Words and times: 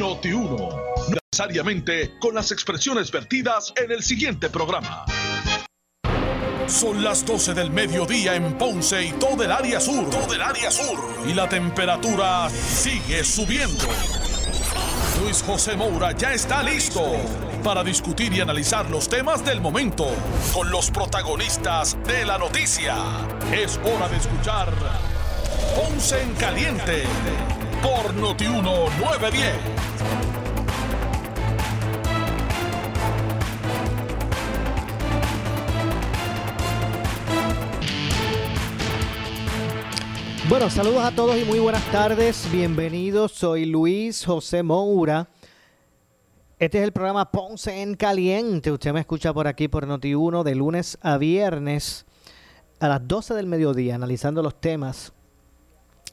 Noti 0.00 0.32
1. 0.32 0.68
Necesariamente 1.30 2.12
con 2.20 2.34
las 2.34 2.50
expresiones 2.52 3.10
vertidas 3.10 3.70
en 3.76 3.92
el 3.92 4.02
siguiente 4.02 4.48
programa. 4.48 5.04
Son 6.66 7.04
las 7.04 7.26
12 7.26 7.52
del 7.52 7.70
mediodía 7.70 8.34
en 8.34 8.56
Ponce 8.56 9.04
y 9.04 9.12
todo 9.12 9.44
el 9.44 9.52
área 9.52 9.78
sur. 9.78 10.08
Todo 10.08 10.32
el 10.32 10.40
área 10.40 10.70
sur. 10.70 10.98
Y 11.28 11.34
la 11.34 11.50
temperatura 11.50 12.48
sigue 12.48 13.22
subiendo. 13.24 13.84
Luis 15.20 15.42
José 15.42 15.76
Moura 15.76 16.12
ya 16.12 16.32
está 16.32 16.62
listo 16.62 17.02
para 17.62 17.84
discutir 17.84 18.32
y 18.32 18.40
analizar 18.40 18.88
los 18.88 19.06
temas 19.06 19.44
del 19.44 19.60
momento 19.60 20.06
con 20.54 20.70
los 20.70 20.90
protagonistas 20.90 21.98
de 22.06 22.24
la 22.24 22.38
noticia. 22.38 22.96
Es 23.52 23.78
hora 23.84 24.08
de 24.08 24.16
escuchar 24.16 24.72
Ponce 25.76 26.22
en 26.22 26.32
Caliente 26.36 27.02
por 27.82 28.14
Notiuno 28.14 28.88
910. 28.98 29.89
Bueno, 40.50 40.68
saludos 40.68 41.04
a 41.04 41.14
todos 41.14 41.38
y 41.40 41.44
muy 41.44 41.60
buenas 41.60 41.84
tardes. 41.92 42.48
Bienvenidos. 42.50 43.30
Soy 43.30 43.66
Luis 43.66 44.24
José 44.24 44.64
Moura. 44.64 45.28
Este 46.58 46.78
es 46.78 46.84
el 46.84 46.90
programa 46.90 47.30
Ponce 47.30 47.82
en 47.82 47.94
Caliente. 47.94 48.72
Usted 48.72 48.92
me 48.92 48.98
escucha 48.98 49.32
por 49.32 49.46
aquí 49.46 49.68
por 49.68 49.86
Noti1 49.86 50.42
de 50.42 50.56
lunes 50.56 50.98
a 51.02 51.18
viernes 51.18 52.04
a 52.80 52.88
las 52.88 53.06
12 53.06 53.34
del 53.34 53.46
mediodía, 53.46 53.94
analizando 53.94 54.42
los 54.42 54.60
temas 54.60 55.12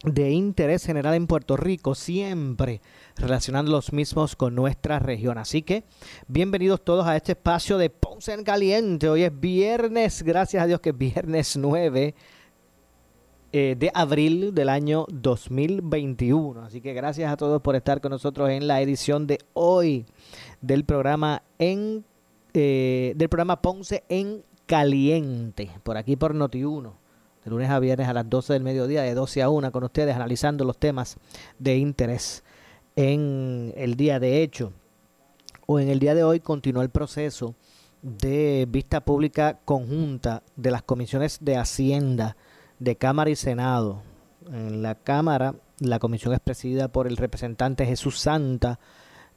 de 0.03 0.29
interés 0.29 0.85
general 0.85 1.15
en 1.15 1.25
Puerto 1.25 1.57
Rico, 1.57 1.95
siempre 1.95 2.79
relacionando 3.15 3.71
los 3.71 3.91
mismos 3.91 4.35
con 4.35 4.53
nuestra 4.53 4.99
región. 4.99 5.39
Así 5.39 5.63
que 5.63 5.83
bienvenidos 6.27 6.85
todos 6.85 7.07
a 7.07 7.15
este 7.15 7.31
espacio 7.31 7.79
de 7.79 7.89
Ponce 7.89 8.33
en 8.33 8.43
Caliente. 8.43 9.09
Hoy 9.09 9.23
es 9.23 9.39
viernes, 9.39 10.21
gracias 10.21 10.61
a 10.61 10.67
Dios 10.67 10.79
que 10.79 10.91
es 10.91 10.97
viernes 10.97 11.57
9 11.57 12.13
eh, 13.51 13.75
de 13.77 13.91
abril 13.93 14.53
del 14.53 14.69
año 14.69 15.05
2021. 15.09 16.61
Así 16.61 16.81
que 16.81 16.93
gracias 16.93 17.31
a 17.31 17.37
todos 17.37 17.61
por 17.61 17.75
estar 17.75 18.01
con 18.01 18.11
nosotros 18.11 18.49
en 18.49 18.67
la 18.67 18.81
edición 18.81 19.27
de 19.27 19.39
hoy 19.53 20.05
del 20.61 20.83
programa 20.85 21.43
en 21.59 22.03
eh, 22.53 23.13
del 23.15 23.29
programa 23.29 23.61
Ponce 23.61 24.03
en 24.09 24.43
Caliente, 24.65 25.69
por 25.83 25.97
aquí 25.97 26.15
por 26.15 26.33
Noti1 26.33 26.91
de 27.47 27.51
lunes 27.51 27.69
a 27.69 27.79
viernes 27.79 28.09
a 28.09 28.13
las 28.13 28.29
12 28.29 28.51
del 28.51 28.63
mediodía, 28.63 29.03
de 29.03 29.13
12 29.13 29.41
a 29.41 29.49
1, 29.49 29.71
con 29.71 29.85
ustedes, 29.85 30.13
analizando 30.13 30.65
los 30.65 30.77
temas 30.77 31.15
de 31.57 31.77
interés 31.77 32.43
en 32.97 33.73
el 33.77 33.95
día 33.95 34.19
de 34.19 34.43
hecho. 34.43 34.73
O 35.65 35.79
en 35.79 35.87
el 35.87 35.99
día 35.99 36.13
de 36.13 36.23
hoy 36.23 36.41
continúa 36.41 36.83
el 36.83 36.89
proceso 36.89 37.55
de 38.01 38.67
vista 38.69 38.99
pública 38.99 39.59
conjunta 39.63 40.43
de 40.57 40.71
las 40.71 40.83
comisiones 40.83 41.37
de 41.39 41.55
Hacienda 41.55 42.35
de 42.79 42.95
Cámara 42.95 43.29
y 43.29 43.35
Senado. 43.35 44.01
En 44.51 44.81
la 44.81 44.95
Cámara, 44.95 45.55
la 45.79 45.99
comisión 45.99 46.33
es 46.33 46.39
presidida 46.39 46.87
por 46.87 47.07
el 47.07 47.17
representante 47.17 47.85
Jesús 47.85 48.19
Santa. 48.19 48.79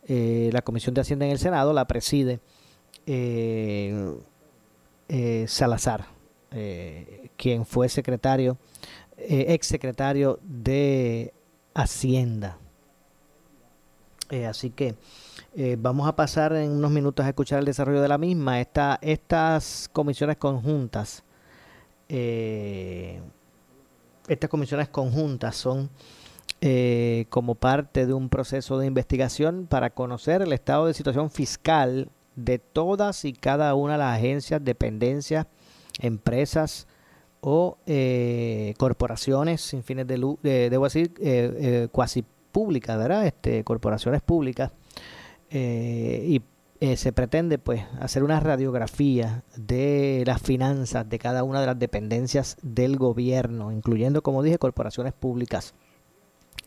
Eh, 0.07 0.51
la 0.53 0.63
comisión 0.63 0.95
de 0.95 1.03
Hacienda 1.03 1.27
en 1.27 1.33
el 1.33 1.39
Senado 1.39 1.73
la 1.73 1.87
preside 1.87 2.41
eh, 3.07 4.17
eh, 5.09 5.45
Salazar 5.49 6.07
quien 7.37 7.65
fue 7.65 7.89
secretario, 7.89 8.59
ex 9.17 9.69
secretario 9.69 10.41
de 10.43 11.33
Hacienda. 11.75 12.59
Así 14.49 14.71
que 14.71 14.97
vamos 15.79 16.09
a 16.09 16.17
pasar 16.17 16.53
en 16.55 16.73
unos 16.73 16.91
minutos 16.91 17.25
a 17.25 17.29
escuchar 17.29 17.61
el 17.61 17.67
desarrollo 17.67 18.03
de 18.03 18.09
la 18.09 18.19
misma. 18.19 18.61
Esta, 18.61 18.99
estas 19.01 19.89
comisiones 19.93 20.39
conjuntas, 20.39 21.23
estas 24.29 24.51
comisiones 24.51 24.89
conjuntas 24.89 25.57
son 25.57 25.91
como 27.29 27.55
parte 27.55 28.07
de 28.07 28.13
un 28.13 28.29
proceso 28.29 28.79
de 28.79 28.87
investigación 28.87 29.67
para 29.69 29.91
conocer 29.91 30.43
el 30.43 30.53
estado 30.53 30.87
de 30.87 30.95
situación 30.95 31.31
fiscal 31.31 32.11
de 32.37 32.59
todas 32.59 33.25
y 33.25 33.33
cada 33.33 33.75
una 33.75 33.93
de 33.93 33.99
las 33.99 34.19
agencias, 34.19 34.65
dependencias, 34.65 35.47
empresas 36.01 36.87
o 37.41 37.79
eh, 37.87 38.75
corporaciones 38.79 39.61
sin 39.61 39.83
fines 39.83 40.07
de 40.07 40.19
lucro, 40.19 40.43
debo 40.43 40.85
decir, 40.85 41.13
eh, 41.21 41.53
eh, 41.59 41.89
cuasi 41.91 42.25
públicas, 42.53 42.99
¿verdad? 42.99 43.27
Este, 43.27 43.65
corporaciones 43.65 44.23
públicas. 44.23 44.73
y 45.53 46.41
se 46.81 47.13
pretende 47.13 47.59
pues 47.59 47.83
hacer 48.01 48.25
una 48.25 48.41
radiografía 48.41 49.43
de 49.57 50.23
las 50.27 50.41
finanzas 50.41 51.07
de 51.09 51.19
cada 51.19 51.45
una 51.45 51.61
de 51.61 51.67
las 51.67 51.79
dependencias 51.79 52.57
del 52.63 52.97
gobierno, 52.97 53.71
incluyendo, 53.71 54.23
como 54.23 54.43
dije, 54.43 54.59
corporaciones 54.59 55.13
públicas, 55.13 55.75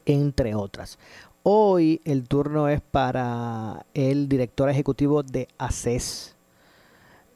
entre 0.06 0.54
otras. 0.54 1.00
Hoy 1.46 2.00
el 2.06 2.28
turno 2.28 2.70
es 2.70 2.80
para 2.80 3.86
el 3.94 4.30
director 4.30 4.70
ejecutivo 4.70 5.24
de 5.24 5.50
ACES, 5.58 6.38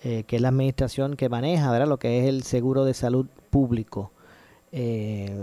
eh, 0.02 0.24
que 0.24 0.38
es 0.38 0.42
la 0.42 0.48
administración 0.48 1.18
que 1.18 1.28
maneja 1.28 1.70
¿verdad? 1.72 1.90
lo 1.90 1.98
que 1.98 2.22
es 2.22 2.30
el 2.30 2.44
seguro 2.44 2.86
de 2.86 2.94
salud 2.94 3.28
público. 3.50 4.12
Eh, 4.72 5.34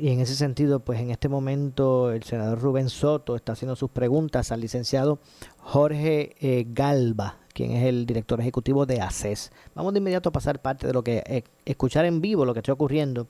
y 0.00 0.08
en 0.08 0.20
ese 0.20 0.34
sentido, 0.34 0.80
pues 0.80 1.00
en 1.00 1.10
este 1.10 1.28
momento 1.28 2.10
el 2.10 2.22
senador 2.24 2.60
Rubén 2.60 2.88
Soto 2.88 3.36
está 3.36 3.52
haciendo 3.52 3.76
sus 3.76 3.90
preguntas 3.90 4.50
al 4.50 4.60
licenciado 4.60 5.20
Jorge 5.58 6.34
eh, 6.40 6.66
Galba, 6.68 7.38
quien 7.52 7.72
es 7.72 7.86
el 7.86 8.04
director 8.06 8.40
ejecutivo 8.40 8.84
de 8.86 9.00
ACES. 9.00 9.52
Vamos 9.74 9.92
de 9.92 9.98
inmediato 9.98 10.30
a 10.30 10.32
pasar 10.32 10.60
parte 10.60 10.86
de 10.86 10.92
lo 10.92 11.04
que 11.04 11.44
escuchar 11.64 12.04
en 12.04 12.20
vivo, 12.20 12.44
lo 12.44 12.52
que 12.52 12.60
está 12.60 12.72
ocurriendo 12.72 13.28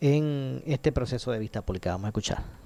en 0.00 0.62
este 0.66 0.92
proceso 0.92 1.32
de 1.32 1.38
vista 1.38 1.62
pública. 1.62 1.90
Vamos 1.90 2.06
a 2.06 2.08
escuchar. 2.08 2.59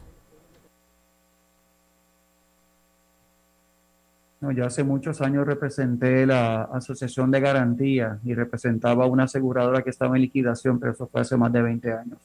Yo 4.53 4.67
hace 4.67 4.85
muchos 4.85 5.21
años 5.21 5.47
representé 5.47 6.27
la 6.27 6.63
Asociación 6.65 7.31
de 7.31 7.41
Garantía 7.41 8.19
y 8.25 8.35
representaba 8.35 9.07
una 9.07 9.25
aseguradora 9.25 9.83
que 9.83 9.91
estaba 9.91 10.17
en 10.17 10.23
liquidación, 10.23 10.79
pero 10.79 10.93
eso 10.93 11.07
fue 11.07 11.21
hace 11.21 11.37
más 11.37 11.53
de 11.53 11.63
20 11.63 11.93
años. 11.93 12.19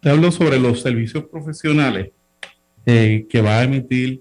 Te 0.00 0.10
hablo 0.10 0.30
sobre 0.30 0.58
los 0.58 0.82
servicios 0.82 1.24
profesionales 1.24 2.10
eh, 2.84 3.26
que 3.28 3.40
va 3.40 3.58
a 3.58 3.64
emitir 3.64 4.20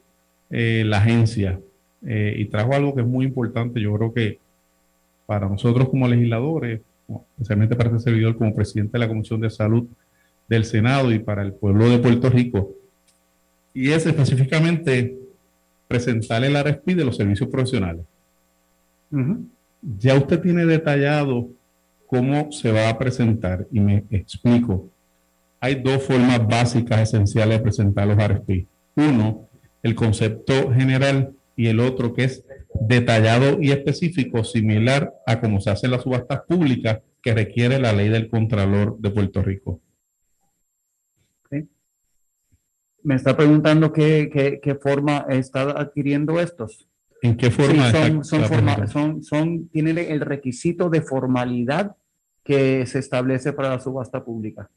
eh, 0.50 0.84
la 0.86 1.00
agencia 1.00 1.60
eh, 2.06 2.36
y 2.38 2.46
trajo 2.46 2.74
algo 2.74 2.96
que 2.96 3.02
es 3.02 3.08
muy 3.08 3.26
importante. 3.26 3.82
Yo 3.82 3.94
creo 3.96 4.14
que 4.14 4.40
para 5.26 5.50
nosotros 5.50 5.90
como 5.90 6.08
legisladores, 6.08 6.82
especialmente 7.32 7.76
para 7.76 7.90
este 7.90 8.02
servidor 8.02 8.38
como 8.38 8.56
presidente 8.56 8.94
de 8.94 9.00
la 9.00 9.08
Comisión 9.08 9.42
de 9.42 9.50
Salud 9.50 9.86
del 10.48 10.66
Senado 10.66 11.12
y 11.12 11.20
para 11.20 11.42
el 11.42 11.54
pueblo 11.54 11.90
de 11.90 12.00
Puerto 12.00 12.30
Rico, 12.30 12.72
y 13.74 13.92
es 13.92 14.06
específicamente 14.06 15.18
presentar 15.88 16.44
el 16.44 16.56
RFP 16.56 16.96
de 16.96 17.06
los 17.06 17.18
servicios 17.18 17.50
profesionales. 17.50 18.06
Ya 20.00 20.16
usted 20.16 20.40
tiene 20.40 20.66
detallado 20.66 21.50
cómo 22.08 22.52
se 22.52 22.72
va 22.72 22.90
a 22.90 22.98
presentar 22.98 23.68
y 23.72 23.80
me 23.80 24.04
explico. 24.10 24.90
Hay 25.60 25.76
dos 25.76 26.04
formas 26.04 26.46
básicas 26.48 27.02
esenciales 27.02 27.58
de 27.58 27.64
presentar 27.64 28.08
los 28.08 28.18
RFP. 28.18 28.66
Uno, 28.96 29.48
el 29.82 29.96
concepto 29.96 30.72
general 30.72 31.34
y 31.56 31.68
el 31.68 31.80
otro 31.80 32.14
que 32.14 32.26
es 32.26 32.44
detallado 32.74 33.62
y 33.62 33.72
específico, 33.72 34.44
similar 34.44 35.14
a 35.26 35.40
cómo 35.40 35.62
se 35.62 35.70
hacen 35.70 35.92
las 35.92 36.04
subastas 36.04 36.42
públicas 36.48 37.00
que 37.22 37.34
requiere 37.34 37.80
la 37.80 37.94
ley 37.94 38.10
del 38.10 38.30
Contralor 38.30 38.98
de 39.00 39.10
Puerto 39.10 39.42
Rico 39.42 39.80
me 43.04 43.16
está 43.16 43.36
preguntando 43.36 43.92
qué, 43.92 44.60
qué, 44.62 44.76
forma 44.76 45.26
está 45.30 45.72
adquiriendo 45.72 46.40
estos. 46.40 46.88
¿En 47.22 47.38
qué 47.38 47.52
forma? 47.52 47.92
son, 48.24 48.88
son, 48.88 49.24
son, 49.24 49.68
tienen 49.70 49.98
el 49.98 50.22
requisito 50.22 50.90
de 50.90 51.02
formalidad 51.02 51.96
que 52.44 52.86
se 52.86 53.00
establece 53.00 53.54
para 53.54 53.70
la 53.70 53.80
subasta 53.80 54.24
pública. 54.24 54.70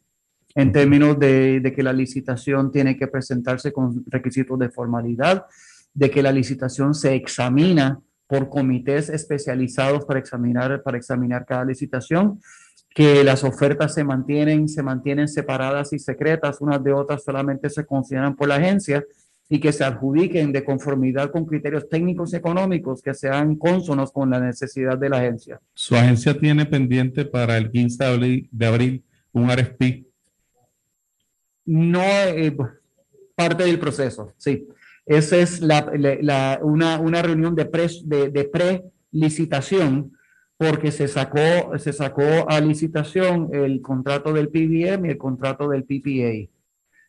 En 0.55 0.73
términos 0.73 1.19
de, 1.19 1.61
de, 1.61 1.73
que 1.73 1.83
la 1.83 1.93
licitación 1.93 2.73
tiene 2.73 2.97
que 2.97 3.09
presentarse 3.09 3.73
con 3.73 4.05
requisitos 4.07 4.59
de 4.59 4.71
formalidad, 4.71 5.47
de 5.93 6.11
que 6.11 6.23
la 6.23 6.33
licitación 6.33 6.95
se 6.95 7.15
examina 7.15 8.01
por 8.27 8.49
comités 8.49 9.09
especializados 9.09 10.05
para 10.05 10.19
examinar, 10.19 10.83
para 10.83 10.97
examinar 10.97 11.45
cada 11.47 11.65
licitación 11.65 12.41
que 12.97 13.23
las 13.23 13.45
ofertas 13.45 13.93
se 13.93 14.05
mantienen, 14.05 14.71
se 14.71 14.83
mantienen 14.83 15.29
separadas 15.29 15.93
y 15.93 15.99
secretas 15.99 16.63
unas 16.63 16.83
de 16.83 16.95
otras, 16.95 17.23
solamente 17.23 17.69
se 17.69 17.85
consideran 17.85 18.35
por 18.35 18.49
la 18.49 18.55
agencia 18.55 19.05
y 19.51 19.61
que 19.61 19.71
se 19.71 19.85
adjudiquen 19.85 20.51
de 20.51 20.65
conformidad 20.65 21.31
con 21.31 21.45
criterios 21.45 21.91
técnicos 21.91 22.33
y 22.33 22.37
económicos 22.37 23.03
que 23.03 23.13
sean 23.13 23.57
consonos 23.57 24.11
con 24.11 24.31
la 24.31 24.41
necesidad 24.41 24.97
de 24.97 25.11
la 25.11 25.19
agencia. 25.19 25.61
Su 25.75 25.95
agencia 25.95 26.41
tiene 26.41 26.65
pendiente 26.65 27.27
para 27.27 27.59
el 27.59 27.71
15 27.71 28.49
de 28.51 28.67
abril, 28.67 29.05
un 29.31 29.51
RFP 29.51 30.07
No, 31.67 32.01
eh, 32.01 32.57
parte 33.35 33.65
del 33.65 33.79
proceso, 33.79 34.33
sí. 34.39 34.67
Esa 35.05 35.37
es 35.37 35.61
la, 35.61 35.93
la, 36.23 36.61
una, 36.63 36.99
una, 36.99 37.21
reunión 37.21 37.55
de, 37.55 37.67
pre, 37.67 37.89
de, 38.05 38.31
de 38.31 38.45
pre-licitación 38.45 40.16
porque 40.57 40.91
se 40.91 41.09
sacó, 41.09 41.79
se 41.79 41.93
sacó 41.93 42.49
a 42.49 42.61
licitación 42.61 43.51
el 43.53 43.81
contrato 43.83 44.33
del 44.33 44.49
PBM 44.49 45.07
y 45.07 45.11
el 45.11 45.19
contrato 45.19 45.69
del 45.69 45.85
PPA. 45.85 46.51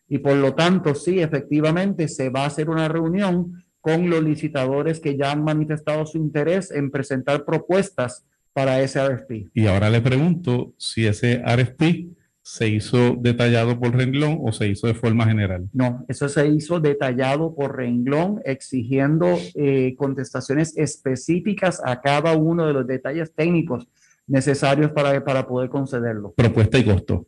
Y 0.09 0.17
por 0.19 0.35
lo 0.35 0.53
tanto, 0.53 0.95
sí, 0.95 1.19
efectivamente, 1.19 2.07
se 2.07 2.29
va 2.29 2.43
a 2.43 2.47
hacer 2.47 2.69
una 2.69 2.87
reunión 2.87 3.63
con 3.81 4.09
los 4.09 4.23
licitadores 4.23 4.99
que 4.99 5.17
ya 5.17 5.31
han 5.31 5.43
manifestado 5.43 6.05
su 6.05 6.17
interés 6.17 6.71
en 6.71 6.91
presentar 6.91 7.45
propuestas 7.45 8.25
para 8.53 8.81
ese 8.81 9.05
RFP. 9.07 9.51
Y 9.53 9.67
ahora 9.67 9.89
le 9.89 10.01
pregunto 10.01 10.73
si 10.77 11.05
ese 11.05 11.41
RFP 11.45 12.16
se 12.49 12.69
hizo 12.69 13.17
detallado 13.19 13.77
por 13.77 13.93
renglón 13.93 14.39
o 14.41 14.53
se 14.53 14.69
hizo 14.69 14.87
de 14.87 14.93
forma 14.93 15.25
general. 15.25 15.67
No, 15.73 16.05
eso 16.07 16.29
se 16.29 16.47
hizo 16.47 16.79
detallado 16.79 17.53
por 17.53 17.75
renglón, 17.75 18.41
exigiendo 18.45 19.37
eh, 19.53 19.95
contestaciones 19.97 20.77
específicas 20.77 21.81
a 21.83 21.99
cada 21.99 22.37
uno 22.37 22.65
de 22.65 22.71
los 22.71 22.87
detalles 22.87 23.33
técnicos 23.33 23.89
necesarios 24.27 24.91
para, 24.91 25.21
para 25.25 25.45
poder 25.45 25.69
concederlo. 25.69 26.31
Propuesta 26.37 26.79
y 26.79 26.85
costo. 26.85 27.27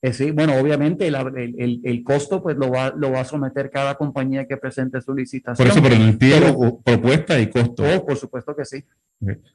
Eh, 0.00 0.14
sí, 0.14 0.30
bueno, 0.30 0.58
obviamente 0.58 1.06
el, 1.06 1.14
el, 1.36 1.80
el, 1.84 2.02
costo 2.02 2.42
pues 2.42 2.56
lo 2.56 2.70
va, 2.70 2.94
lo 2.96 3.12
va 3.12 3.20
a 3.20 3.24
someter 3.26 3.68
cada 3.70 3.96
compañía 3.96 4.46
que 4.46 4.56
presente 4.56 5.02
su 5.02 5.14
licitación. 5.14 5.68
Por 5.68 5.76
eso, 5.76 5.82
pero 5.86 6.00
no 6.00 6.08
entiendo 6.08 6.80
propuesta 6.82 7.38
y 7.38 7.50
costo. 7.50 7.84
Oh, 7.84 8.06
por 8.06 8.16
supuesto 8.16 8.56
que 8.56 8.64
sí. 8.64 8.82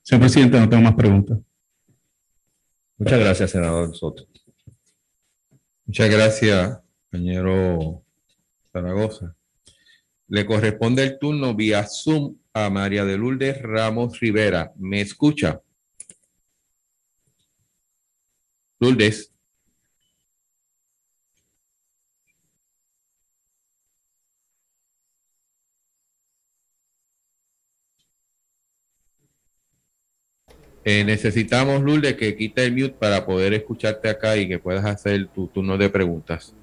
Señor 0.04 0.22
presidente, 0.22 0.60
no 0.60 0.70
tengo 0.70 0.84
más 0.84 0.94
preguntas. 0.94 1.40
Muchas 3.00 3.20
gracias, 3.20 3.50
senador 3.50 3.96
Soto. 3.96 4.28
Muchas 5.86 6.10
gracias, 6.10 6.80
compañero 7.12 8.04
Zaragoza. 8.72 9.36
Le 10.30 10.46
corresponde 10.46 11.04
el 11.04 11.20
turno 11.20 11.54
vía 11.54 11.86
Zoom 11.86 12.38
a 12.54 12.70
María 12.70 13.04
de 13.04 13.18
Lourdes 13.18 13.62
Ramos 13.62 14.20
Rivera. 14.20 14.72
¿Me 14.78 15.02
escucha? 15.02 15.62
Lourdes. 18.80 19.33
Eh, 30.86 31.04
necesitamos, 31.06 31.82
Lourdes, 31.82 32.16
que 32.16 32.36
quite 32.36 32.66
el 32.66 32.74
mute 32.74 32.96
para 33.00 33.26
poder 33.26 33.54
escucharte 33.54 34.10
acá 34.10 34.36
y 34.36 34.48
que 34.48 34.60
puedas 34.60 34.86
hacer 34.86 35.28
tu 35.28 35.48
turno 35.48 35.78
de 35.78 35.90
preguntas. 35.90 36.54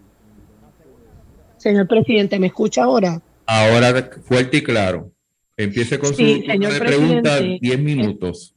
Señor 1.56 1.88
presidente, 1.88 2.38
¿me 2.38 2.48
escucha 2.48 2.84
ahora? 2.84 3.22
Ahora 3.46 4.10
fuerte 4.24 4.58
y 4.58 4.62
claro. 4.62 5.10
Empiece 5.56 5.98
con 5.98 6.14
su 6.14 6.42
turno 6.42 6.70
de 6.70 6.78
preguntas, 6.80 7.42
10 7.60 7.78
minutos. 7.80 8.54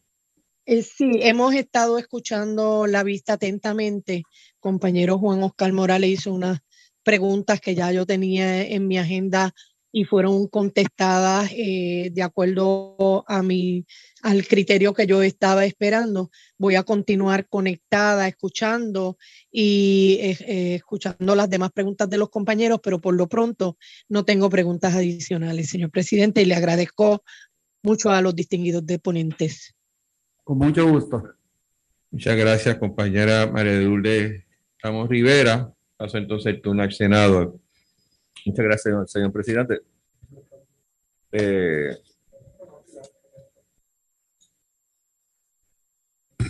Eh, 0.65 0.81
sí, 0.81 1.19
hemos 1.21 1.53
estado 1.53 1.97
escuchando 1.97 2.87
la 2.87 3.03
vista 3.03 3.33
atentamente. 3.33 4.23
Compañero 4.59 5.17
Juan 5.17 5.43
Oscar 5.43 5.73
Morales 5.73 6.09
hizo 6.09 6.33
unas 6.33 6.59
preguntas 7.03 7.59
que 7.59 7.75
ya 7.75 7.91
yo 7.91 8.05
tenía 8.05 8.63
en 8.63 8.87
mi 8.87 8.97
agenda 8.97 9.53
y 9.95 10.05
fueron 10.05 10.47
contestadas 10.47 11.51
eh, 11.55 12.09
de 12.11 12.23
acuerdo 12.23 13.23
a 13.27 13.43
mi, 13.43 13.85
al 14.23 14.45
criterio 14.47 14.91
que 14.91 15.05
yo 15.05 15.21
estaba 15.21 15.65
esperando. 15.65 16.31
Voy 16.57 16.75
a 16.75 16.81
continuar 16.81 17.47
conectada, 17.47 18.27
escuchando 18.27 19.17
y 19.51 20.17
eh, 20.19 20.37
eh, 20.47 20.75
escuchando 20.75 21.35
las 21.35 21.47
demás 21.47 21.71
preguntas 21.71 22.09
de 22.09 22.17
los 22.17 22.29
compañeros, 22.29 22.79
pero 22.81 22.99
por 22.99 23.13
lo 23.13 23.27
pronto 23.27 23.77
no 24.09 24.25
tengo 24.25 24.49
preguntas 24.49 24.95
adicionales, 24.95 25.69
señor 25.69 25.91
presidente, 25.91 26.41
y 26.41 26.45
le 26.45 26.55
agradezco 26.55 27.23
mucho 27.83 28.09
a 28.09 28.21
los 28.23 28.35
distinguidos 28.35 28.83
deponentes. 28.83 29.75
Con 30.43 30.57
mucho 30.57 30.89
gusto. 30.89 31.23
Muchas 32.09 32.35
gracias, 32.35 32.77
compañera 32.77 33.45
María 33.45 33.73
de 33.73 34.43
Ramos 34.81 35.07
Rivera. 35.07 35.71
Paso 35.97 36.17
entonces 36.17 36.55
el 36.55 36.61
turno 36.61 36.81
al 36.81 36.91
Senado. 36.91 37.59
Muchas 38.45 38.65
gracias, 38.65 39.11
señor 39.11 39.31
presidente. 39.31 39.81
Eh, 41.31 41.97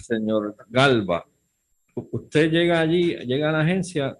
señor 0.01 0.55
Galva, 0.69 1.25
usted 1.95 2.51
llega 2.51 2.79
allí, 2.79 3.15
llega 3.25 3.49
a 3.49 3.53
la 3.53 3.61
agencia 3.61 4.17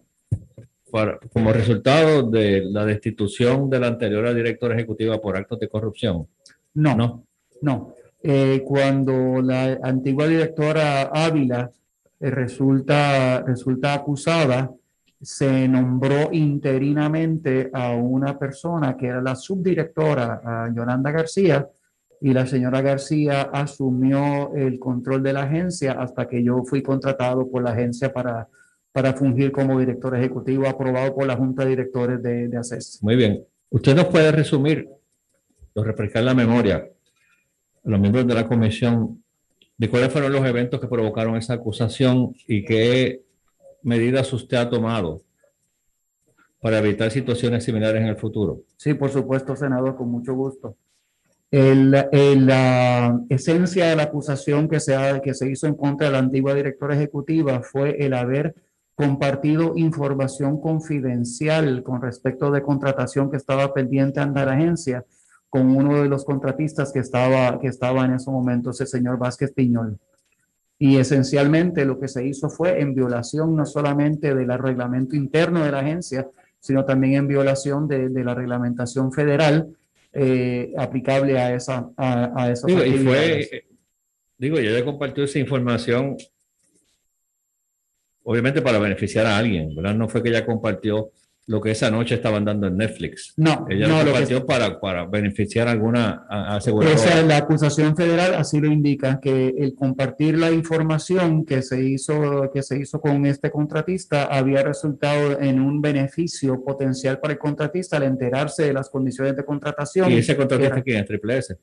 como 1.33 1.51
resultado 1.51 2.29
de 2.29 2.61
la 2.65 2.85
destitución 2.85 3.69
de 3.69 3.79
la 3.79 3.87
anterior 3.87 4.33
directora 4.33 4.75
ejecutiva 4.75 5.19
por 5.19 5.35
actos 5.35 5.59
de 5.59 5.67
corrupción. 5.67 6.27
No, 6.75 6.95
no, 6.95 7.25
no. 7.61 7.95
Eh, 8.21 8.63
cuando 8.63 9.41
la 9.41 9.79
antigua 9.81 10.27
directora 10.27 11.09
Ávila 11.13 11.71
eh, 12.19 12.29
resulta, 12.29 13.41
resulta 13.41 13.95
acusada, 13.95 14.71
se 15.23 15.67
nombró 15.67 16.29
interinamente 16.33 17.69
a 17.73 17.91
una 17.95 18.37
persona 18.37 18.97
que 18.97 19.07
era 19.07 19.21
la 19.21 19.35
subdirectora, 19.35 20.41
a 20.43 20.73
Yolanda 20.73 21.11
García, 21.11 21.67
y 22.19 22.33
la 22.33 22.45
señora 22.45 22.81
García 22.81 23.43
asumió 23.43 24.53
el 24.55 24.79
control 24.79 25.23
de 25.23 25.33
la 25.33 25.43
agencia 25.43 25.93
hasta 25.93 26.27
que 26.27 26.43
yo 26.43 26.63
fui 26.63 26.81
contratado 26.81 27.49
por 27.49 27.63
la 27.63 27.71
agencia 27.71 28.13
para, 28.13 28.47
para 28.91 29.13
fungir 29.13 29.51
como 29.51 29.79
director 29.79 30.15
ejecutivo 30.15 30.67
aprobado 30.67 31.15
por 31.15 31.25
la 31.25 31.35
Junta 31.35 31.63
de 31.63 31.69
Directores 31.71 32.21
de, 32.21 32.47
de 32.47 32.57
ACES. 32.57 32.99
Muy 33.01 33.15
bien. 33.15 33.43
¿Usted 33.69 33.95
nos 33.95 34.05
puede 34.05 34.31
resumir, 34.31 34.87
o 35.73 35.83
refrescar 35.83 36.23
la 36.23 36.33
memoria 36.33 36.87
a 37.83 37.89
los 37.89 37.99
miembros 37.99 38.27
de 38.27 38.35
la 38.35 38.47
comisión 38.47 39.23
de 39.77 39.89
cuáles 39.89 40.11
fueron 40.11 40.31
los 40.31 40.45
eventos 40.45 40.79
que 40.79 40.87
provocaron 40.87 41.35
esa 41.35 41.55
acusación 41.55 42.35
y 42.47 42.63
qué 42.63 43.22
medidas 43.83 44.31
usted 44.33 44.57
ha 44.57 44.69
tomado 44.69 45.21
para 46.59 46.79
evitar 46.79 47.11
situaciones 47.11 47.63
similares 47.63 48.01
en 48.01 48.07
el 48.07 48.15
futuro? 48.15 48.61
Sí, 48.77 48.93
por 48.93 49.11
supuesto, 49.11 49.55
senador, 49.55 49.95
con 49.95 50.09
mucho 50.09 50.33
gusto. 50.33 50.75
la 51.51 53.19
esencia 53.29 53.87
de 53.87 53.95
la 53.95 54.03
acusación 54.03 54.67
que 54.67 54.79
se, 54.79 54.95
que 55.23 55.33
se 55.33 55.51
hizo 55.51 55.67
en 55.67 55.75
contra 55.75 56.07
de 56.07 56.13
la 56.13 56.19
antigua 56.19 56.55
directora 56.55 56.95
ejecutiva 56.95 57.61
fue 57.61 57.97
el 58.03 58.13
haber 58.13 58.55
compartido 58.95 59.73
información 59.75 60.59
confidencial 60.61 61.83
con 61.83 62.01
respecto 62.01 62.51
de 62.51 62.61
contratación 62.61 63.29
que 63.29 63.37
estaba 63.37 63.73
pendiente 63.73 64.19
ante 64.19 64.45
la 64.45 64.53
agencia 64.53 65.05
con 65.49 65.75
uno 65.75 66.01
de 66.01 66.09
los 66.09 66.25
contratistas 66.25 66.91
que 66.91 66.99
estaba, 66.99 67.59
que 67.59 67.67
estaba 67.67 68.05
en 68.05 68.13
ese 68.13 68.31
momento, 68.31 68.71
ese 68.71 68.85
señor 68.85 69.19
Vázquez 69.19 69.51
Piñol. 69.53 69.99
Y 70.85 70.97
esencialmente 70.97 71.85
lo 71.85 71.97
que 71.97 72.09
se 72.09 72.27
hizo 72.27 72.49
fue 72.49 72.81
en 72.81 72.93
violación 72.93 73.55
no 73.55 73.65
solamente 73.65 74.35
del 74.35 74.49
reglamento 74.59 75.15
interno 75.15 75.63
de 75.63 75.71
la 75.71 75.79
agencia, 75.79 76.27
sino 76.59 76.83
también 76.83 77.13
en 77.13 77.25
violación 77.25 77.87
de, 77.87 78.09
la 78.21 78.35
reglamentación 78.35 79.09
federal 79.13 79.77
eh, 80.11 80.73
aplicable 80.77 81.39
a 81.39 81.55
esa 81.55 81.89
a, 81.95 82.53
digo, 82.67 82.83
y 82.83 82.97
fue 82.97 83.65
digo 84.37 84.59
yo 84.59 84.71
le 84.71 84.83
compartió 84.83 85.23
esa 85.23 85.39
información 85.39 86.17
obviamente 88.23 88.61
para 88.61 88.77
beneficiar 88.77 89.25
a 89.25 89.37
alguien 89.37 89.73
verdad 89.73 89.95
no 89.95 90.09
fue 90.09 90.21
que 90.21 90.29
ella 90.29 90.45
compartió 90.45 91.11
lo 91.45 91.59
que 91.59 91.71
esa 91.71 91.91
noche 91.91 92.15
estaban 92.15 92.45
dando 92.45 92.67
en 92.67 92.77
Netflix. 92.77 93.33
No, 93.35 93.65
ella 93.69 93.87
no, 93.87 93.99
lo 93.99 94.11
compartió 94.11 94.45
para, 94.45 94.79
para 94.79 95.05
beneficiar 95.05 95.67
a 95.67 95.71
alguna 95.71 96.25
aseguradora. 96.29 96.95
Esa, 96.95 97.21
la 97.23 97.37
acusación 97.37 97.95
federal 97.97 98.35
así 98.35 98.61
lo 98.61 98.71
indica, 98.71 99.19
que 99.19 99.53
el 99.57 99.75
compartir 99.75 100.37
la 100.37 100.51
información 100.51 101.45
que 101.45 101.61
se 101.61 101.83
hizo, 101.83 102.49
que 102.53 102.63
se 102.63 102.79
hizo 102.79 103.01
con 103.01 103.25
este 103.25 103.51
contratista 103.51 104.23
había 104.25 104.63
resultado 104.63 105.39
en 105.39 105.59
un 105.59 105.81
beneficio 105.81 106.63
potencial 106.63 107.19
para 107.19 107.33
el 107.33 107.39
contratista 107.39 107.97
al 107.97 108.03
enterarse 108.03 108.63
de 108.63 108.73
las 108.73 108.89
condiciones 108.89 109.35
de 109.35 109.43
contratación. 109.43 110.11
¿Y 110.11 110.19
ese 110.19 110.37
contratista 110.37 110.81
quién 110.81 110.99
es? 110.99 111.05
¿Triple 111.05 111.37
S? 111.39 111.57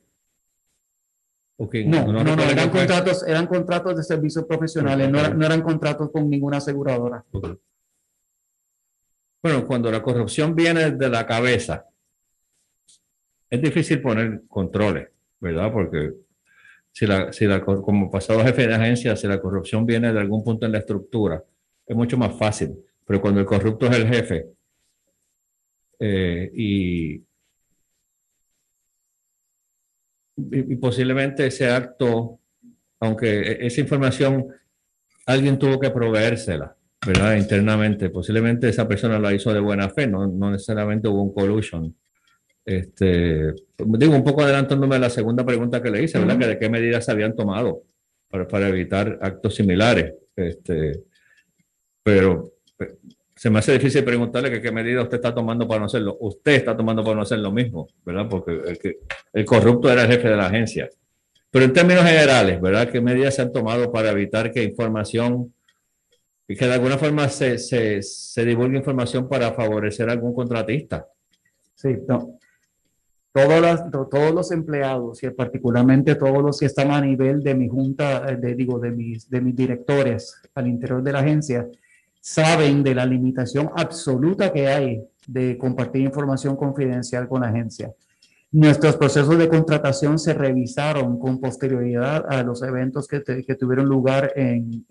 Okay, 1.56 1.86
no, 1.86 2.10
no, 2.10 2.24
no, 2.24 2.42
eran, 2.42 2.70
contratos, 2.70 3.22
eran 3.26 3.46
contratos 3.46 3.94
de 3.94 4.02
servicios 4.02 4.46
profesionales, 4.46 5.10
no, 5.10 5.20
eran, 5.20 5.38
no, 5.38 5.44
eran 5.44 5.60
contratos 5.60 6.10
con 6.10 6.28
ninguna 6.28 6.56
aseguradora. 6.56 7.22
Bueno, 9.42 9.66
cuando 9.66 9.90
la 9.90 10.02
corrupción 10.02 10.54
viene 10.54 10.90
de 10.90 11.08
la 11.08 11.26
cabeza, 11.26 11.86
es 13.48 13.62
difícil 13.62 14.00
poner 14.02 14.42
controles, 14.48 15.08
¿verdad? 15.40 15.72
Porque 15.72 16.12
si 16.92 17.06
la, 17.06 17.32
si 17.32 17.46
la, 17.46 17.62
como 17.64 18.10
pasado 18.10 18.44
jefe 18.44 18.66
de 18.66 18.74
agencia, 18.74 19.16
si 19.16 19.26
la 19.26 19.40
corrupción 19.40 19.86
viene 19.86 20.12
de 20.12 20.20
algún 20.20 20.44
punto 20.44 20.66
en 20.66 20.72
la 20.72 20.78
estructura, 20.78 21.42
es 21.86 21.96
mucho 21.96 22.18
más 22.18 22.36
fácil. 22.38 22.76
Pero 23.06 23.20
cuando 23.20 23.40
el 23.40 23.46
corrupto 23.46 23.86
es 23.86 23.96
el 23.96 24.06
jefe 24.06 24.46
eh, 25.98 26.50
y, 26.54 27.24
y, 30.36 30.76
posiblemente 30.76 31.46
ese 31.46 31.68
acto, 31.68 32.38
aunque 33.00 33.40
e, 33.40 33.66
esa 33.66 33.80
información 33.80 34.46
alguien 35.26 35.58
tuvo 35.58 35.80
que 35.80 35.90
proveérsela, 35.90 36.76
¿verdad? 37.06 37.36
Internamente. 37.36 38.10
Posiblemente 38.10 38.68
esa 38.68 38.86
persona 38.86 39.18
lo 39.18 39.30
hizo 39.32 39.52
de 39.52 39.60
buena 39.60 39.88
fe, 39.88 40.06
no, 40.06 40.26
no 40.26 40.50
necesariamente 40.50 41.08
hubo 41.08 41.22
un 41.22 41.34
collusion. 41.34 41.94
Este, 42.64 43.54
digo, 43.78 44.14
un 44.14 44.24
poco 44.24 44.42
adelantándome 44.42 44.96
a 44.96 45.00
la 45.00 45.10
segunda 45.10 45.44
pregunta 45.44 45.82
que 45.82 45.90
le 45.90 46.02
hice, 46.02 46.18
¿verdad? 46.18 46.38
Que 46.38 46.46
de 46.46 46.58
qué 46.58 46.68
medidas 46.68 47.04
se 47.04 47.12
habían 47.12 47.34
tomado 47.34 47.82
para, 48.28 48.46
para 48.46 48.68
evitar 48.68 49.18
actos 49.20 49.54
similares. 49.54 50.14
Este, 50.36 51.02
pero 52.02 52.52
eh, 52.78 52.96
se 53.34 53.50
me 53.50 53.58
hace 53.58 53.72
difícil 53.72 54.04
preguntarle 54.04 54.50
que 54.50 54.60
qué 54.60 54.70
medidas 54.70 55.04
usted 55.04 55.16
está 55.16 55.34
tomando 55.34 55.66
para 55.66 55.80
no 55.80 55.86
hacerlo. 55.86 56.16
Usted 56.20 56.52
está 56.52 56.76
tomando 56.76 57.02
para 57.02 57.16
no 57.16 57.22
hacer 57.22 57.38
lo 57.38 57.50
mismo, 57.50 57.88
¿verdad? 58.04 58.28
Porque 58.28 58.52
el, 58.52 58.96
el 59.32 59.44
corrupto 59.44 59.90
era 59.90 60.02
el 60.02 60.08
jefe 60.08 60.28
de 60.28 60.36
la 60.36 60.46
agencia. 60.46 60.88
Pero 61.50 61.64
en 61.64 61.72
términos 61.72 62.04
generales, 62.04 62.60
¿verdad? 62.60 62.88
¿Qué 62.90 63.00
medidas 63.00 63.34
se 63.34 63.42
han 63.42 63.52
tomado 63.52 63.90
para 63.90 64.10
evitar 64.10 64.52
que 64.52 64.62
información 64.62 65.52
que 66.56 66.66
de 66.66 66.74
alguna 66.74 66.98
forma 66.98 67.28
se, 67.28 67.58
se, 67.58 68.02
se 68.02 68.44
divulgue 68.44 68.78
información 68.78 69.28
para 69.28 69.52
favorecer 69.52 70.08
a 70.08 70.12
algún 70.12 70.34
contratista? 70.34 71.06
Sí, 71.74 71.96
no. 72.06 72.38
Todos 73.32 73.60
los, 73.60 74.10
todos 74.10 74.34
los 74.34 74.50
empleados 74.50 75.22
y 75.22 75.30
particularmente 75.30 76.16
todos 76.16 76.42
los 76.42 76.58
que 76.58 76.66
están 76.66 76.90
a 76.90 77.00
nivel 77.00 77.42
de 77.44 77.54
mi 77.54 77.68
junta, 77.68 78.28
eh, 78.28 78.36
de, 78.36 78.54
digo, 78.56 78.80
de 78.80 78.90
mis, 78.90 79.30
de 79.30 79.40
mis 79.40 79.54
directores 79.54 80.42
al 80.54 80.66
interior 80.66 81.02
de 81.02 81.12
la 81.12 81.20
agencia, 81.20 81.68
saben 82.20 82.82
de 82.82 82.94
la 82.94 83.06
limitación 83.06 83.70
absoluta 83.76 84.52
que 84.52 84.66
hay 84.66 85.02
de 85.26 85.56
compartir 85.56 86.02
información 86.02 86.56
confidencial 86.56 87.28
con 87.28 87.42
la 87.42 87.48
agencia. 87.48 87.92
Nuestros 88.52 88.96
procesos 88.96 89.38
de 89.38 89.48
contratación 89.48 90.18
se 90.18 90.34
revisaron 90.34 91.20
con 91.20 91.40
posterioridad 91.40 92.26
a 92.28 92.42
los 92.42 92.62
eventos 92.64 93.06
que, 93.06 93.20
tuvieron 93.54 93.86
lugar 93.86 94.32
en, 94.34 94.84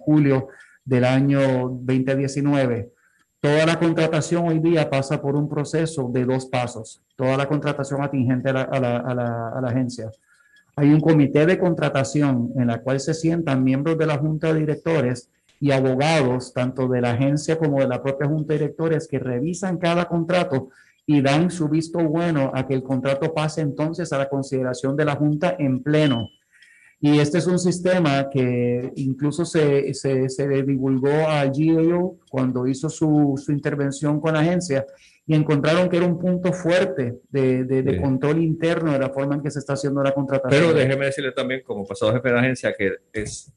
julio 0.00 0.48
del 0.82 1.04
año 1.04 1.40
2019. 1.82 2.90
Toda 3.38 3.66
la 3.66 3.78
contratación 3.78 4.48
hoy 4.48 4.60
día 4.60 4.88
pasa 4.88 5.20
por 5.20 5.36
un 5.36 5.46
proceso 5.46 6.08
de 6.10 6.24
dos 6.24 6.46
pasos. 6.46 7.02
Toda 7.16 7.36
la 7.36 7.46
contratación 7.46 8.02
atingente 8.02 8.48
a 8.48 8.54
la, 8.54 8.62
a 8.62 9.60
la 9.60 9.68
agencia. 9.68 10.10
Hay 10.74 10.88
un 10.88 11.00
comité 11.00 11.44
de 11.44 11.58
contratación 11.58 12.50
en 12.56 12.68
la 12.68 12.80
cual 12.80 12.98
se 12.98 13.12
sientan 13.12 13.62
miembros 13.62 13.98
de 13.98 14.06
la 14.06 14.16
junta 14.16 14.54
de 14.54 14.60
directores 14.60 15.28
y 15.60 15.70
abogados, 15.70 16.54
tanto 16.54 16.88
de 16.88 17.02
la 17.02 17.10
agencia 17.10 17.58
como 17.58 17.80
de 17.80 17.88
la 17.88 18.02
propia 18.02 18.26
junta 18.26 18.54
de 18.54 18.60
directores, 18.60 19.06
que 19.06 19.18
revisan 19.18 19.76
cada 19.76 20.06
contrato 20.06 20.70
y 21.06 21.20
dan 21.20 21.50
su 21.50 21.68
visto 21.68 21.98
bueno 21.98 22.50
a 22.54 22.66
que 22.66 22.74
el 22.74 22.82
contrato 22.82 23.32
pase 23.34 23.60
entonces 23.60 24.12
a 24.12 24.18
la 24.18 24.28
consideración 24.28 24.96
de 24.96 25.04
la 25.04 25.16
Junta 25.16 25.56
en 25.58 25.82
pleno. 25.82 26.28
Y 27.00 27.18
este 27.18 27.36
es 27.36 27.46
un 27.46 27.58
sistema 27.58 28.30
que 28.30 28.90
incluso 28.96 29.44
se, 29.44 29.92
se, 29.92 30.28
se 30.30 30.62
divulgó 30.62 31.10
a 31.10 31.44
GAO 31.44 32.18
cuando 32.30 32.66
hizo 32.66 32.88
su, 32.88 33.34
su, 33.36 33.52
intervención 33.52 34.20
con 34.20 34.32
la 34.32 34.40
agencia 34.40 34.86
y 35.26 35.34
encontraron 35.34 35.90
que 35.90 35.98
era 35.98 36.06
un 36.06 36.18
punto 36.18 36.52
fuerte 36.54 37.18
de, 37.28 37.64
de, 37.64 37.82
de 37.82 38.00
control 38.00 38.42
interno 38.42 38.92
de 38.92 38.98
la 38.98 39.10
forma 39.10 39.34
en 39.34 39.42
que 39.42 39.50
se 39.50 39.58
está 39.58 39.74
haciendo 39.74 40.02
la 40.02 40.14
contratación. 40.14 40.62
Pero 40.62 40.72
déjeme 40.72 41.06
decirle 41.06 41.32
también, 41.32 41.62
como 41.62 41.84
pasado 41.84 42.14
jefe 42.14 42.30
de 42.30 42.38
agencia, 42.38 42.72
que 42.72 42.92
es 43.12 43.52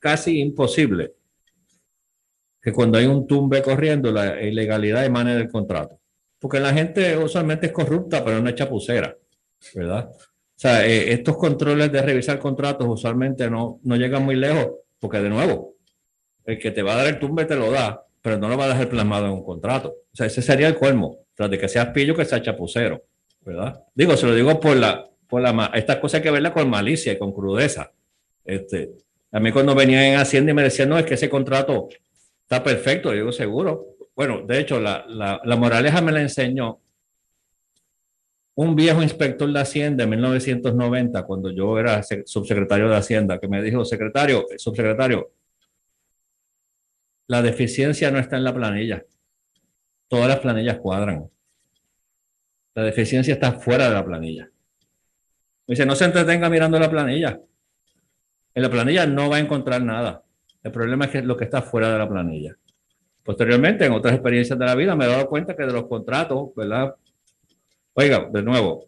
casi 0.00 0.40
imposible 0.40 1.14
que 2.60 2.72
cuando 2.72 2.98
hay 2.98 3.06
un 3.06 3.24
tumbe 3.24 3.62
corriendo, 3.62 4.10
la 4.10 4.42
ilegalidad 4.42 5.04
emane 5.04 5.36
del 5.36 5.48
contrato 5.48 6.00
porque 6.44 6.60
la 6.60 6.74
gente 6.74 7.16
usualmente 7.16 7.68
es 7.68 7.72
corrupta, 7.72 8.22
pero 8.22 8.38
no 8.38 8.50
es 8.50 8.54
chapucera, 8.54 9.16
¿verdad? 9.74 10.10
O 10.10 10.18
sea, 10.54 10.86
eh, 10.86 11.10
estos 11.10 11.38
controles 11.38 11.90
de 11.90 12.02
revisar 12.02 12.38
contratos 12.38 12.86
usualmente 12.86 13.48
no, 13.48 13.80
no 13.82 13.96
llegan 13.96 14.26
muy 14.26 14.36
lejos, 14.36 14.72
porque 14.98 15.22
de 15.22 15.30
nuevo, 15.30 15.76
el 16.44 16.58
que 16.58 16.70
te 16.70 16.82
va 16.82 16.92
a 16.92 16.96
dar 16.96 17.06
el 17.06 17.18
tumbe 17.18 17.46
te 17.46 17.56
lo 17.56 17.70
da, 17.70 18.04
pero 18.20 18.36
no 18.36 18.50
lo 18.50 18.58
va 18.58 18.66
a 18.66 18.68
dejar 18.68 18.90
plasmado 18.90 19.24
en 19.24 19.32
un 19.32 19.42
contrato. 19.42 19.88
O 19.88 20.14
sea, 20.14 20.26
ese 20.26 20.42
sería 20.42 20.68
el 20.68 20.74
colmo, 20.74 21.20
tras 21.34 21.50
de 21.50 21.58
que 21.58 21.66
seas 21.66 21.88
pillo 21.94 22.14
que 22.14 22.26
sea 22.26 22.42
chapucero, 22.42 23.02
¿verdad? 23.40 23.82
Digo, 23.94 24.14
se 24.14 24.26
lo 24.26 24.34
digo 24.34 24.60
por 24.60 24.76
la, 24.76 25.08
por 25.26 25.40
la, 25.40 25.70
estas 25.72 25.96
cosas 25.96 26.18
hay 26.18 26.24
que 26.24 26.30
verlas 26.30 26.52
con 26.52 26.68
malicia 26.68 27.14
y 27.14 27.16
con 27.16 27.32
crudeza. 27.32 27.90
Este, 28.44 28.90
a 29.32 29.40
mí 29.40 29.50
cuando 29.50 29.74
venía 29.74 30.12
en 30.12 30.18
Hacienda 30.18 30.50
y 30.50 30.54
me 30.54 30.64
decían, 30.64 30.90
no, 30.90 30.98
es 30.98 31.06
que 31.06 31.14
ese 31.14 31.30
contrato 31.30 31.88
está 32.42 32.62
perfecto, 32.62 33.12
yo 33.12 33.20
digo, 33.20 33.32
seguro, 33.32 33.93
bueno, 34.16 34.42
de 34.46 34.60
hecho, 34.60 34.80
la, 34.80 35.40
moraleja 35.58 36.00
me 36.00 36.12
la 36.12 36.20
enseñó 36.20 36.80
un 38.56 38.76
viejo 38.76 39.02
inspector 39.02 39.52
de 39.52 39.60
Hacienda 39.60 40.04
en 40.04 40.10
1990, 40.10 41.24
cuando 41.24 41.50
yo 41.50 41.78
era 41.78 42.02
subsecretario 42.24 42.88
de 42.88 42.96
Hacienda, 42.96 43.40
que 43.40 43.48
me 43.48 43.60
dijo, 43.62 43.84
secretario, 43.84 44.46
subsecretario, 44.56 45.32
la 47.26 47.42
deficiencia 47.42 48.10
no 48.10 48.18
está 48.18 48.36
en 48.36 48.44
la 48.44 48.54
planilla. 48.54 49.04
Todas 50.06 50.28
las 50.28 50.38
planillas 50.38 50.78
cuadran. 50.78 51.28
La 52.74 52.84
deficiencia 52.84 53.34
está 53.34 53.52
fuera 53.52 53.88
de 53.88 53.94
la 53.94 54.04
planilla. 54.04 54.48
Dice, 55.66 55.86
no 55.86 55.96
se 55.96 56.04
entretenga 56.04 56.48
mirando 56.50 56.78
la 56.78 56.90
planilla. 56.90 57.40
En 58.54 58.62
la 58.62 58.70
planilla 58.70 59.06
no 59.06 59.30
va 59.30 59.36
a 59.36 59.40
encontrar 59.40 59.82
nada. 59.82 60.22
El 60.62 60.70
problema 60.70 61.06
es 61.06 61.10
que 61.10 61.22
lo 61.22 61.36
que 61.36 61.44
está 61.44 61.62
fuera 61.62 61.90
de 61.90 61.98
la 61.98 62.08
planilla. 62.08 62.56
Posteriormente, 63.24 63.86
en 63.86 63.92
otras 63.92 64.14
experiencias 64.14 64.58
de 64.58 64.64
la 64.66 64.74
vida, 64.74 64.94
me 64.94 65.06
he 65.06 65.08
dado 65.08 65.28
cuenta 65.28 65.56
que 65.56 65.64
de 65.64 65.72
los 65.72 65.86
contratos, 65.86 66.50
¿verdad? 66.54 66.94
Oiga, 67.94 68.28
de 68.30 68.42
nuevo, 68.42 68.86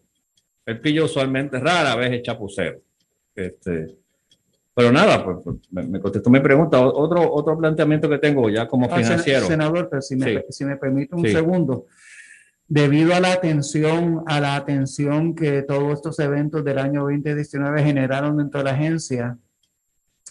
el 0.65 0.79
pillo 0.79 1.05
usualmente 1.05 1.59
rara 1.59 1.95
vez 1.95 2.11
es 2.11 2.21
chapucero. 2.21 2.79
Este, 3.33 3.97
pero 4.75 4.91
nada, 4.91 5.25
pues, 5.25 5.37
pues 5.43 5.57
me, 5.71 5.99
contestó 5.99 6.29
mi 6.29 6.39
pregunta. 6.39 6.79
Otro, 6.79 7.33
otro 7.33 7.57
planteamiento 7.57 8.07
que 8.07 8.19
tengo 8.19 8.47
ya 8.47 8.67
como 8.67 8.85
ah, 8.85 8.95
financiero. 8.95 9.47
Senador, 9.47 9.87
pero 9.89 10.03
si 10.03 10.15
me, 10.15 10.25
sí. 10.25 10.45
si 10.49 10.65
me 10.65 10.77
permite 10.77 11.15
un 11.15 11.23
sí. 11.23 11.31
segundo. 11.31 11.85
Debido 12.67 13.15
a 13.15 13.19
la 13.19 13.31
atención, 13.31 14.23
a 14.27 14.39
la 14.39 14.55
atención 14.55 15.33
que 15.33 15.63
todos 15.63 15.93
estos 15.93 16.19
eventos 16.19 16.63
del 16.63 16.77
año 16.77 17.01
2019 17.01 17.81
generaron 17.81 18.37
dentro 18.37 18.59
de 18.59 18.65
la 18.65 18.71
agencia, 18.71 19.37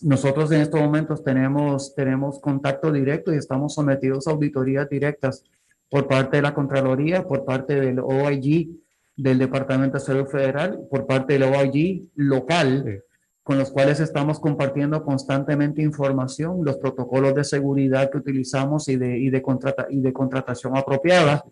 nosotros 0.02 0.50
en 0.52 0.60
estos 0.60 0.80
momentos 0.80 1.24
tenemos, 1.24 1.94
tenemos 1.94 2.40
contacto 2.40 2.92
directo 2.92 3.32
y 3.32 3.36
estamos 3.36 3.74
sometidos 3.74 4.26
a 4.26 4.32
auditorías 4.32 4.88
directas 4.88 5.44
por 5.88 6.06
parte 6.08 6.36
de 6.36 6.42
la 6.42 6.54
Contraloría, 6.54 7.24
por 7.24 7.44
parte 7.44 7.80
del 7.80 8.00
OIG 8.00 8.70
del 9.16 9.38
Departamento 9.38 9.98
de 9.98 10.04
Salud 10.04 10.26
Federal, 10.26 10.80
por 10.90 11.06
parte 11.06 11.34
del 11.34 11.44
OIG 11.44 12.10
local, 12.16 12.84
sí. 12.86 13.16
con 13.42 13.58
los 13.58 13.70
cuales 13.70 14.00
estamos 14.00 14.40
compartiendo 14.40 15.02
constantemente 15.02 15.82
información, 15.82 16.64
los 16.64 16.76
protocolos 16.76 17.34
de 17.34 17.44
seguridad 17.44 18.10
que 18.10 18.18
utilizamos 18.18 18.88
y 18.88 18.96
de, 18.96 19.18
y 19.18 19.30
de, 19.30 19.40
contrata, 19.40 19.86
y 19.88 20.00
de 20.00 20.12
contratación 20.12 20.76
apropiada. 20.76 21.44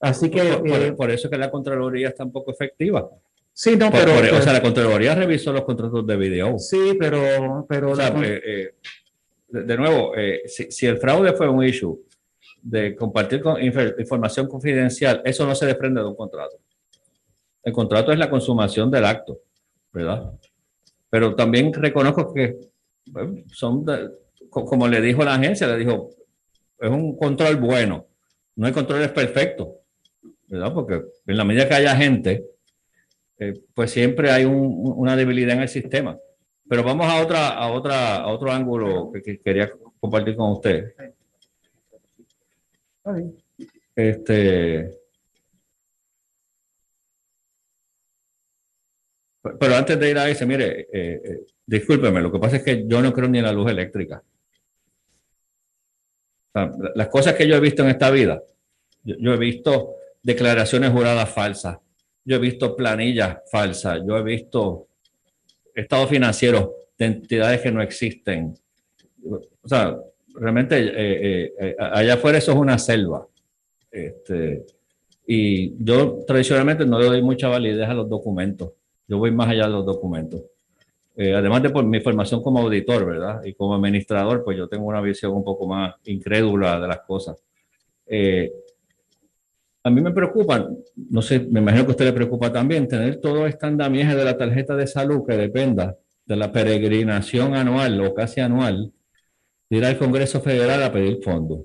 Así 0.00 0.30
que... 0.30 0.42
Por, 0.42 0.62
por, 0.62 0.80
eh, 0.80 0.92
por 0.92 1.10
eso 1.10 1.30
que 1.30 1.38
la 1.38 1.50
Contraloría 1.50 2.08
es 2.08 2.14
tan 2.16 2.32
poco 2.32 2.50
efectiva. 2.50 3.08
Sí, 3.62 3.76
no, 3.76 3.90
por, 3.90 4.00
pero, 4.00 4.14
por, 4.14 4.22
pero, 4.22 4.38
O 4.38 4.40
sea, 4.40 4.54
la 4.54 4.62
Contraloría 4.62 5.14
revisó 5.14 5.52
los 5.52 5.64
contratos 5.64 6.06
de 6.06 6.16
video. 6.16 6.58
Sí, 6.58 6.96
pero... 6.98 7.66
pero 7.68 7.90
o 7.90 7.94
sea, 7.94 8.08
la... 8.08 8.26
eh, 8.26 8.40
eh, 8.42 8.74
de, 9.48 9.64
de, 9.64 9.76
nuevo, 9.76 10.16
eh, 10.16 10.40
si, 10.46 10.72
si, 10.72 10.86
el 10.86 10.96
fraude 10.96 11.34
fue 11.34 11.46
un 11.46 11.62
issue 11.62 12.02
de 12.62 12.96
compartir 12.96 13.42
con, 13.42 13.62
información 13.62 14.48
confidencial, 14.48 15.20
eso 15.26 15.44
no 15.44 15.54
se 15.54 15.66
desprende 15.66 16.00
de 16.00 16.06
un 16.06 16.16
contrato. 16.16 16.56
El 17.62 17.74
contrato 17.74 18.12
es 18.12 18.18
la 18.18 18.30
consumación 18.30 18.90
del 18.90 19.04
acto, 19.04 19.40
¿verdad? 19.92 20.32
Pero 21.10 21.34
también 21.34 21.70
reconozco 21.70 22.32
que 22.32 22.56
bueno, 23.04 23.42
son, 23.52 23.84
de, 23.84 24.08
como 24.48 24.88
le 24.88 25.02
dijo 25.02 25.22
la 25.22 25.34
agencia, 25.34 25.66
le 25.66 25.76
dijo, 25.76 26.08
es 26.78 26.88
un 26.88 27.14
control 27.14 27.56
bueno, 27.56 28.06
no 28.56 28.66
hay 28.66 28.72
controles 28.72 29.10
perfectos, 29.10 29.68
¿verdad? 30.48 30.72
Porque 30.72 31.02
en 31.26 31.36
la 31.36 31.44
medida 31.44 31.68
que 31.68 31.74
haya 31.74 31.94
gente 31.94 32.46
eh, 33.40 33.60
pues 33.74 33.90
siempre 33.90 34.30
hay 34.30 34.44
un, 34.44 34.94
una 34.96 35.16
debilidad 35.16 35.56
en 35.56 35.62
el 35.62 35.68
sistema. 35.68 36.16
Pero 36.68 36.84
vamos 36.84 37.06
a 37.06 37.20
otra, 37.20 37.48
a 37.48 37.72
otra, 37.72 38.16
a 38.16 38.28
otro 38.28 38.52
ángulo 38.52 39.10
que, 39.12 39.22
que 39.22 39.40
quería 39.40 39.72
compartir 39.98 40.36
con 40.36 40.52
usted. 40.52 40.94
Este, 43.96 44.90
pero 49.58 49.74
antes 49.74 49.98
de 49.98 50.10
ir 50.10 50.18
a 50.18 50.28
ese, 50.28 50.44
mire, 50.46 50.80
eh, 50.92 51.20
eh, 51.24 51.46
discúlpeme, 51.66 52.20
lo 52.20 52.30
que 52.30 52.38
pasa 52.38 52.56
es 52.56 52.62
que 52.62 52.86
yo 52.86 53.00
no 53.00 53.12
creo 53.12 53.28
ni 53.28 53.38
en 53.38 53.44
la 53.44 53.52
luz 53.52 53.70
eléctrica. 53.70 54.22
Las 56.94 57.08
cosas 57.08 57.34
que 57.34 57.48
yo 57.48 57.56
he 57.56 57.60
visto 57.60 57.82
en 57.82 57.90
esta 57.90 58.10
vida, 58.10 58.42
yo 59.02 59.32
he 59.32 59.38
visto 59.38 59.94
declaraciones 60.22 60.90
juradas 60.90 61.30
falsas, 61.30 61.78
yo 62.30 62.36
he 62.36 62.38
visto 62.38 62.76
planillas 62.76 63.38
falsas, 63.50 64.00
yo 64.06 64.16
he 64.16 64.22
visto 64.22 64.86
estados 65.74 66.08
financieros 66.08 66.70
de 66.96 67.06
entidades 67.06 67.60
que 67.60 67.72
no 67.72 67.82
existen. 67.82 68.54
O 69.24 69.68
sea, 69.68 69.98
realmente 70.36 70.78
eh, 70.78 70.92
eh, 70.94 71.54
eh, 71.58 71.76
allá 71.76 72.14
afuera 72.14 72.38
eso 72.38 72.52
es 72.52 72.56
una 72.56 72.78
selva. 72.78 73.26
Este, 73.90 74.64
y 75.26 75.74
yo 75.84 76.20
tradicionalmente 76.24 76.86
no 76.86 77.00
le 77.00 77.06
doy 77.06 77.20
mucha 77.20 77.48
validez 77.48 77.88
a 77.88 77.94
los 77.94 78.08
documentos. 78.08 78.74
Yo 79.08 79.18
voy 79.18 79.32
más 79.32 79.48
allá 79.48 79.64
de 79.64 79.72
los 79.72 79.84
documentos. 79.84 80.40
Eh, 81.16 81.34
además 81.34 81.64
de 81.64 81.70
por 81.70 81.84
mi 81.84 81.98
formación 81.98 82.44
como 82.44 82.60
auditor, 82.60 83.06
¿verdad? 83.06 83.42
Y 83.44 83.54
como 83.54 83.74
administrador, 83.74 84.44
pues 84.44 84.56
yo 84.56 84.68
tengo 84.68 84.86
una 84.86 85.00
visión 85.00 85.32
un 85.32 85.42
poco 85.42 85.66
más 85.66 85.96
incrédula 86.04 86.78
de 86.78 86.86
las 86.86 87.00
cosas. 87.00 87.42
Eh, 88.06 88.52
a 89.82 89.90
mí 89.90 90.00
me 90.00 90.12
preocupa, 90.12 90.68
no 90.94 91.22
sé, 91.22 91.40
me 91.40 91.60
imagino 91.60 91.84
que 91.84 91.90
a 91.90 91.92
usted 91.92 92.04
le 92.04 92.12
preocupa 92.12 92.52
también, 92.52 92.86
tener 92.86 93.20
todo 93.20 93.46
este 93.46 93.66
andamiaje 93.66 94.14
de 94.14 94.24
la 94.24 94.36
tarjeta 94.36 94.76
de 94.76 94.86
salud 94.86 95.24
que 95.26 95.36
dependa 95.36 95.96
de 96.26 96.36
la 96.36 96.52
peregrinación 96.52 97.54
anual 97.54 98.00
o 98.00 98.14
casi 98.14 98.40
anual, 98.40 98.92
de 99.70 99.76
ir 99.76 99.84
al 99.84 99.98
Congreso 99.98 100.40
Federal 100.40 100.82
a 100.82 100.92
pedir 100.92 101.22
fondos. 101.22 101.64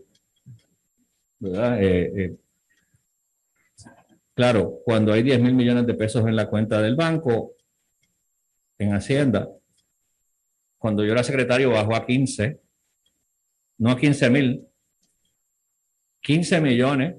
¿Verdad? 1.39 1.77
Eh, 1.81 2.37
claro, 4.33 4.79
cuando 4.85 5.11
hay 5.11 5.21
10 5.21 5.41
mil 5.41 5.53
millones 5.53 5.85
de 5.85 5.93
pesos 5.93 6.25
en 6.25 6.35
la 6.35 6.47
cuenta 6.47 6.81
del 6.81 6.95
banco, 6.95 7.53
en 8.77 8.93
Hacienda, 8.93 9.49
cuando 10.77 11.03
yo 11.03 11.11
era 11.11 11.23
secretario 11.23 11.71
bajó 11.71 11.95
a 11.95 12.05
15, 12.05 12.59
no 13.79 13.91
a 13.91 13.97
15 13.97 14.29
mil, 14.29 14.67
15 16.21 16.61
millones 16.61 17.15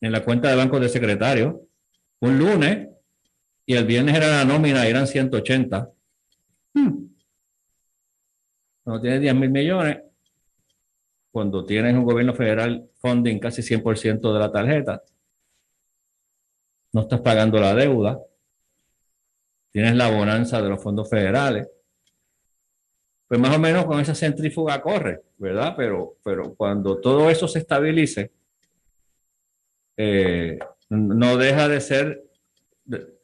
en 0.00 0.12
la 0.12 0.24
cuenta 0.24 0.48
de 0.48 0.56
banco 0.56 0.80
de 0.80 0.88
secretario, 0.88 1.66
un 2.20 2.38
lunes, 2.38 2.88
y 3.66 3.74
el 3.74 3.84
viernes 3.86 4.16
era 4.16 4.28
la 4.28 4.44
nómina, 4.44 4.86
eran 4.86 5.06
180. 5.06 5.90
Hmm. 6.74 7.06
Cuando 8.82 9.02
tienes 9.02 9.20
10 9.20 9.34
mil 9.34 9.50
millones, 9.50 9.98
cuando 11.30 11.64
tienes 11.64 11.94
un 11.94 12.04
gobierno 12.04 12.34
federal 12.34 12.88
funding 12.96 13.38
casi 13.38 13.62
100% 13.62 14.32
de 14.32 14.38
la 14.38 14.50
tarjeta, 14.50 15.02
no 16.92 17.02
estás 17.02 17.20
pagando 17.20 17.60
la 17.60 17.74
deuda, 17.74 18.18
tienes 19.70 19.94
la 19.94 20.10
bonanza 20.10 20.60
de 20.60 20.68
los 20.68 20.82
fondos 20.82 21.08
federales, 21.08 21.68
pues 23.28 23.40
más 23.40 23.54
o 23.54 23.60
menos 23.60 23.84
con 23.84 24.00
esa 24.00 24.14
centrífuga 24.14 24.82
corre, 24.82 25.22
¿verdad? 25.38 25.74
Pero, 25.76 26.16
pero 26.24 26.54
cuando 26.56 26.98
todo 26.98 27.30
eso 27.30 27.46
se 27.46 27.60
estabilice, 27.60 28.32
eh, 30.02 30.58
no 30.88 31.36
deja 31.36 31.68
de 31.68 31.80
ser 31.80 32.24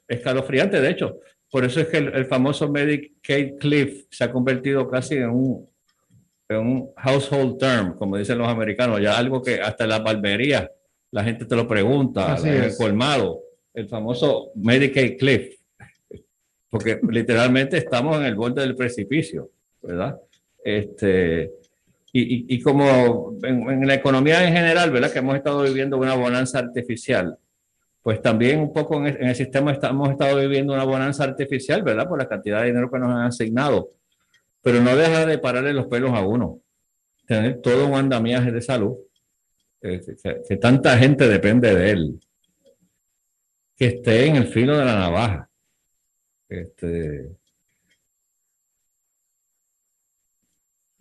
escalofriante, 0.09 0.81
de 0.81 0.91
hecho. 0.91 1.21
Por 1.51 1.65
eso 1.65 1.81
es 1.81 1.89
que 1.89 1.99
el, 1.99 2.27
famoso 2.27 2.69
Medicaid 2.69 3.57
Cliff 3.59 4.07
se 4.11 4.25
ha 4.25 4.33
convertido 4.33 4.89
casi 4.89 5.15
en 5.15 5.31
un, 5.31 5.69
en 6.49 6.59
un 6.59 6.91
household 6.97 7.59
term, 7.59 7.97
como 7.97 8.17
dicen 8.17 8.39
los 8.39 8.49
americanos, 8.49 9.01
ya 9.01 9.17
algo 9.17 9.43
que 9.43 9.61
hasta 9.61 9.85
en 9.85 9.91
la 9.91 10.01
barbería 10.01 10.71
la 11.13 11.25
gente 11.25 11.45
te 11.45 11.57
lo 11.57 11.67
pregunta, 11.67 12.37
en 12.43 12.65
el 12.65 12.77
colmado, 12.77 13.41
el 13.73 13.89
famoso 13.89 14.51
Medicaid 14.55 15.17
Cliff 15.17 15.57
porque 16.77 17.01
literalmente 17.09 17.79
estamos 17.79 18.19
en 18.19 18.25
el 18.25 18.35
borde 18.35 18.63
del 18.63 18.77
precipicio, 18.77 19.51
¿verdad? 19.83 20.21
Este, 20.63 21.53
y, 22.19 22.61
como 22.61 23.37
en, 23.43 23.87
la 23.87 23.95
economía 23.95 24.47
en 24.47 24.55
general, 24.55 24.91
¿verdad? 24.91 25.13
Que 25.13 25.19
hemos 25.19 25.37
estado 25.37 25.63
viviendo 25.63 25.99
una 25.99 26.15
bonanza 26.15 26.59
artificial, 26.59 27.37
pues 28.03 28.23
también 28.23 28.61
un 28.61 28.73
poco 28.73 29.05
en 29.07 29.27
el, 29.29 29.35
sistema 29.35 29.79
hemos 29.83 30.11
estado 30.11 30.39
viviendo 30.39 30.73
una 30.73 30.85
bonanza 30.85 31.25
artificial, 31.25 31.83
¿verdad? 31.83 32.09
Por 32.09 32.19
la 32.19 32.29
cantidad 32.29 32.61
de 32.61 32.69
dinero 32.69 32.91
que 32.91 32.99
nos 32.99 33.11
han 33.11 33.27
asignado. 33.27 33.91
Pero 34.63 34.81
no 34.81 34.97
deja 34.97 35.27
de 35.27 35.39
pararle 35.39 35.73
los 35.73 35.87
pelos 35.87 36.13
a 36.13 36.21
uno. 36.21 36.61
Tener 37.27 37.61
todo 37.61 37.87
un 37.87 37.95
andamiaje 37.95 38.53
de 38.53 38.63
salud, 38.63 38.95
eh, 39.83 40.01
que 40.49 40.57
tanta 40.57 40.97
gente 40.97 41.29
depende 41.29 41.75
de 41.75 41.91
él, 41.91 42.21
que 43.77 43.87
esté 43.87 44.27
en 44.27 44.37
el 44.37 44.47
filo 44.47 44.77
de 44.79 44.85
la 44.85 44.99
navaja 44.99 45.47
este, 46.49 47.31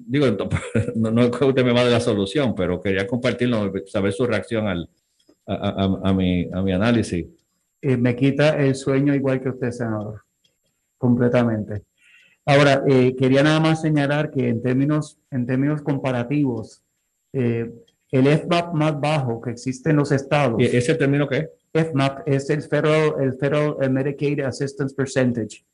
digo, 0.06 0.26
no, 0.96 1.12
no 1.12 1.24
es 1.24 1.32
que 1.32 1.46
usted 1.46 1.66
me 1.66 1.74
va 1.74 1.84
de 1.84 1.92
la 1.92 2.00
solución, 2.00 2.54
pero 2.56 2.82
quería 2.82 3.08
compartirlo, 3.08 3.72
saber 3.88 4.14
su 4.14 4.26
reacción 4.26 4.68
al, 4.68 4.90
a, 5.48 6.14
mi, 6.14 6.48
a 6.52 6.62
mi 6.62 6.72
análisis. 6.72 7.26
Eh, 7.82 7.98
me 7.98 8.16
quita 8.16 8.58
el 8.58 8.76
sueño 8.76 9.14
igual 9.14 9.42
que 9.42 9.50
usted, 9.50 9.72
senador, 9.72 10.24
completamente. 10.98 11.84
Ahora, 12.46 12.84
eh, 12.88 13.16
quería 13.16 13.44
nada 13.44 13.60
más 13.60 13.82
señalar 13.82 14.32
que 14.32 14.48
en 14.48 14.62
términos, 14.62 15.20
en 15.32 15.46
términos 15.46 15.82
comparativos, 15.82 16.84
eh, 17.34 17.72
el 18.12 18.28
FMAP 18.28 18.74
más 18.74 19.00
bajo 19.00 19.42
que 19.42 19.52
existe 19.52 19.90
en 19.90 19.98
los 19.98 20.12
estados. 20.12 20.60
¿Y 20.60 20.66
ese 20.66 20.96
término 20.96 21.28
qué? 21.28 21.50
FMAP 21.74 22.28
es 22.28 22.50
el 22.50 22.62
Federal, 22.62 23.16
el 23.20 23.34
Federal 23.34 23.76
Medicaid 23.92 24.40
Assistance 24.42 24.96
Percentage, 24.96 25.66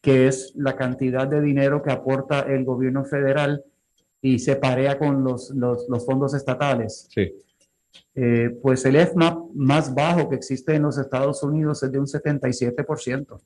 que 0.00 0.28
es 0.28 0.52
la 0.56 0.76
cantidad 0.76 1.26
de 1.26 1.42
dinero 1.42 1.82
que 1.82 1.90
aporta 1.90 2.40
el 2.40 2.64
gobierno 2.64 3.04
federal 3.04 3.62
y 4.22 4.38
se 4.38 4.56
parea 4.56 4.98
con 4.98 5.24
los, 5.24 5.50
los, 5.50 5.88
los 5.88 6.04
fondos 6.04 6.34
estatales. 6.34 7.08
Sí. 7.14 7.32
Eh, 8.14 8.50
pues 8.62 8.84
el 8.84 8.96
FMAP 8.96 9.52
más 9.54 9.94
bajo 9.94 10.28
que 10.28 10.36
existe 10.36 10.74
en 10.74 10.82
los 10.82 10.98
Estados 10.98 11.42
Unidos 11.42 11.82
es 11.82 11.92
de 11.92 11.98
un 11.98 12.06
77%. 12.06 13.40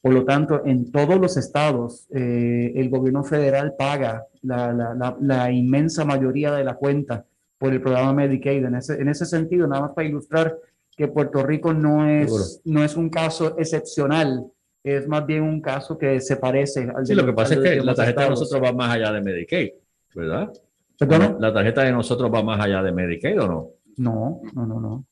Por 0.00 0.12
lo 0.12 0.24
tanto, 0.24 0.62
en 0.66 0.92
todos 0.92 1.18
los 1.18 1.36
estados, 1.38 2.06
eh, 2.14 2.72
el 2.76 2.90
gobierno 2.90 3.24
federal 3.24 3.74
paga 3.78 4.26
la, 4.42 4.70
la, 4.72 5.16
la, 5.18 5.50
inmensa 5.50 6.04
mayoría 6.04 6.52
de 6.52 6.62
la 6.62 6.74
cuenta 6.74 7.24
por 7.56 7.72
el 7.72 7.80
programa 7.80 8.12
Medicaid. 8.12 8.64
En 8.66 8.74
ese, 8.74 9.00
en 9.00 9.08
ese 9.08 9.24
sentido, 9.24 9.66
nada 9.66 9.86
más 9.86 9.92
para 9.92 10.06
ilustrar 10.06 10.58
que 10.94 11.08
Puerto 11.08 11.42
Rico 11.42 11.72
no 11.72 12.06
es, 12.06 12.60
no 12.64 12.84
es 12.84 12.96
un 12.96 13.08
caso 13.08 13.56
excepcional, 13.58 14.44
es 14.82 15.08
más 15.08 15.24
bien 15.24 15.42
un 15.42 15.62
caso 15.62 15.96
que 15.96 16.20
se 16.20 16.36
parece 16.36 16.88
al 16.94 17.06
Sí, 17.06 17.14
lo 17.14 17.24
que 17.24 17.32
pasa 17.32 17.54
es 17.54 17.60
que 17.60 17.76
la 17.76 17.94
tarjeta 17.94 18.24
de 18.24 18.30
nosotros 18.30 18.62
va 18.62 18.72
más 18.72 18.94
allá 18.94 19.10
de 19.10 19.22
Medicaid, 19.22 19.70
¿verdad? 20.14 20.52
¿Perdón? 20.98 21.36
¿La 21.40 21.52
tarjeta 21.52 21.82
de 21.82 21.92
nosotros 21.92 22.32
va 22.32 22.42
más 22.42 22.60
allá 22.60 22.82
de 22.82 22.92
Medicaid 22.92 23.40
o 23.40 23.48
no? 23.48 23.70
No, 23.96 24.40
no, 24.54 24.66
no, 24.66 24.80
no. 24.80 25.06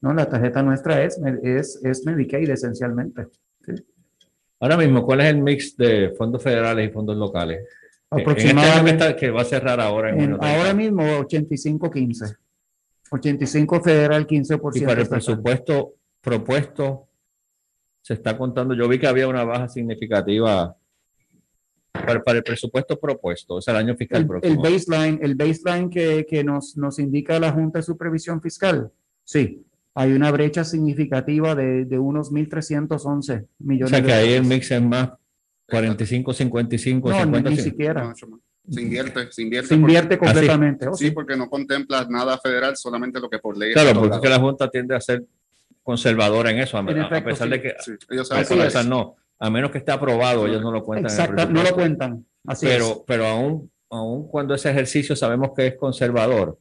No, 0.00 0.14
la 0.14 0.28
tarjeta 0.28 0.62
nuestra 0.62 1.02
es, 1.02 1.20
es, 1.42 1.80
es 1.84 2.06
Medicaid 2.06 2.50
esencialmente. 2.50 3.26
Ahora 4.60 4.76
mismo, 4.76 5.04
¿cuál 5.04 5.20
es 5.20 5.26
el 5.26 5.42
mix 5.42 5.76
de 5.76 6.14
fondos 6.16 6.42
federales 6.42 6.88
y 6.88 6.92
fondos 6.92 7.16
locales? 7.16 7.60
Este 8.10 8.22
Aproximadamente. 8.22 9.16
que 9.16 9.30
va 9.30 9.42
a 9.42 9.44
cerrar 9.44 9.80
ahora 9.80 10.10
en, 10.10 10.32
Ahora 10.34 10.72
mismo 10.72 11.02
85-15. 11.02 12.36
85 13.10 13.80
federal, 13.82 14.26
15%. 14.26 14.76
Y 14.76 14.80
para 14.80 15.02
el 15.02 15.08
presupuesto 15.08 15.94
propuesto, 16.20 17.08
se 18.00 18.14
está 18.14 18.36
contando, 18.36 18.74
yo 18.74 18.88
vi 18.88 18.98
que 18.98 19.06
había 19.06 19.28
una 19.28 19.44
baja 19.44 19.68
significativa 19.68 20.76
para, 22.24 22.38
el 22.38 22.44
presupuesto 22.44 22.98
propuesto, 22.98 23.54
o 23.54 23.60
sea, 23.60 23.74
el 23.74 23.86
año 23.86 23.96
fiscal 23.96 24.22
el, 24.22 24.26
próximo. 24.26 24.64
El 24.64 24.72
baseline, 24.72 25.18
el 25.22 25.34
baseline 25.34 25.90
que, 25.90 26.26
que 26.28 26.44
nos, 26.44 26.76
nos 26.76 26.98
indica 26.98 27.38
la 27.38 27.52
Junta 27.52 27.78
de 27.78 27.82
Supervisión 27.82 28.40
Fiscal, 28.40 28.90
sí, 29.24 29.64
hay 29.94 30.12
una 30.12 30.30
brecha 30.30 30.64
significativa 30.64 31.54
de, 31.54 31.84
de 31.84 31.98
unos 31.98 32.32
1.311 32.32 33.46
millones. 33.58 33.92
O 33.92 33.96
sea, 33.96 34.04
que 34.04 34.12
ahí 34.12 34.32
el 34.34 34.44
mix 34.44 34.70
es 34.70 34.82
más 34.82 35.10
45, 35.68 36.32
55, 36.32 37.10
no, 37.10 37.18
50. 37.20 37.50
ni 37.50 37.56
siquiera. 37.56 38.14
Se 38.70 38.82
invierte, 38.82 39.32
se 39.32 39.42
invierte. 39.42 39.68
Se 39.68 39.74
invierte 39.74 40.18
completamente. 40.18 40.88
Oh, 40.88 40.94
sí, 40.94 41.10
porque 41.10 41.36
no 41.36 41.48
contempla 41.48 42.06
nada 42.08 42.38
federal, 42.38 42.76
solamente 42.76 43.18
lo 43.20 43.28
que 43.28 43.38
por 43.38 43.56
ley. 43.56 43.72
Claro, 43.72 44.08
porque 44.08 44.28
la 44.28 44.38
Junta 44.38 44.70
tiende 44.70 44.94
a 44.94 45.00
ser 45.00 45.24
conservadora 45.82 46.50
en 46.50 46.58
eso, 46.58 46.76
a, 46.76 46.84
pesar 47.24 47.48
de 47.48 47.62
que 47.62 47.74
ellos 48.10 48.28
saben 48.28 48.88
no, 48.88 49.16
a 49.38 49.50
menos 49.50 49.70
que 49.70 49.78
esté 49.78 49.92
aprobado, 49.92 50.46
ellos 50.46 50.62
no 50.62 50.72
lo 50.72 50.82
cuentan. 50.84 51.10
Exacto, 51.10 51.48
no 51.48 51.62
lo 51.62 51.72
cuentan. 51.72 52.26
Así 52.46 52.66
pero, 52.66 53.04
pero 53.06 53.26
aún, 53.26 53.70
aún 53.90 54.28
cuando 54.28 54.54
ese 54.54 54.70
ejercicio 54.70 55.14
sabemos 55.14 55.52
que 55.54 55.68
es 55.68 55.76
conservador, 55.76 56.58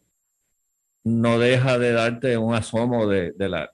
no 1.03 1.39
deja 1.39 1.79
de 1.79 1.91
darte 1.93 2.37
un 2.37 2.53
asomo 2.53 3.07
de, 3.07 3.31
de 3.31 3.49
la 3.49 3.71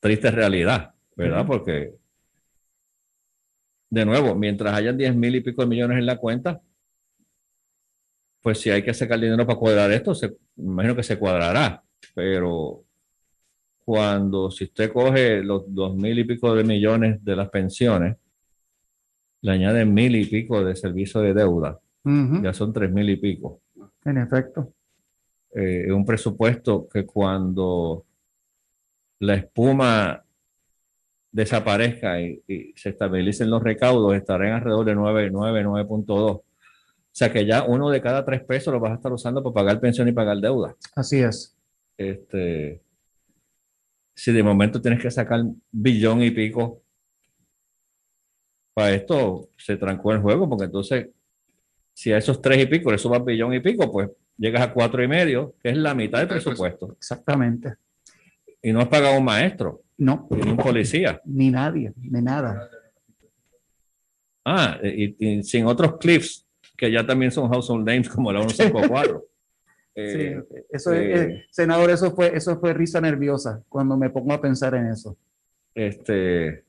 triste 0.00 0.30
realidad, 0.30 0.94
¿verdad? 1.16 1.44
Porque, 1.46 1.94
de 3.90 4.04
nuevo, 4.04 4.34
mientras 4.34 4.74
hayan 4.74 4.96
10 4.96 5.16
mil 5.16 5.34
y 5.34 5.40
pico 5.40 5.62
de 5.62 5.68
millones 5.68 5.98
en 5.98 6.06
la 6.06 6.16
cuenta, 6.16 6.60
pues 8.40 8.60
si 8.60 8.70
hay 8.70 8.82
que 8.82 8.94
sacar 8.94 9.18
dinero 9.18 9.46
para 9.46 9.58
cuadrar 9.58 9.90
esto, 9.90 10.14
se, 10.14 10.36
imagino 10.56 10.94
que 10.94 11.02
se 11.02 11.18
cuadrará, 11.18 11.82
pero 12.14 12.84
cuando 13.84 14.50
si 14.50 14.64
usted 14.64 14.92
coge 14.92 15.42
los 15.42 15.64
dos 15.74 15.96
mil 15.96 16.18
y 16.18 16.24
pico 16.24 16.54
de 16.54 16.62
millones 16.62 17.24
de 17.24 17.36
las 17.36 17.48
pensiones, 17.48 18.16
le 19.42 19.52
añade 19.52 19.84
mil 19.84 20.16
y 20.16 20.26
pico 20.26 20.64
de 20.64 20.74
servicio 20.76 21.20
de 21.20 21.34
deuda, 21.34 21.78
ya 22.04 22.52
son 22.52 22.72
tres 22.72 22.90
mil 22.90 23.08
y 23.10 23.16
pico. 23.16 23.60
En 24.04 24.18
efecto. 24.18 24.72
Eh, 25.54 25.84
es 25.86 25.92
un 25.92 26.04
presupuesto 26.04 26.88
que 26.88 27.04
cuando 27.04 28.04
la 29.20 29.34
espuma 29.34 30.22
desaparezca 31.32 32.20
y, 32.20 32.42
y 32.46 32.72
se 32.76 32.90
estabilicen 32.90 33.50
los 33.50 33.62
recaudos, 33.62 34.14
estará 34.14 34.48
en 34.48 34.54
alrededor 34.54 34.84
de 34.84 34.94
9, 34.94 35.30
9, 35.30 35.64
9.2 35.64 36.42
o 37.18 37.18
sea 37.18 37.32
que 37.32 37.44
ya 37.44 37.64
uno 37.64 37.90
de 37.90 38.00
cada 38.00 38.24
tres 38.24 38.44
pesos 38.44 38.72
lo 38.72 38.78
vas 38.78 38.92
a 38.92 38.94
estar 38.94 39.12
usando 39.12 39.42
para 39.42 39.52
pagar 39.52 39.80
pensión 39.80 40.06
y 40.06 40.12
pagar 40.12 40.36
deuda. 40.38 40.76
Así 40.94 41.18
es. 41.18 41.52
Este, 41.96 42.80
si 44.14 44.30
de 44.30 44.42
momento 44.44 44.80
tienes 44.80 45.02
que 45.02 45.10
sacar 45.10 45.42
billón 45.72 46.22
y 46.22 46.30
pico 46.30 46.82
para 48.78 48.94
esto 48.94 49.48
se 49.56 49.76
trancó 49.76 50.12
el 50.12 50.20
juego, 50.20 50.48
porque 50.48 50.66
entonces, 50.66 51.08
si 51.92 52.12
a 52.12 52.18
esos 52.18 52.40
tres 52.40 52.62
y 52.62 52.66
pico 52.66 52.92
eso 52.92 53.10
va 53.10 53.16
a 53.16 53.24
billón 53.24 53.52
y 53.52 53.58
pico, 53.58 53.90
pues 53.90 54.08
llegas 54.36 54.62
a 54.62 54.72
cuatro 54.72 55.02
y 55.02 55.08
medio, 55.08 55.56
que 55.60 55.70
es 55.70 55.76
la 55.76 55.96
mitad 55.96 56.20
del 56.20 56.28
presupuesto. 56.28 56.92
Exactamente. 56.92 57.74
Y 58.62 58.70
no 58.70 58.78
has 58.78 58.86
pagado 58.86 59.18
un 59.18 59.24
maestro. 59.24 59.82
No. 59.96 60.28
Ni 60.30 60.48
un 60.48 60.56
policía. 60.56 61.20
Ni 61.24 61.50
nadie, 61.50 61.92
ni 61.96 62.22
nada. 62.22 62.70
Ah, 64.44 64.78
y, 64.80 65.42
sin 65.42 65.66
otros 65.66 65.96
clips 65.98 66.46
que 66.76 66.92
ya 66.92 67.04
también 67.04 67.32
son 67.32 67.50
household 67.50 67.84
names 67.84 68.08
como 68.08 68.32
la 68.32 68.42
154. 68.42 69.26
eh, 69.96 70.40
sí, 70.48 70.56
eso 70.70 70.92
es, 70.92 71.00
eh, 71.00 71.22
eh, 71.22 71.44
senador, 71.50 71.90
eso 71.90 72.12
fue, 72.12 72.30
eso 72.32 72.60
fue 72.60 72.74
risa 72.74 73.00
nerviosa 73.00 73.60
cuando 73.68 73.96
me 73.96 74.08
pongo 74.08 74.34
a 74.34 74.40
pensar 74.40 74.76
en 74.76 74.86
eso. 74.86 75.16
Este, 75.74 76.67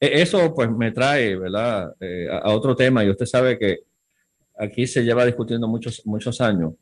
eso 0.00 0.54
pues 0.54 0.70
me 0.70 0.92
trae, 0.92 1.36
¿verdad? 1.36 1.94
Eh, 2.00 2.28
a, 2.30 2.50
otro 2.50 2.74
tema 2.74 3.04
y 3.04 3.10
usted 3.10 3.26
sabe 3.26 3.58
que 3.58 3.80
aquí 4.58 4.86
se 4.86 5.02
lleva 5.02 5.24
discutiendo 5.24 5.66
muchos, 5.68 6.04
muchos 6.06 6.40
años. 6.40 6.74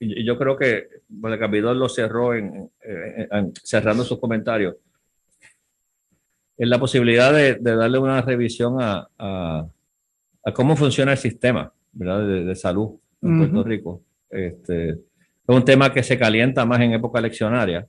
y, 0.00 0.24
yo 0.24 0.36
creo 0.36 0.56
que 0.56 0.88
bueno, 1.08 1.34
el 1.34 1.40
Capitol 1.40 1.78
lo 1.78 1.88
cerró 1.88 2.34
en, 2.34 2.70
cerrando 3.62 4.04
sus 4.04 4.18
comentarios 4.18 4.76
en 6.56 6.70
la 6.70 6.78
posibilidad 6.78 7.32
de, 7.32 7.56
darle 7.56 7.98
una 7.98 8.20
revisión 8.22 8.76
a, 8.80 9.66
cómo 10.54 10.76
funciona 10.76 11.12
el 11.12 11.18
sistema 11.18 11.72
De, 11.92 12.54
salud 12.54 12.96
en 13.22 13.38
Puerto 13.38 13.62
Rico. 13.64 14.02
Este, 14.30 14.90
es 14.90 14.98
un 15.46 15.64
tema 15.64 15.92
que 15.92 16.02
se 16.02 16.18
calienta 16.18 16.64
más 16.64 16.80
en 16.80 16.92
época 16.92 17.18
eleccionaria, 17.18 17.86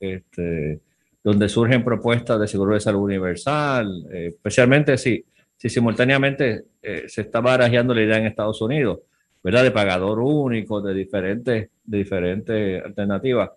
este, 0.00 0.80
donde 1.22 1.48
surgen 1.48 1.84
propuestas 1.84 2.40
de 2.40 2.48
seguro 2.48 2.74
de 2.74 2.80
salud 2.80 3.02
universal, 3.02 4.06
eh, 4.12 4.28
especialmente 4.28 4.98
si, 4.98 5.24
si 5.56 5.68
simultáneamente 5.68 6.64
eh, 6.82 7.04
se 7.06 7.22
está 7.22 7.40
barajeando 7.40 7.94
la 7.94 8.02
idea 8.02 8.18
en 8.18 8.26
Estados 8.26 8.60
Unidos, 8.60 9.00
¿verdad? 9.42 9.62
De 9.62 9.70
pagador 9.70 10.18
único, 10.18 10.80
de 10.80 10.94
diferentes, 10.94 11.68
de 11.84 11.98
diferentes 11.98 12.84
alternativas. 12.84 13.50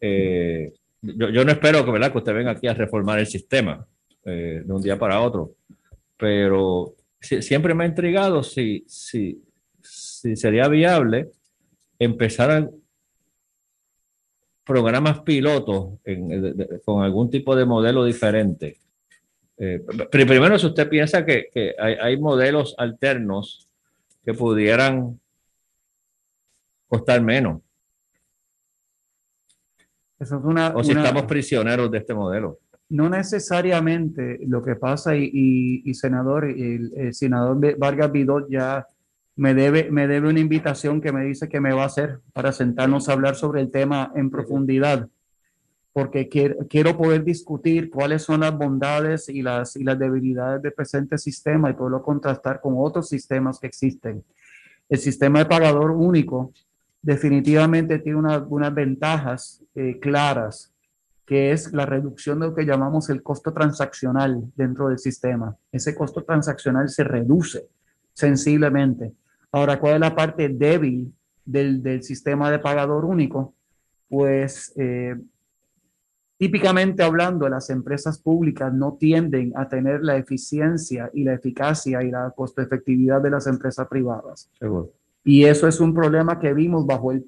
Eh, 0.00 0.72
yo, 1.00 1.44
no 1.44 1.52
espero 1.52 1.84
que, 1.84 1.90
¿verdad? 1.90 2.12
que 2.12 2.18
usted 2.18 2.34
venga 2.34 2.52
aquí 2.52 2.68
a 2.68 2.74
reformar 2.74 3.18
el 3.18 3.26
sistema 3.26 3.86
de 4.24 4.64
un 4.68 4.80
día 4.80 4.96
para 4.96 5.20
otro, 5.20 5.54
pero 6.16 6.94
siempre 7.20 7.74
me 7.74 7.82
ha 7.82 7.88
intrigado 7.88 8.44
si, 8.44 8.84
si, 8.86 9.42
si 9.80 10.36
sería 10.36 10.68
viable 10.68 11.30
empezar 11.98 12.70
programas 14.64 15.20
pilotos 15.20 15.98
con 16.84 17.02
algún 17.02 17.30
tipo 17.30 17.56
de 17.56 17.64
modelo 17.64 18.04
diferente. 18.04 18.78
Eh, 19.58 19.84
primero, 20.10 20.58
si 20.58 20.66
usted 20.66 20.88
piensa 20.88 21.24
que, 21.24 21.48
que 21.52 21.74
hay, 21.78 21.94
hay, 21.94 22.16
modelos 22.16 22.74
alternos 22.78 23.68
que 24.24 24.34
pudieran 24.34 25.20
costar 26.88 27.22
menos 27.22 27.60
o 30.74 30.84
si 30.84 30.92
estamos 30.92 31.24
prisioneros 31.24 31.90
de 31.90 31.98
este 31.98 32.14
modelo. 32.14 32.58
No 32.88 33.08
necesariamente 33.08 34.38
lo 34.46 34.62
que 34.62 34.76
pasa, 34.76 35.16
y, 35.16 35.94
senador, 35.94 36.44
el, 36.44 37.14
senador 37.14 37.58
Vargas 37.78 38.12
Vidot 38.12 38.48
ya 38.50 38.86
me 39.36 39.54
debe, 39.54 39.90
me 39.90 40.06
debe 40.06 40.28
una 40.28 40.40
invitación 40.40 41.00
que 41.00 41.12
me 41.12 41.24
dice 41.24 41.48
que 41.48 41.60
me 41.60 41.72
va 41.72 41.84
a 41.84 41.86
hacer 41.86 42.20
para 42.32 42.52
sentarnos 42.52 43.08
a 43.08 43.12
hablar 43.12 43.34
sobre 43.34 43.60
el 43.60 43.70
tema 43.70 44.12
en 44.14 44.30
profundidad, 44.30 45.08
porque 45.92 46.28
quiero, 46.28 46.56
quiero 46.68 46.96
poder 46.96 47.24
discutir 47.24 47.90
cuáles 47.90 48.22
son 48.22 48.40
las 48.40 48.56
bondades 48.56 49.28
y 49.28 49.42
las, 49.42 49.76
y 49.76 49.84
las 49.84 49.98
debilidades 49.98 50.62
del 50.62 50.72
presente 50.72 51.18
sistema 51.18 51.70
y 51.70 51.74
poderlo 51.74 52.02
contrastar 52.02 52.60
con 52.60 52.74
otros 52.76 53.08
sistemas 53.08 53.58
que 53.58 53.66
existen. 53.66 54.22
El 54.88 54.98
sistema 54.98 55.38
de 55.38 55.46
pagador 55.46 55.90
único 55.90 56.52
definitivamente 57.00 57.98
tiene 57.98 58.18
unas 58.18 58.74
ventajas 58.74 59.62
eh, 59.74 59.98
claras, 60.00 60.72
que 61.26 61.52
es 61.52 61.72
la 61.72 61.86
reducción 61.86 62.40
de 62.40 62.48
lo 62.48 62.54
que 62.54 62.64
llamamos 62.64 63.08
el 63.10 63.22
costo 63.22 63.52
transaccional 63.52 64.42
dentro 64.54 64.88
del 64.88 64.98
sistema. 64.98 65.56
Ese 65.70 65.94
costo 65.94 66.22
transaccional 66.22 66.88
se 66.88 67.04
reduce 67.04 67.66
sensiblemente. 68.12 69.12
Ahora, 69.52 69.78
¿cuál 69.78 69.94
es 69.94 70.00
la 70.00 70.16
parte 70.16 70.48
débil 70.48 71.14
del, 71.44 72.02
sistema 72.02 72.50
de 72.50 72.58
pagador 72.58 73.04
único? 73.04 73.54
Pues 74.08 74.72
eh, 74.76 75.14
típicamente 76.38 77.02
hablando, 77.02 77.48
las 77.48 77.68
empresas 77.68 78.18
públicas 78.18 78.72
no 78.72 78.96
tienden 78.98 79.52
a 79.54 79.68
tener 79.68 80.02
la 80.02 80.16
eficiencia 80.16 81.10
y 81.12 81.24
la 81.24 81.34
eficacia 81.34 82.02
y 82.02 82.10
la 82.10 82.32
costo 82.34 82.62
efectividad 82.62 83.20
de 83.20 83.30
las 83.30 83.46
empresas 83.46 83.86
privadas. 83.88 84.50
Seguro. 84.58 84.90
Y 85.24 85.44
eso 85.44 85.68
es 85.68 85.78
un 85.80 85.94
problema 85.94 86.40
que 86.40 86.52
vimos 86.52 86.86
bajo 86.86 87.12
el, 87.12 87.24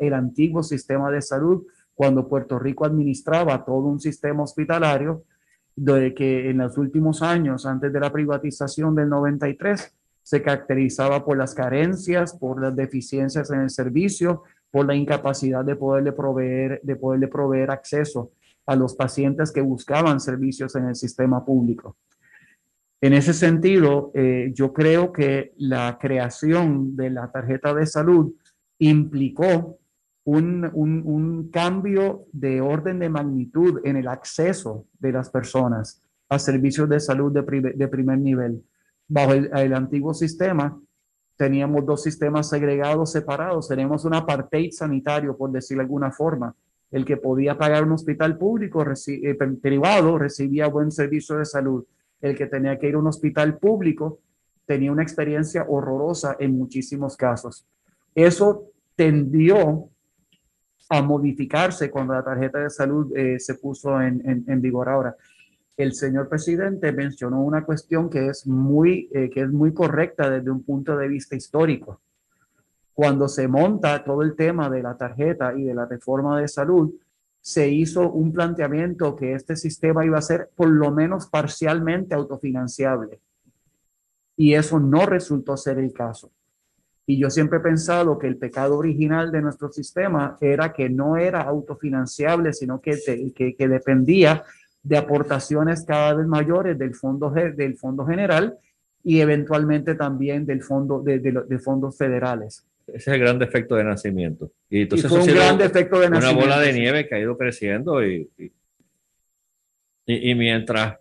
el, 0.00 0.12
antiguo 0.12 0.62
sistema 0.62 1.10
de 1.10 1.22
salud, 1.22 1.64
cuando 1.94 2.28
Puerto 2.28 2.58
Rico 2.58 2.84
administraba 2.84 3.64
todo 3.64 3.86
un 3.86 4.00
sistema 4.00 4.42
hospitalario, 4.42 5.22
de 5.74 6.12
que 6.12 6.50
en 6.50 6.58
los 6.58 6.76
últimos 6.76 7.22
años, 7.22 7.64
antes 7.64 7.92
de 7.92 8.00
la 8.00 8.12
privatización 8.12 8.94
del 8.94 9.08
93, 9.08 9.94
se 10.28 10.42
caracterizaba 10.42 11.24
por 11.24 11.38
las 11.38 11.54
carencias, 11.54 12.34
por 12.34 12.60
las 12.60 12.76
deficiencias 12.76 13.50
en 13.50 13.62
el 13.62 13.70
servicio, 13.70 14.42
por 14.70 14.84
la 14.84 14.94
incapacidad 14.94 15.64
de 15.64 15.74
poderle 15.74 16.12
proveer, 16.12 16.82
de 16.82 16.96
poderle 16.96 17.28
proveer 17.28 17.70
acceso 17.70 18.32
a 18.66 18.76
los 18.76 18.94
pacientes 18.94 19.50
que 19.50 19.62
buscaban 19.62 20.20
servicios 20.20 20.76
en 20.76 20.88
el 20.88 20.96
sistema 20.96 21.46
público. 21.46 21.96
En 23.00 23.14
ese 23.14 23.32
sentido, 23.32 24.10
eh, 24.12 24.50
yo 24.52 24.74
creo 24.74 25.14
que 25.14 25.54
la 25.56 25.96
creación 25.98 26.94
de 26.94 27.08
la 27.08 27.32
tarjeta 27.32 27.72
de 27.72 27.86
salud 27.86 28.34
implicó 28.80 29.78
un, 30.24 31.48
cambio 31.50 32.26
de 32.32 32.60
orden 32.60 32.98
de 32.98 33.08
magnitud 33.08 33.80
en 33.82 33.96
el 33.96 34.08
acceso 34.08 34.84
de 34.98 35.12
las 35.12 35.30
personas 35.30 36.02
a 36.28 36.38
servicios 36.38 36.86
de 36.86 37.00
salud 37.00 37.32
de, 37.32 37.88
primer 37.88 38.18
nivel. 38.18 38.62
Bajo 39.08 39.32
el, 39.32 39.72
antiguo 39.72 40.12
sistema, 40.12 40.78
teníamos 41.36 41.86
dos 41.86 42.02
sistemas 42.02 42.48
segregados, 42.48 43.12
separados. 43.12 43.68
Tenemos 43.68 44.04
un 44.04 44.14
apartheid 44.14 44.70
sanitario, 44.72 45.36
por 45.36 45.50
decirlo 45.50 45.80
de 45.80 45.86
alguna 45.86 46.12
forma. 46.12 46.54
El 46.90 47.04
que 47.04 47.16
podía 47.16 47.56
pagar 47.56 47.84
un 47.84 47.92
hospital 47.92 48.38
público, 48.38 48.84
eh, 49.06 49.34
privado, 49.60 50.18
recibía 50.18 50.68
buen 50.68 50.90
servicio 50.90 51.36
de 51.36 51.44
salud 51.44 51.84
el 52.20 52.36
que 52.36 52.46
tenía 52.46 52.78
que 52.78 52.88
ir 52.88 52.94
a 52.94 52.98
un 52.98 53.06
hospital 53.06 53.58
público 53.58 54.20
tenía 54.66 54.92
una 54.92 55.02
experiencia 55.02 55.64
horrorosa 55.66 56.36
en 56.38 56.56
muchísimos 56.56 57.16
casos. 57.16 57.66
Eso 58.14 58.66
tendió 58.94 59.88
a 60.90 61.02
modificarse 61.02 61.90
cuando 61.90 62.12
la 62.12 62.22
tarjeta 62.22 62.58
de 62.58 62.70
salud 62.70 63.16
eh, 63.16 63.38
se 63.38 63.54
puso 63.54 64.00
en, 64.00 64.60
vigor 64.60 64.90
ahora. 64.90 65.16
El 65.78 65.94
señor 65.94 66.28
presidente 66.28 66.90
mencionó 66.90 67.40
una 67.40 67.64
cuestión 67.64 68.10
que 68.10 68.26
es, 68.26 68.48
muy, 68.48 69.08
eh, 69.12 69.30
que 69.30 69.42
es 69.42 69.48
muy 69.48 69.72
correcta 69.72 70.28
desde 70.28 70.50
un 70.50 70.64
punto 70.64 70.96
de 70.96 71.06
vista 71.06 71.36
histórico. 71.36 72.00
Cuando 72.92 73.28
se 73.28 73.46
monta 73.46 74.02
todo 74.02 74.22
el 74.22 74.34
tema 74.34 74.68
de 74.68 74.82
la 74.82 74.96
tarjeta 74.96 75.54
y 75.56 75.62
de 75.62 75.74
la 75.74 75.86
reforma 75.86 76.40
de 76.40 76.48
salud, 76.48 76.92
se 77.40 77.68
hizo 77.68 78.10
un 78.10 78.32
planteamiento 78.32 79.14
que 79.14 79.34
este 79.34 79.54
sistema 79.54 80.04
iba 80.04 80.18
a 80.18 80.22
ser 80.22 80.50
por 80.56 80.68
lo 80.68 80.90
menos 80.90 81.28
parcialmente 81.28 82.12
autofinanciable. 82.12 83.20
Y 84.36 84.54
eso 84.54 84.80
no 84.80 85.06
resultó 85.06 85.56
ser 85.56 85.78
el 85.78 85.92
caso. 85.92 86.32
Y 87.06 87.18
yo 87.18 87.30
siempre 87.30 87.58
he 87.58 87.62
pensado 87.62 88.18
que 88.18 88.26
el 88.26 88.36
pecado 88.36 88.76
original 88.76 89.30
de 89.30 89.40
nuestro 89.40 89.70
sistema 89.70 90.36
era 90.40 90.72
que 90.72 90.90
no 90.90 91.16
era 91.16 91.40
autofinanciable, 91.42 92.52
sino 92.52 92.80
que, 92.80 92.98
que, 93.56 93.68
dependía 93.68 94.44
de 94.82 94.96
aportaciones 94.96 95.84
cada 95.84 96.14
vez 96.14 96.26
mayores 96.26 96.78
del 96.78 96.94
fondo, 96.94 97.30
del 97.30 97.76
fondo 97.76 98.06
general 98.06 98.58
y 99.02 99.20
eventualmente 99.20 99.94
también 99.94 100.46
del 100.46 100.62
fondo 100.62 101.00
de, 101.00 101.18
de 101.18 101.58
fondos 101.58 101.96
federales. 101.96 102.66
Ese 102.86 102.96
es 102.96 103.08
el 103.08 103.20
gran 103.20 103.38
defecto 103.38 103.74
de 103.76 103.84
nacimiento. 103.84 104.50
Y 104.70 104.82
entonces 104.82 105.10
un 105.10 105.26
gran 105.26 105.58
defecto 105.58 106.00
de 106.00 106.08
nacimiento. 106.08 106.44
Una 106.44 106.54
bola 106.54 106.60
de 106.60 106.72
nieve 106.72 107.06
que 107.06 107.14
ha 107.14 107.18
ido 107.18 107.36
creciendo 107.36 108.04
y, 108.04 108.30
y, 110.06 110.34
mientras, 110.34 110.98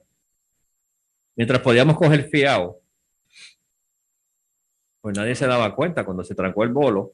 mientras 1.35 1.61
podíamos 1.61 1.95
coger 1.95 2.23
fiado, 2.23 2.81
pues 4.99 5.15
nadie 5.15 5.33
se 5.35 5.47
daba 5.47 5.73
cuenta 5.73 6.03
cuando 6.03 6.25
se 6.25 6.35
trancó 6.35 6.63
el 6.63 6.73
bolo 6.73 7.13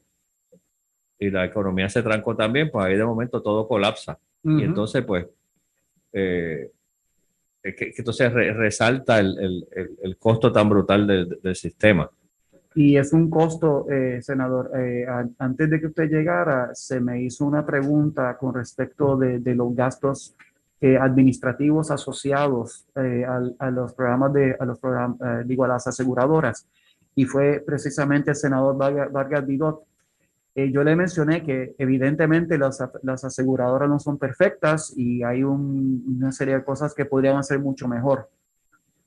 y 1.20 1.30
la 1.30 1.44
economía 1.44 1.88
se 1.88 2.02
trancó 2.02 2.34
también, 2.34 2.68
pues 2.70 2.84
ahí 2.84 2.96
de 2.96 3.04
momento 3.04 3.40
todo 3.40 3.68
colapsa. 3.68 4.18
Y 4.42 4.62
entonces, 4.62 5.04
pues, 5.04 5.26
eh, 6.14 6.70
que, 7.62 7.92
entonces 7.96 8.32
resalta 8.32 9.18
el, 9.18 9.38
el, 9.38 9.98
el, 10.02 10.16
costo 10.16 10.52
tan 10.52 10.68
brutal 10.68 11.06
del, 11.06 11.38
del 11.42 11.56
sistema. 11.56 12.10
Y 12.74 12.96
es 12.96 13.12
un 13.12 13.30
costo, 13.30 13.86
eh, 13.88 14.20
senador. 14.20 14.72
Eh, 14.76 15.06
antes 15.38 15.70
de 15.70 15.80
que 15.80 15.86
usted 15.86 16.10
llegara, 16.10 16.74
se 16.74 17.00
me 17.00 17.22
hizo 17.22 17.46
una 17.46 17.64
pregunta 17.64 18.36
con 18.36 18.52
respecto 18.52 19.16
de, 19.16 19.40
los 19.54 19.74
gastos 19.76 20.34
eh, 20.80 20.98
administrativos 20.98 21.92
asociados 21.92 22.84
eh, 22.96 23.24
a, 23.24 23.70
los 23.70 23.94
programas 23.94 24.32
de, 24.32 24.56
a 24.58 24.64
los 24.64 24.80
programas, 24.80 25.46
digo, 25.46 25.64
a 25.64 25.68
las 25.68 25.86
aseguradoras. 25.86 26.66
Y 27.14 27.26
fue 27.26 27.62
precisamente 27.64 28.30
el 28.30 28.36
senador 28.36 28.76
Vargas, 28.76 29.12
Vargas 29.12 29.46
Vidot. 30.54 30.72
yo 30.72 30.84
le 30.84 30.96
mencioné 30.96 31.42
que 31.42 31.74
evidentemente 31.78 32.58
las, 32.58 32.82
las, 33.02 33.24
aseguradoras 33.24 33.88
no 33.88 33.98
son 33.98 34.18
perfectas 34.18 34.92
y 34.96 35.22
hay 35.22 35.42
una 35.42 36.32
serie 36.32 36.54
de 36.56 36.64
cosas 36.64 36.94
que 36.94 37.04
podrían 37.04 37.36
hacer 37.36 37.58
mucho 37.58 37.88
mejor 37.88 38.28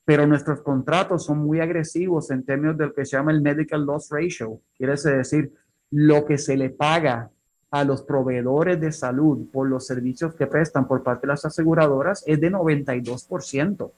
pero 0.08 0.26
nuestros 0.26 0.62
contratos 0.62 1.26
son 1.26 1.40
muy 1.40 1.60
agresivos 1.60 2.32
en 2.32 2.46
términos 2.46 2.78
de 2.78 2.86
lo 2.86 2.94
que 2.94 3.04
se 3.04 3.18
llama 3.18 3.34
el 3.34 3.42
medical 3.42 3.86
loss 3.86 4.08
ratio. 4.10 4.62
Quiere 4.78 4.94
decir, 4.94 5.52
lo 5.92 6.24
que 6.24 6.38
se 6.38 6.56
le 6.56 6.70
paga 6.70 7.30
a 7.70 7.84
los 7.84 8.04
proveedores 8.04 8.80
de 8.80 8.94
salud 8.94 9.50
por 9.52 9.68
los 9.68 9.86
servicios 9.86 10.34
que 10.34 10.48
prestan 10.48 10.88
por 10.88 11.04
parte 11.04 11.28
de 11.28 11.34
las 11.34 11.44
aseguradoras 11.44 12.24
es 12.26 12.40
de 12.40 12.50
92%. 12.50 13.92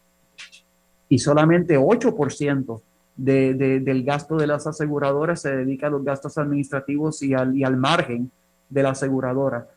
Y 1.09 1.19
solamente 1.19 1.77
8% 1.77 2.81
de, 3.19 3.79
del 3.81 4.03
gasto 4.03 4.37
de 4.37 4.47
las 4.47 4.65
aseguradoras 4.65 5.41
se 5.41 5.55
dedica 5.55 5.87
a 5.87 5.89
los 5.89 6.03
gastos 6.03 6.37
administrativos 6.37 7.21
y 7.21 7.33
al, 7.33 7.55
y 7.55 7.63
al 7.63 7.75
margen 7.75 8.31
de 8.69 8.83
la 8.83 8.91
aseguradora. 8.91 9.67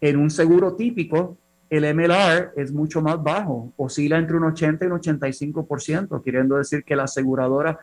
En 0.00 0.16
un 0.16 0.30
seguro 0.30 0.74
típico, 0.74 1.36
el 1.68 1.94
MLR 1.94 2.52
es 2.56 2.72
mucho 2.72 3.00
más 3.00 3.22
bajo, 3.22 3.72
oscila 3.76 4.18
entre 4.18 4.36
un 4.36 4.44
80 4.44 4.84
y 4.84 4.88
un 4.88 5.00
85%, 5.00 6.22
queriendo 6.22 6.56
decir 6.56 6.84
que 6.84 6.94
la 6.94 7.04
aseguradora 7.04 7.78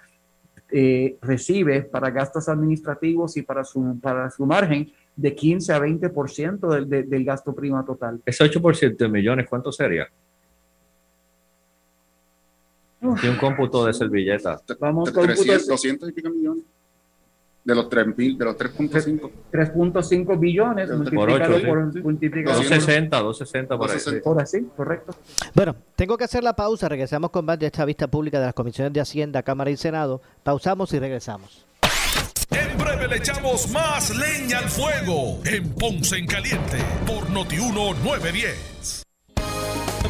eh, 0.71 1.17
recibe 1.21 1.81
para 1.81 2.11
gastos 2.11 2.47
administrativos 2.47 3.35
y 3.35 3.41
para 3.41 3.63
su, 3.63 3.99
para 3.99 4.29
su 4.29 4.45
margen 4.45 4.89
de 5.15 5.35
15 5.35 5.73
a 5.73 5.79
20% 5.79 6.85
del, 6.85 7.09
del 7.09 7.25
gasto 7.25 7.53
prima 7.53 7.83
total. 7.83 8.21
Ese 8.25 8.43
8% 8.43 8.95
de 8.95 9.09
millones, 9.09 9.47
¿cuánto 9.49 9.71
sería? 9.71 10.07
Y 13.21 13.27
un 13.27 13.37
cómputo 13.37 13.85
de 13.85 13.93
servilleta. 13.93 14.59
Vamos 14.79 15.11
300, 15.11 15.67
200 15.67 16.09
y 16.09 16.11
pico 16.11 16.29
millones. 16.29 16.63
De 17.63 17.75
los 17.75 17.89
3 17.89 18.15
de 18.15 18.45
los 18.45 18.57
3.5 18.57 19.29
3.5 19.51 20.39
billones 20.39 20.89
multiplicado 20.89 21.59
por, 21.65 21.91
260 21.91 23.19
260 23.19 23.77
por, 23.77 23.91
ahí. 23.91 24.21
por 24.23 24.41
así 24.41 24.67
correcto. 24.75 25.13
Bueno 25.53 25.75
tengo 25.95 26.17
que 26.17 26.23
hacer 26.23 26.41
la 26.41 26.55
pausa 26.55 26.87
regresamos 26.87 27.29
con 27.29 27.45
más 27.45 27.59
de 27.59 27.67
esta 27.67 27.83
vista 27.83 28.07
pública 28.07 28.39
de 28.39 28.45
las 28.45 28.53
comisiones 28.53 28.93
de 28.93 29.01
Hacienda 29.01 29.43
Cámara 29.43 29.69
y 29.69 29.77
Senado. 29.77 30.21
Pausamos 30.41 30.93
y 30.93 30.99
regresamos. 30.99 31.65
En 32.49 32.77
breve 32.77 33.07
le 33.07 33.17
echamos 33.17 33.69
más 33.71 34.15
leña 34.15 34.59
al 34.59 34.69
fuego 34.69 35.39
en 35.45 35.69
Ponce 35.73 36.17
en 36.17 36.25
Caliente 36.25 36.77
por 37.05 37.29
Notiuno 37.29 37.93
910 38.03 39.03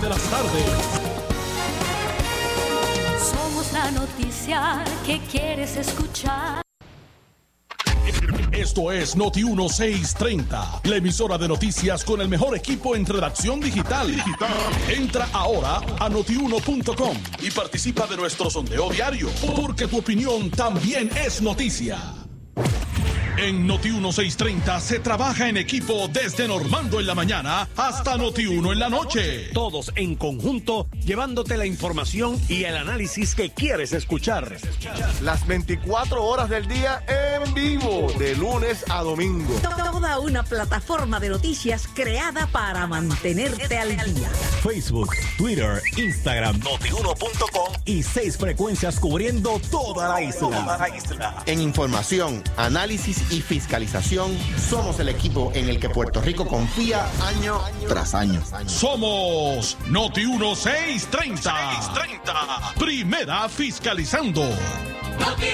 de 0.01 0.07
las 0.07 0.29
tardes 0.29 1.18
la 3.91 3.99
noticia 3.99 4.83
que 5.05 5.19
quieres 5.31 5.75
escuchar 5.77 6.61
esto 8.51 8.91
es 8.91 9.15
Noti 9.15 9.43
1630, 9.43 10.81
la 10.83 10.95
emisora 10.95 11.37
de 11.37 11.47
noticias 11.47 12.03
con 12.03 12.19
el 12.19 12.27
mejor 12.27 12.57
equipo 12.57 12.95
en 12.95 13.05
redacción 13.05 13.59
digital. 13.59 14.07
Entra 14.89 15.29
ahora 15.31 15.79
a 15.99 16.09
notiuno.com 16.09 17.17
y 17.41 17.51
participa 17.51 18.07
de 18.07 18.17
nuestro 18.17 18.49
sondeo 18.49 18.89
diario, 18.89 19.29
porque 19.55 19.87
tu 19.87 19.99
opinión 19.99 20.49
también 20.49 21.09
es 21.15 21.41
noticia. 21.41 21.99
En 23.41 23.65
Noti 23.65 23.87
1630 23.89 24.81
se 24.81 24.99
trabaja 24.99 25.47
en 25.47 25.55
equipo 25.55 26.09
desde 26.09 26.45
Normando 26.45 26.99
en 26.99 27.07
la 27.07 27.15
mañana 27.15 27.69
hasta 27.77 28.17
Noti 28.17 28.45
1 28.45 28.73
en 28.73 28.79
la 28.79 28.89
noche. 28.89 29.51
Todos 29.53 29.93
en 29.95 30.15
conjunto 30.15 30.89
llevándote 31.05 31.55
la 31.55 31.65
información 31.65 32.37
y 32.49 32.65
el 32.65 32.75
análisis 32.75 33.35
que 33.35 33.49
quieres 33.49 33.93
escuchar. 33.93 34.57
Las 35.21 35.47
24 35.47 36.21
horas 36.21 36.49
del 36.49 36.67
día 36.67 37.01
en 37.07 37.53
vivo, 37.53 38.11
de 38.19 38.35
lunes 38.35 38.83
a 38.89 39.03
domingo. 39.03 39.53
Toda 39.61 39.89
una 40.17 40.43
plataforma 40.43 41.19
de 41.19 41.29
noticias 41.29 41.87
creada 41.93 42.47
para 42.47 42.87
mantenerte 42.87 43.77
al 43.77 43.89
día. 43.89 44.29
Facebook, 44.63 45.09
Twitter, 45.37 45.81
Instagram, 45.97 46.59
notiuno.com 46.59 47.73
y 47.85 48.03
seis 48.03 48.37
frecuencias 48.37 48.99
cubriendo 48.99 49.59
toda 49.69 50.09
la 50.09 50.21
isla. 50.21 50.39
Toda 50.39 50.77
la 50.77 50.95
isla. 50.95 51.43
En 51.45 51.61
información, 51.61 52.43
análisis 52.57 53.28
y 53.31 53.41
fiscalización, 53.41 54.37
somos 54.69 54.99
el 54.99 55.09
equipo 55.09 55.51
en 55.53 55.69
el 55.69 55.79
que 55.79 55.89
Puerto 55.89 56.21
Rico 56.21 56.45
confía 56.45 57.07
año 57.21 57.59
tras 57.87 58.13
año. 58.13 58.41
Somos 58.65 59.77
Noti 59.87 60.25
1630. 60.25 62.73
Primera 62.77 63.49
fiscalizando. 63.49 64.43
Noti 65.19 65.47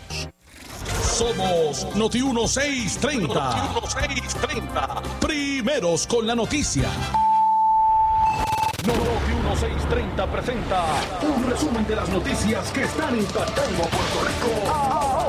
Somos 1.03 1.87
Noti 1.97 2.23
1630. 2.23 3.33
Noti 3.33 3.81
1630. 3.81 5.03
Primeros 5.18 6.07
con 6.07 6.27
la 6.27 6.35
noticia. 6.35 6.90
Noti 8.87 9.33
1630 9.33 10.27
presenta 10.27 10.85
un 11.23 11.49
resumen 11.49 11.87
de 11.87 11.97
las 11.97 12.09
noticias 12.11 12.71
que 12.73 12.83
están 12.83 13.16
impactando 13.16 13.85
a 13.85 13.87
Puerto 13.87 14.21
Rico 14.27 15.22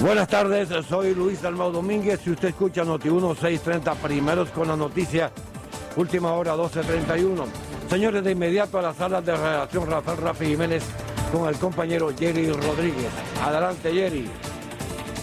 Buenas 0.00 0.28
tardes, 0.28 0.70
soy 0.88 1.14
Luis 1.14 1.42
Dalmau 1.42 1.70
Domínguez. 1.70 2.20
Si 2.24 2.30
usted 2.30 2.48
escucha 2.48 2.84
Noti 2.84 3.10
1630, 3.10 3.94
primeros 3.96 4.48
con 4.48 4.66
la 4.66 4.74
noticia, 4.74 5.30
última 5.94 6.32
hora 6.32 6.52
1231. 6.52 7.44
Señores, 7.90 8.24
de 8.24 8.30
inmediato 8.30 8.78
a 8.78 8.82
las 8.82 8.96
salas 8.96 9.24
de 9.26 9.36
redacción 9.36 9.86
Rafael 9.90 10.16
Rafi 10.16 10.46
Jiménez 10.46 10.84
con 11.30 11.46
el 11.50 11.56
compañero 11.56 12.10
Jerry 12.18 12.50
Rodríguez. 12.50 13.10
Adelante, 13.42 13.92
Jerry. 13.92 14.26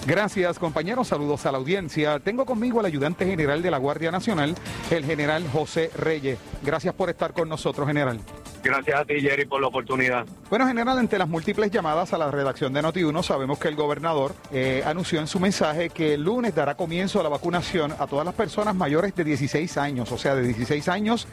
Gracias, 0.06 0.60
compañeros. 0.60 1.08
Saludos 1.08 1.48
a 1.48 1.52
la 1.52 1.58
audiencia. 1.58 2.20
Tengo 2.20 2.46
conmigo 2.46 2.80
al 2.80 2.86
ayudante 2.86 3.26
general 3.26 3.63
de 3.63 3.72
la 3.72 3.80
Guardia 3.80 4.12
Nacional, 4.12 4.54
el 4.92 5.04
general 5.04 5.44
José 5.52 5.90
Reyes. 5.98 6.38
Gracias 6.62 6.94
por 6.94 7.10
estar 7.10 7.34
con 7.34 7.50
nosotros, 7.50 7.88
general. 7.88 8.20
Gracias 8.67 8.99
a 8.99 9.06
ti, 9.06 9.21
Jerry, 9.21 9.45
por 9.45 9.62
la 9.62 9.67
oportunidad. 9.67 10.25
Bueno, 10.49 10.67
general, 10.67 10.99
entre 10.99 11.17
las 11.17 11.27
múltiples 11.30 11.71
llamadas 11.71 12.12
a 12.13 12.17
la 12.17 12.30
redacción 12.30 12.73
de 12.73 12.82
Noti1, 12.84 13.23
sabemos 13.23 13.58
que 13.60 13.69
el 13.69 13.75
gobernador 13.75 14.36
eh, 14.51 14.84
anunció 14.86 15.19
en 15.21 15.27
su 15.27 15.39
mensaje 15.39 15.89
que 15.89 16.15
el 16.15 16.23
lunes 16.23 16.53
dará 16.53 16.75
comienzo 16.75 17.19
a 17.19 17.23
la 17.23 17.30
vacunación 17.30 17.93
a 17.97 18.08
todas 18.08 18.25
las 18.25 18.36
personas 18.36 18.75
mayores 18.75 19.15
de 19.15 19.23
16 19.23 19.77
años, 19.77 20.12
o 20.12 20.17
sea, 20.17 20.36
de 20.36 20.43
16 20.43 20.88
años 20.89 21.27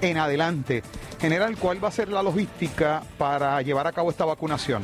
en 0.00 0.18
adelante. 0.18 0.82
General, 1.20 1.56
¿cuál 1.56 1.82
va 1.82 1.88
a 1.88 1.92
ser 1.92 2.08
la 2.08 2.22
logística 2.22 3.02
para 3.18 3.62
llevar 3.62 3.86
a 3.86 3.92
cabo 3.92 4.10
esta 4.10 4.24
vacunación? 4.24 4.82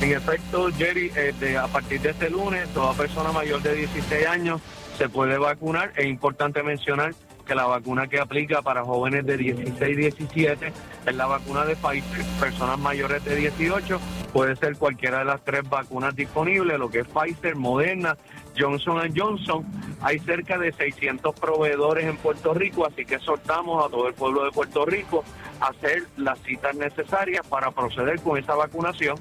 En 0.00 0.12
efecto, 0.12 0.68
Jerry, 0.76 1.10
eh, 1.16 1.34
de- 1.38 1.58
a 1.58 1.66
partir 1.68 2.00
de 2.00 2.10
este 2.10 2.30
lunes, 2.30 2.68
toda 2.70 2.92
persona 2.94 3.32
mayor 3.32 3.62
de 3.62 3.74
16 3.74 4.26
años 4.26 4.60
se 4.98 5.08
puede 5.08 5.36
vacunar. 5.38 5.92
Es 5.96 6.06
importante 6.06 6.62
mencionar 6.62 7.14
que 7.46 7.54
la 7.54 7.64
vacuna 7.64 8.08
que 8.08 8.20
aplica 8.20 8.60
para 8.60 8.84
jóvenes 8.84 9.24
de 9.24 9.36
16 9.36 9.80
y 9.80 9.94
17 9.94 10.72
es 11.06 11.14
la 11.14 11.26
vacuna 11.26 11.64
de 11.64 11.76
Pfizer. 11.76 12.24
Personas 12.40 12.78
mayores 12.78 13.24
de 13.24 13.36
18 13.36 14.00
puede 14.32 14.56
ser 14.56 14.76
cualquiera 14.76 15.20
de 15.20 15.24
las 15.26 15.42
tres 15.44 15.66
vacunas 15.68 16.14
disponibles, 16.14 16.78
lo 16.78 16.90
que 16.90 17.00
es 17.00 17.06
Pfizer, 17.06 17.56
Moderna, 17.56 18.16
Johnson 18.58 19.00
Johnson. 19.16 19.64
Hay 20.02 20.18
cerca 20.18 20.58
de 20.58 20.72
600 20.72 21.38
proveedores 21.38 22.04
en 22.04 22.16
Puerto 22.16 22.52
Rico, 22.52 22.86
así 22.86 23.04
que 23.06 23.14
exhortamos 23.14 23.84
a 23.84 23.88
todo 23.88 24.08
el 24.08 24.14
pueblo 24.14 24.44
de 24.44 24.50
Puerto 24.50 24.84
Rico 24.84 25.24
a 25.60 25.68
hacer 25.68 26.02
las 26.16 26.38
citas 26.40 26.74
necesarias 26.74 27.46
para 27.46 27.70
proceder 27.70 28.20
con 28.20 28.36
esa 28.36 28.54
vacunación 28.54 29.16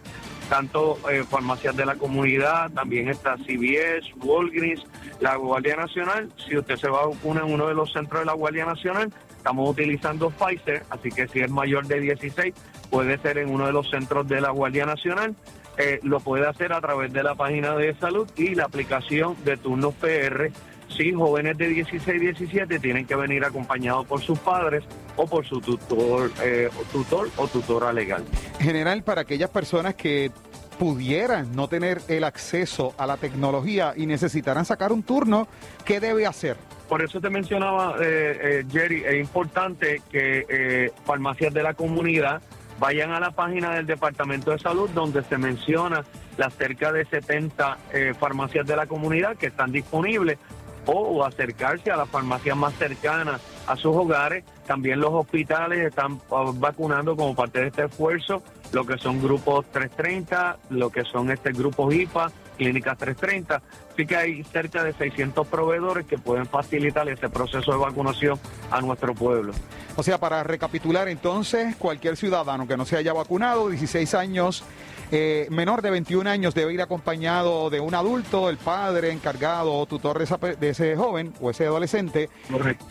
tanto 0.46 0.98
eh, 1.10 1.24
farmacias 1.24 1.76
de 1.76 1.86
la 1.86 1.96
comunidad, 1.96 2.72
también 2.72 3.10
está 3.10 3.36
CVS, 3.38 4.14
Walgreens, 4.24 4.84
la 5.20 5.36
Guardia 5.36 5.76
Nacional. 5.76 6.32
Si 6.38 6.58
usted 6.58 6.78
se 6.78 6.90
va 6.90 7.04
a 7.04 7.08
vacunar 7.08 7.46
en 7.46 7.54
uno 7.54 7.68
de 7.68 7.74
los 7.74 7.92
centros 7.92 8.22
de 8.22 8.26
la 8.26 8.34
Guardia 8.34 8.66
Nacional, 8.66 9.12
estamos 9.38 9.70
utilizando 9.70 10.30
Pfizer, 10.32 10.84
así 10.90 11.10
que 11.10 11.28
si 11.28 11.42
es 11.42 11.52
mayor 11.52 11.88
de 11.88 12.00
16, 12.00 12.54
puede 12.90 13.18
ser 13.20 13.38
en 13.38 13.50
uno 13.50 13.66
de 13.66 13.74
los 13.74 13.90
centros 13.90 14.28
de 14.28 14.42
la 14.42 14.52
Guardia 14.52 14.86
Nacional. 14.86 15.36
Eh, 15.78 16.00
lo 16.04 16.22
puede 16.22 16.48
hacer 16.48 16.72
a 16.72 16.80
través 16.80 17.12
de 17.12 17.22
la 17.22 17.36
página 17.36 17.76
de 17.76 17.94
salud 17.96 18.30
y 18.38 18.56
la 18.56 18.64
aplicación 18.64 19.36
de 19.44 19.58
turnos 19.58 19.94
PR. 19.96 20.52
Si 20.96 21.12
jóvenes 21.12 21.58
de 21.58 21.70
16 21.70 22.08
y 22.08 22.20
17 22.20 22.80
tienen 22.80 23.06
que 23.06 23.16
venir 23.16 23.44
acompañados 23.44 24.06
por 24.08 24.22
sus 24.22 24.40
padres 24.40 24.84
o 25.16 25.26
por 25.26 25.46
su 25.46 25.60
tutor, 25.60 26.32
eh, 26.42 26.70
o 26.80 26.84
tutor 26.92 27.30
o 27.38 27.48
tutora 27.48 27.92
legal. 27.92 28.24
General, 28.60 29.04
para 29.04 29.22
aquellas 29.22 29.50
personas 29.50 29.96
que 29.96 30.32
pudieran 30.80 31.56
no 31.56 31.68
tener 31.68 32.02
el 32.08 32.24
acceso 32.24 32.94
a 32.98 33.08
la 33.08 33.18
tecnología 33.18 33.94
y 33.96 34.06
necesitaran 34.06 34.66
sacar 34.66 34.92
un 34.92 35.04
turno, 35.04 35.48
¿qué 35.86 36.00
debe 36.00 36.26
hacer? 36.26 36.58
Por 36.88 37.02
eso 37.02 37.20
te 37.20 37.30
mencionaba, 37.30 37.96
eh, 38.00 38.40
eh, 38.42 38.66
Jerry, 38.72 39.04
es 39.06 39.16
importante 39.16 40.02
que 40.12 40.46
eh, 40.48 40.92
farmacias 41.06 41.54
de 41.54 41.64
la 41.64 41.74
comunidad 41.74 42.42
vayan 42.80 43.12
a 43.12 43.20
la 43.20 43.32
página 43.32 43.72
del 43.76 43.86
Departamento 43.86 44.52
de 44.52 44.60
Salud 44.60 44.90
donde 44.90 45.24
se 45.24 45.38
menciona 45.38 46.04
las 46.38 46.54
cerca 46.56 46.92
de 46.92 47.06
70 47.06 47.78
eh, 47.94 48.14
farmacias 48.20 48.66
de 48.68 48.76
la 48.76 48.86
comunidad 48.86 49.38
que 49.38 49.48
están 49.48 49.72
disponibles 49.72 50.38
o, 50.86 51.24
acercarse 51.24 51.92
a 51.92 51.98
las 51.98 52.10
farmacias 52.10 52.56
más 52.58 52.74
cercanas 52.76 53.42
a 53.68 53.76
sus 53.76 53.96
hogares. 53.96 54.44
También 54.66 55.00
los 55.00 55.12
hospitales 55.12 55.88
están 55.88 56.20
ah, 56.32 56.52
vacunando 56.56 57.16
como 57.16 57.36
parte 57.36 57.60
de 57.60 57.68
este 57.68 57.86
esfuerzo 57.86 58.42
lo 58.72 58.86
que 58.86 58.98
son 58.98 59.22
grupos 59.22 59.66
330, 59.72 60.58
lo 60.70 60.90
que 60.90 61.04
son 61.04 61.32
este 61.32 61.52
grupos 61.54 61.94
IPA, 61.94 62.32
clínicas 62.58 62.98
330. 62.98 63.62
Así 63.96 64.06
que 64.06 64.18
hay 64.18 64.44
cerca 64.44 64.84
de 64.84 64.92
600 64.92 65.48
proveedores 65.48 66.06
que 66.06 66.18
pueden 66.18 66.46
facilitar 66.46 67.08
ese 67.08 67.30
proceso 67.30 67.72
de 67.72 67.78
vacunación 67.78 68.38
a 68.70 68.82
nuestro 68.82 69.16
pueblo. 69.16 69.54
O 69.96 70.04
sea, 70.04 70.18
para 70.18 70.44
recapitular 70.44 71.08
entonces, 71.08 71.78
cualquier 71.78 72.18
ciudadano 72.18 72.68
que 72.68 72.76
no 72.76 72.84
se 72.84 72.98
haya 72.98 73.14
vacunado, 73.14 73.70
16 73.70 74.14
años, 74.16 74.66
eh, 75.12 75.48
menor 75.50 75.82
de 75.82 75.92
21 75.92 76.30
años, 76.30 76.54
debe 76.56 76.74
ir 76.74 76.82
acompañado 76.82 77.70
de 77.70 77.80
un 77.80 77.94
adulto, 77.94 78.50
el 78.50 78.58
padre, 78.58 79.12
encargado 79.12 79.74
o 79.74 79.86
tutor 79.86 80.18
de, 80.18 80.24
esa 80.24 80.38
de 80.38 80.70
ese 80.70 80.96
joven 80.96 81.34
o 81.40 81.52
ese 81.52 81.66
adolescente. 81.66 82.30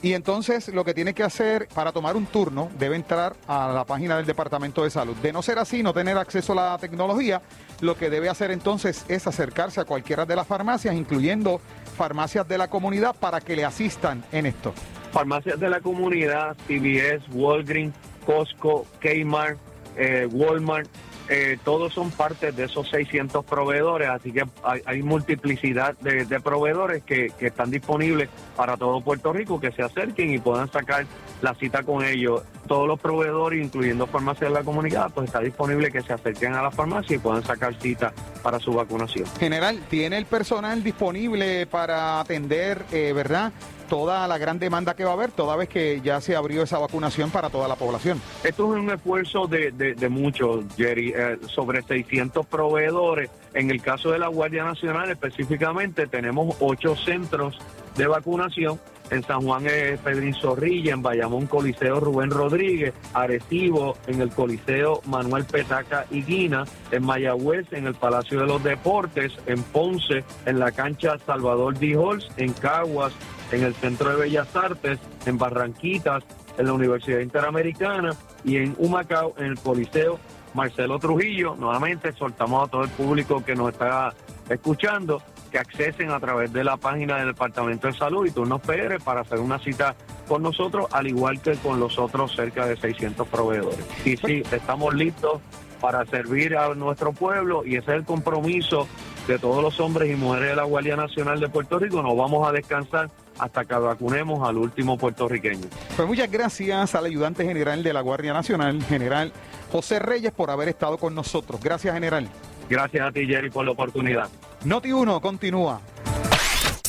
Y 0.00 0.12
entonces 0.12 0.68
lo 0.68 0.84
que 0.84 0.94
tiene 0.94 1.12
que 1.12 1.22
hacer 1.22 1.68
para 1.74 1.92
tomar 1.92 2.16
un 2.16 2.26
turno, 2.26 2.70
debe 2.78 2.96
entrar 2.96 3.36
a 3.46 3.68
la 3.68 3.84
página 3.84 4.16
del 4.16 4.26
Departamento 4.26 4.84
de 4.84 4.90
Salud. 4.90 5.16
De 5.16 5.32
no 5.32 5.42
ser 5.42 5.58
así, 5.58 5.82
no 5.82 5.92
tener 5.92 6.16
acceso 6.16 6.52
a 6.52 6.70
la 6.70 6.78
tecnología, 6.78 7.42
lo 7.80 7.96
que 7.96 8.10
debe 8.10 8.28
hacer 8.28 8.50
entonces 8.50 9.04
es 9.08 9.26
acercarse 9.26 9.80
a 9.80 9.84
cualquiera 9.84 10.24
de 10.24 10.36
las 10.36 10.46
farmacias, 10.46 10.93
incluyendo 10.94 11.60
farmacias 11.96 12.46
de 12.48 12.58
la 12.58 12.68
comunidad, 12.68 13.14
para 13.14 13.40
que 13.40 13.56
le 13.56 13.64
asistan 13.64 14.24
en 14.32 14.46
esto. 14.46 14.72
Farmacias 15.12 15.60
de 15.60 15.70
la 15.70 15.80
comunidad, 15.80 16.56
CVS, 16.66 17.22
Walgreens, 17.32 17.94
Costco, 18.26 18.86
Kmart, 19.00 19.58
eh, 19.96 20.26
Walmart, 20.30 20.88
eh, 21.28 21.58
todos 21.64 21.92
son 21.92 22.10
parte 22.10 22.52
de 22.52 22.64
esos 22.64 22.88
600 22.90 23.44
proveedores, 23.44 24.08
así 24.08 24.32
que 24.32 24.44
hay, 24.62 25.02
multiplicidad 25.02 25.96
de, 25.98 26.24
de 26.24 26.40
proveedores 26.40 27.02
que, 27.02 27.30
que 27.38 27.46
están 27.46 27.70
disponibles 27.70 28.28
para 28.56 28.76
todo 28.76 29.00
Puerto 29.00 29.32
Rico, 29.32 29.60
que 29.60 29.72
se 29.72 29.82
acerquen 29.82 30.32
y 30.34 30.38
puedan 30.38 30.70
sacar 30.70 31.06
la 31.42 31.54
cita 31.54 31.82
con 31.82 32.04
ellos. 32.04 32.42
Todos 32.66 32.88
los 32.88 32.98
proveedores, 32.98 33.62
incluyendo 33.62 34.06
farmacias 34.06 34.50
de 34.50 34.54
la 34.58 34.64
comunidad, 34.64 35.10
pues 35.14 35.26
está 35.26 35.40
disponible 35.40 35.90
que 35.90 36.00
se 36.02 36.12
acerquen 36.12 36.54
a 36.54 36.62
la 36.62 36.70
farmacia 36.70 37.16
y 37.16 37.18
puedan 37.18 37.42
sacar 37.42 37.74
cita 37.80 38.12
para 38.42 38.58
su 38.58 38.72
vacunación. 38.72 39.26
General, 39.38 39.78
¿tiene 39.90 40.16
el 40.16 40.26
personal 40.26 40.82
disponible 40.82 41.66
para 41.66 42.20
atender, 42.20 42.84
eh, 42.92 43.12
verdad, 43.14 43.52
toda 43.88 44.26
la 44.26 44.38
gran 44.38 44.58
demanda 44.58 44.94
que 44.94 45.04
va 45.04 45.10
a 45.10 45.14
haber, 45.14 45.30
toda 45.30 45.56
vez 45.56 45.68
que 45.68 46.00
ya 46.02 46.20
se 46.20 46.36
abrió 46.36 46.62
esa 46.62 46.78
vacunación 46.78 47.30
para 47.30 47.50
toda 47.50 47.68
la 47.68 47.76
población? 47.76 48.20
Esto 48.42 48.74
es 48.74 48.82
un 48.82 48.90
esfuerzo 48.90 49.46
de, 49.46 49.72
de, 49.72 50.08
muchos, 50.08 50.64
Jerry, 50.76 51.12
eh, 51.16 51.38
sobre 51.48 51.82
600 51.82 52.46
proveedores. 52.46 53.30
En 53.54 53.70
el 53.70 53.80
caso 53.80 54.10
de 54.10 54.18
la 54.18 54.28
Guardia 54.28 54.64
Nacional 54.64 55.10
específicamente 55.10 56.06
tenemos 56.06 56.56
ocho 56.60 56.96
centros 56.96 57.58
de 57.96 58.06
vacunación 58.06 58.80
en 59.10 59.22
San 59.22 59.42
Juan 59.42 59.66
es 59.66 60.00
Pedrín 60.00 60.34
Zorrilla, 60.34 60.94
en 60.94 61.02
Bayamón 61.02 61.46
Coliseo 61.46 62.00
Rubén 62.00 62.30
Rodríguez, 62.30 62.94
Arecibo 63.12 63.96
en 64.06 64.20
el 64.20 64.30
Coliseo 64.30 65.02
Manuel 65.06 65.44
Petaca 65.44 66.06
y 66.10 66.22
Guina, 66.22 66.64
en 66.90 67.04
Mayagüez 67.04 67.70
en 67.72 67.86
el 67.86 67.94
Palacio 67.94 68.40
de 68.40 68.46
los 68.46 68.62
Deportes, 68.64 69.32
en 69.46 69.62
Ponce 69.62 70.24
en 70.46 70.58
la 70.58 70.72
cancha 70.72 71.18
Salvador 71.26 71.78
D. 71.78 71.96
Holz, 71.96 72.28
en 72.38 72.52
Caguas 72.54 73.12
en 73.50 73.62
el 73.62 73.74
Centro 73.74 74.10
de 74.10 74.16
Bellas 74.16 74.54
Artes, 74.54 74.98
en 75.26 75.38
Barranquitas 75.38 76.24
en 76.58 76.66
la 76.66 76.72
Universidad 76.72 77.20
Interamericana 77.20 78.14
y 78.44 78.56
en 78.56 78.74
Humacao 78.78 79.34
en 79.38 79.46
el 79.46 79.58
Coliseo 79.58 80.18
Marcelo 80.54 80.98
Trujillo. 80.98 81.56
Nuevamente 81.56 82.12
soltamos 82.12 82.68
a 82.68 82.70
todo 82.70 82.84
el 82.84 82.90
público 82.90 83.44
que 83.44 83.54
nos 83.54 83.72
está 83.72 84.14
escuchando 84.48 85.22
que 85.50 85.58
accesen 85.58 86.10
a 86.10 86.18
través 86.18 86.52
de 86.52 86.64
la 86.64 86.76
página 86.76 87.18
del 87.18 87.28
Departamento 87.28 87.86
de 87.86 87.92
Salud 87.94 88.26
y 88.26 88.30
Turnos 88.30 88.60
PR 88.60 88.98
para 89.02 89.20
hacer 89.20 89.38
una 89.38 89.58
cita 89.58 89.94
con 90.26 90.42
nosotros, 90.42 90.86
al 90.90 91.06
igual 91.06 91.40
que 91.40 91.54
con 91.56 91.78
los 91.78 91.98
otros 91.98 92.34
cerca 92.34 92.66
de 92.66 92.76
600 92.76 93.28
proveedores. 93.28 93.86
Y 94.04 94.16
sí, 94.16 94.42
estamos 94.50 94.94
listos 94.94 95.40
para 95.80 96.04
servir 96.06 96.56
a 96.56 96.74
nuestro 96.74 97.12
pueblo 97.12 97.64
y 97.64 97.76
ese 97.76 97.92
es 97.92 97.98
el 97.98 98.04
compromiso 98.04 98.88
de 99.28 99.38
todos 99.38 99.62
los 99.62 99.78
hombres 99.80 100.10
y 100.10 100.16
mujeres 100.16 100.50
de 100.50 100.56
la 100.56 100.64
Guardia 100.64 100.96
Nacional 100.96 101.38
de 101.38 101.48
Puerto 101.48 101.78
Rico. 101.78 102.02
Nos 102.02 102.16
vamos 102.16 102.48
a 102.48 102.52
descansar 102.52 103.10
hasta 103.38 103.64
que 103.64 103.74
vacunemos 103.74 104.46
al 104.46 104.58
último 104.58 104.96
puertorriqueño. 104.96 105.66
Pues 105.96 106.08
muchas 106.08 106.30
gracias 106.30 106.94
al 106.94 107.04
ayudante 107.06 107.44
general 107.44 107.82
de 107.82 107.92
la 107.92 108.00
Guardia 108.00 108.32
Nacional, 108.32 108.82
general 108.84 109.32
José 109.70 109.98
Reyes, 109.98 110.32
por 110.32 110.50
haber 110.50 110.68
estado 110.68 110.98
con 110.98 111.14
nosotros. 111.14 111.60
Gracias, 111.62 111.94
general. 111.94 112.28
Gracias 112.68 113.06
a 113.06 113.12
ti, 113.12 113.26
Jerry, 113.26 113.50
por 113.50 113.64
la 113.64 113.72
oportunidad. 113.72 114.28
Noti 114.64 114.92
1 114.92 115.20
continúa. 115.20 115.80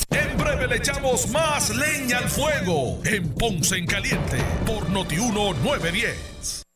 En 0.09 0.37
breve 0.37 0.67
le 0.67 0.77
echamos 0.77 1.29
más 1.31 1.75
leña 1.75 2.19
al 2.19 2.29
fuego 2.29 2.99
en 3.03 3.33
Ponce 3.33 3.77
en 3.77 3.85
Caliente 3.85 4.37
por 4.65 4.89
Noti 4.89 5.17
1 5.17 5.53
910. 5.63 6.64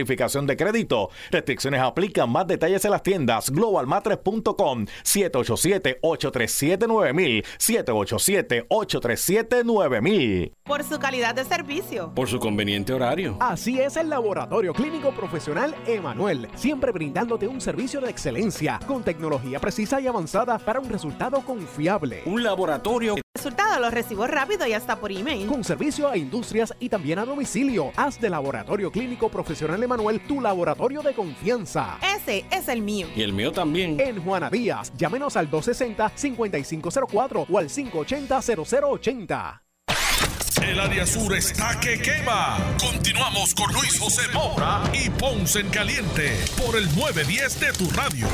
verificación 0.00 0.46
de 0.46 0.56
crédito. 0.56 1.10
Restricciones 1.30 1.80
aplican. 1.80 2.30
Más 2.30 2.46
detalles 2.46 2.84
en 2.84 2.92
las 2.92 3.02
tiendas 3.02 3.50
globalmatres.com 3.50 4.86
787-837-9000 5.04 7.44
787-837-9000 7.58 10.52
Por 10.64 10.84
su 10.84 10.98
calidad 10.98 11.34
de 11.34 11.44
servicio. 11.44 12.14
Por 12.14 12.28
su 12.28 12.38
conveniente 12.38 12.92
horario. 12.92 13.36
Así 13.40 13.80
es 13.80 13.96
el 13.96 14.08
Laboratorio 14.08 14.72
Clínico 14.72 15.10
Profesional 15.12 15.74
Emanuel, 15.86 16.48
siempre 16.54 16.92
brindándote 16.92 17.46
un 17.46 17.60
servicio 17.60 18.00
de 18.00 18.08
excelencia 18.10 18.80
con 18.86 19.02
tecnología 19.02 19.60
precisa 19.60 20.00
y 20.00 20.06
avanzada 20.06 20.58
para 20.58 20.80
un 20.80 20.88
resultado 20.88 21.42
confiable. 21.42 22.22
Un 22.26 22.42
laboratorio 22.42 23.16
Resultados 23.34 23.80
los 23.80 23.94
recibo 23.94 24.26
rápido 24.26 24.66
y 24.66 24.72
hasta 24.72 24.96
por 24.96 25.12
email. 25.12 25.46
Con 25.46 25.62
servicio 25.62 26.08
a 26.08 26.16
industrias 26.16 26.74
y 26.80 26.88
también 26.88 27.20
a 27.20 27.24
domicilio. 27.24 27.92
Haz 27.96 28.20
de 28.20 28.28
Laboratorio 28.28 28.90
Clínico 28.90 29.28
Profesional 29.28 29.80
Emanuel 29.80 30.20
tu 30.26 30.40
laboratorio 30.40 31.00
de 31.00 31.14
confianza. 31.14 31.98
Ese 32.02 32.44
es 32.50 32.66
el 32.68 32.82
mío. 32.82 33.06
Y 33.14 33.22
el 33.22 33.32
mío 33.32 33.52
también. 33.52 34.00
En 34.00 34.20
Juana 34.20 34.50
Díaz, 34.50 34.92
llámenos 34.96 35.36
al 35.36 35.48
260-5504 35.48 37.46
o 37.48 37.58
al 37.58 37.68
580-0080. 37.68 39.62
El 40.62 40.80
área 40.80 41.06
sur 41.06 41.32
está 41.34 41.78
que 41.78 42.00
quema. 42.00 42.58
Continuamos 42.80 43.54
con 43.54 43.72
Luis 43.72 43.96
José 43.98 44.22
Moura 44.34 44.82
y 44.92 45.08
Ponce 45.08 45.60
en 45.60 45.70
Caliente 45.70 46.36
por 46.62 46.76
el 46.76 46.84
910 46.96 47.60
de 47.60 47.72
tu 47.74 47.88
radio. 47.90 48.26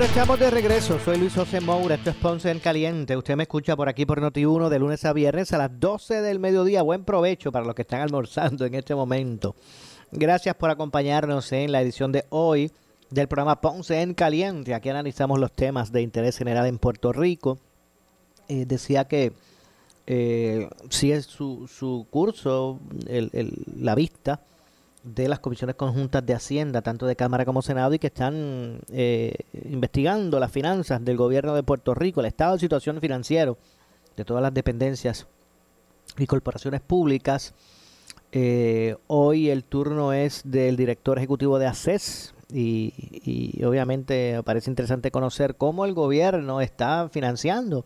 Estamos 0.00 0.38
de 0.40 0.50
regreso. 0.50 0.98
Soy 1.04 1.18
Luis 1.18 1.34
José 1.34 1.60
Moura. 1.60 1.94
Esto 1.96 2.10
es 2.10 2.16
Ponce 2.16 2.50
en 2.50 2.58
Caliente. 2.60 3.16
Usted 3.16 3.36
me 3.36 3.42
escucha 3.44 3.76
por 3.76 3.88
aquí 3.88 4.06
por 4.06 4.20
Noti1 4.20 4.68
de 4.68 4.78
lunes 4.78 5.04
a 5.04 5.12
viernes 5.12 5.52
a 5.52 5.58
las 5.58 5.70
12 5.80 6.22
del 6.22 6.38
mediodía. 6.38 6.82
Buen 6.82 7.04
provecho 7.04 7.50
para 7.52 7.64
los 7.64 7.74
que 7.74 7.82
están 7.82 8.00
almorzando 8.00 8.64
en 8.64 8.74
este 8.74 8.94
momento. 8.94 9.54
Gracias 10.10 10.54
por 10.56 10.70
acompañarnos 10.70 11.50
en 11.52 11.72
la 11.72 11.82
edición 11.82 12.12
de 12.12 12.24
hoy 12.30 12.70
del 13.10 13.28
programa 13.28 13.60
Ponce 13.60 14.00
en 14.00 14.14
Caliente. 14.14 14.74
Aquí 14.74 14.88
analizamos 14.88 15.38
los 15.38 15.52
temas 15.52 15.92
de 15.92 16.02
interés 16.02 16.36
general 16.38 16.66
en 16.66 16.78
Puerto 16.78 17.12
Rico. 17.12 17.58
Eh, 18.48 18.64
decía 18.66 19.04
que 19.06 19.32
eh, 20.06 20.68
sigue 20.90 21.20
su, 21.22 21.68
su 21.68 22.06
curso, 22.10 22.78
el- 23.08 23.30
la 23.76 23.94
vista 23.94 24.40
de 25.04 25.28
las 25.28 25.38
comisiones 25.38 25.76
conjuntas 25.76 26.24
de 26.24 26.34
Hacienda, 26.34 26.82
tanto 26.82 27.06
de 27.06 27.16
Cámara 27.16 27.44
como 27.44 27.62
Senado, 27.62 27.94
y 27.94 27.98
que 27.98 28.08
están 28.08 28.80
eh, 28.92 29.34
investigando 29.64 30.40
las 30.40 30.50
finanzas 30.50 31.04
del 31.04 31.16
gobierno 31.16 31.54
de 31.54 31.62
Puerto 31.62 31.94
Rico, 31.94 32.20
el 32.20 32.26
estado 32.26 32.54
de 32.54 32.60
situación 32.60 33.00
financiero 33.00 33.58
de 34.16 34.24
todas 34.24 34.42
las 34.42 34.52
dependencias 34.52 35.26
y 36.18 36.26
corporaciones 36.26 36.80
públicas. 36.80 37.54
Eh, 38.32 38.96
hoy 39.06 39.48
el 39.48 39.64
turno 39.64 40.12
es 40.12 40.42
del 40.44 40.76
director 40.76 41.16
ejecutivo 41.18 41.58
de 41.58 41.66
ACES 41.66 42.34
y, 42.52 43.62
obviamente 43.64 44.34
me 44.36 44.42
parece 44.42 44.70
interesante 44.70 45.10
conocer 45.10 45.54
cómo 45.56 45.84
el 45.84 45.94
gobierno 45.94 46.60
está 46.60 47.08
financiando 47.10 47.84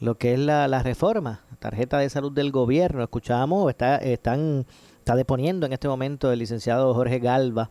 lo 0.00 0.16
que 0.16 0.34
es 0.34 0.38
la, 0.38 0.68
la 0.68 0.82
reforma, 0.82 1.42
tarjeta 1.58 1.98
de 1.98 2.10
salud 2.10 2.32
del 2.32 2.52
gobierno. 2.52 3.02
Escuchábamos, 3.02 3.68
está, 3.68 3.96
están, 3.96 4.64
está 5.08 5.16
deponiendo 5.16 5.64
en 5.64 5.72
este 5.72 5.88
momento 5.88 6.30
el 6.30 6.38
licenciado 6.38 6.92
Jorge 6.92 7.18
Galva, 7.18 7.70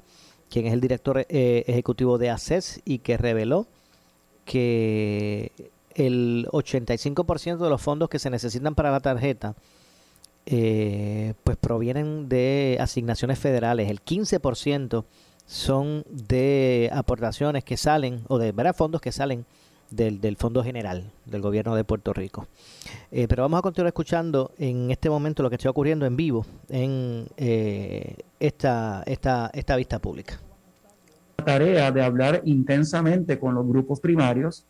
quien 0.49 0.65
es 0.65 0.73
el 0.73 0.81
director 0.81 1.19
eh, 1.29 1.63
ejecutivo 1.67 2.17
de 2.17 2.31
ACES 2.31 2.81
y 2.83 2.97
que 2.97 3.15
reveló 3.15 3.67
que 4.43 5.51
el 5.93 6.47
85% 6.51 7.57
de 7.59 7.69
los 7.69 7.79
fondos 7.79 8.09
que 8.09 8.17
se 8.17 8.31
necesitan 8.31 8.73
para 8.73 8.89
la 8.89 9.01
tarjeta 9.01 9.53
eh, 10.47 11.35
pues 11.43 11.57
provienen 11.57 12.27
de 12.27 12.79
asignaciones 12.79 13.37
federales, 13.37 13.91
el 13.91 14.03
15% 14.03 15.05
son 15.45 16.05
de 16.09 16.89
aportaciones 16.91 17.63
que 17.63 17.77
salen 17.77 18.23
o 18.29 18.39
de 18.39 18.51
¿verdad? 18.51 18.75
fondos 18.75 18.99
que 18.99 19.11
salen 19.11 19.45
del, 19.89 20.19
del 20.21 20.35
Fondo 20.37 20.63
General 20.63 21.03
del 21.25 21.41
Gobierno 21.41 21.75
de 21.75 21.83
Puerto 21.83 22.13
Rico. 22.13 22.47
Eh, 23.11 23.27
pero 23.27 23.43
vamos 23.43 23.59
a 23.59 23.61
continuar 23.61 23.87
escuchando 23.87 24.51
en 24.57 24.91
este 24.91 25.09
momento 25.09 25.43
lo 25.43 25.49
que 25.49 25.55
está 25.55 25.69
ocurriendo 25.69 26.05
en 26.05 26.15
vivo 26.15 26.45
en 26.69 27.27
eh, 27.37 28.15
esta, 28.39 29.03
esta, 29.05 29.49
esta 29.53 29.75
vista 29.75 29.99
pública. 29.99 30.39
tarea 31.43 31.91
de 31.91 32.01
hablar 32.01 32.41
intensamente 32.45 33.39
con 33.39 33.55
los 33.55 33.67
grupos 33.67 33.99
primarios 33.99 34.65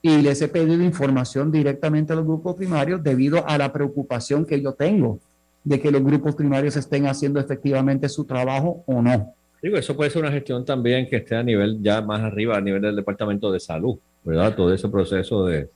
y 0.00 0.22
les 0.22 0.40
he 0.42 0.48
pedido 0.48 0.82
información 0.82 1.50
directamente 1.50 2.12
a 2.12 2.16
los 2.16 2.24
grupos 2.24 2.56
primarios 2.56 3.02
debido 3.02 3.46
a 3.46 3.58
la 3.58 3.72
preocupación 3.72 4.44
que 4.44 4.60
yo 4.60 4.72
tengo 4.72 5.18
de 5.64 5.80
que 5.80 5.90
los 5.90 6.02
grupos 6.02 6.34
primarios 6.34 6.76
estén 6.76 7.06
haciendo 7.06 7.40
efectivamente 7.40 8.08
su 8.08 8.24
trabajo 8.24 8.84
o 8.86 9.02
no. 9.02 9.34
Digo, 9.60 9.76
eso 9.76 9.96
puede 9.96 10.10
ser 10.10 10.22
una 10.22 10.30
gestión 10.30 10.64
también 10.64 11.08
que 11.08 11.16
esté 11.16 11.34
a 11.34 11.42
nivel 11.42 11.82
ya 11.82 12.00
más 12.00 12.20
arriba, 12.20 12.56
a 12.56 12.60
nivel 12.60 12.80
del 12.80 12.94
Departamento 12.94 13.50
de 13.50 13.58
Salud, 13.58 13.98
¿verdad? 14.24 14.54
Todo 14.54 14.72
ese 14.72 14.88
proceso 14.88 15.44
de 15.46 15.70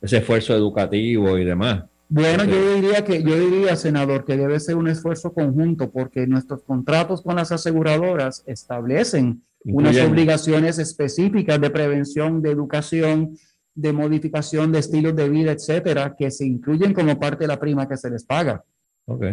ese 0.00 0.18
esfuerzo 0.18 0.54
educativo 0.54 1.38
y 1.38 1.44
demás. 1.44 1.84
Bueno, 2.08 2.44
yo 2.44 2.74
diría 2.74 3.04
que 3.04 3.22
yo 3.22 3.38
diría, 3.38 3.74
senador, 3.74 4.26
que 4.26 4.36
debe 4.36 4.60
ser 4.60 4.76
un 4.76 4.88
esfuerzo 4.88 5.32
conjunto 5.32 5.90
porque 5.90 6.26
nuestros 6.26 6.62
contratos 6.62 7.22
con 7.22 7.36
las 7.36 7.52
aseguradoras 7.52 8.42
establecen 8.46 9.42
unas 9.64 9.98
obligaciones 10.00 10.78
específicas 10.78 11.60
de 11.60 11.70
prevención, 11.70 12.42
de 12.42 12.50
educación, 12.50 13.36
de 13.74 13.92
modificación 13.92 14.72
de 14.72 14.80
estilos 14.80 15.16
de 15.16 15.28
vida, 15.28 15.52
etcétera, 15.52 16.14
que 16.18 16.30
se 16.30 16.44
incluyen 16.44 16.92
como 16.92 17.18
parte 17.18 17.44
de 17.44 17.48
la 17.48 17.58
prima 17.58 17.88
que 17.88 17.96
se 17.96 18.10
les 18.10 18.24
paga. 18.24 18.62
Ok. 19.06 19.24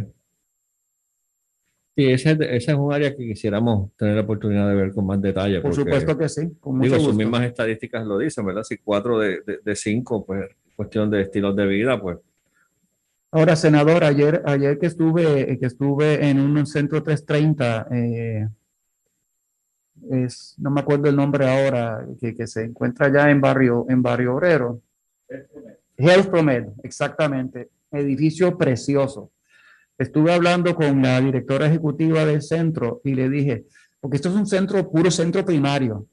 Sí, 2.00 2.10
ese, 2.10 2.32
es- 2.32 2.40
ese 2.40 2.72
es 2.72 2.78
un 2.78 2.94
área 2.94 3.14
que 3.14 3.28
quisiéramos 3.28 3.92
tener 3.98 4.16
la 4.16 4.22
oportunidad 4.22 4.70
de 4.70 4.76
ver 4.76 4.94
con 4.94 5.06
más 5.06 5.22
detalle. 5.22 5.60
Por 5.60 5.72
porque, 5.72 5.82
supuesto 5.84 6.18
que 6.18 6.30
sí, 6.30 6.50
con 6.58 6.78
mucho 6.78 6.86
Digo, 6.86 6.96
sus 6.96 7.08
gusto. 7.08 7.18
mismas 7.18 7.44
estadísticas 7.44 8.08
lo 8.08 8.18
dicen, 8.18 8.46
¿verdad? 8.46 8.64
Si 8.64 8.78
cuatro 8.78 9.20
de, 9.20 9.42
de, 9.46 9.60
de 9.62 9.76
cinco, 9.76 10.26
pues 10.26 10.50
cuestión 10.78 11.12
de 11.12 11.24
estilos 11.24 11.54
de 11.58 11.68
vida, 11.68 12.00
pues 12.02 12.20
Ahora, 13.32 13.58
senador, 13.58 14.06
ayer, 14.06 14.42
ayer 14.46 14.80
que 14.80 14.86
estuve, 14.86 15.60
que 15.60 15.66
estuve 15.66 16.26
en 16.26 16.40
un 16.40 16.66
centro 16.66 17.04
330, 17.04 17.88
eh, 17.92 18.48
es, 20.10 20.56
no 20.58 20.72
me 20.72 20.80
acuerdo 20.80 21.10
el 21.10 21.18
nombre 21.18 21.46
ahora, 21.50 22.08
que, 22.22 22.34
que 22.34 22.48
se 22.48 22.64
encuentra 22.64 23.08
allá 23.08 23.30
en 23.30 23.42
barrio, 23.42 23.86
en 23.90 24.02
barrio 24.02 24.36
obrero. 24.36 24.82
Health 25.98 26.28
Promed, 26.30 26.68
exactamente. 26.82 27.70
Edificio 27.92 28.58
precioso. 28.58 29.32
Estuve 30.00 30.34
hablando 30.34 30.74
con 30.76 31.02
la 31.02 31.20
directora 31.20 31.68
ejecutiva 31.68 32.26
del 32.26 32.42
centro 32.42 33.02
y 33.04 33.16
le 33.16 33.30
dije, 33.30 33.66
porque 34.00 34.16
esto 34.16 34.30
es 34.30 34.36
un 34.36 34.48
centro, 34.48 34.90
puro 34.90 35.12
centro 35.12 35.44
primario, 35.44 36.08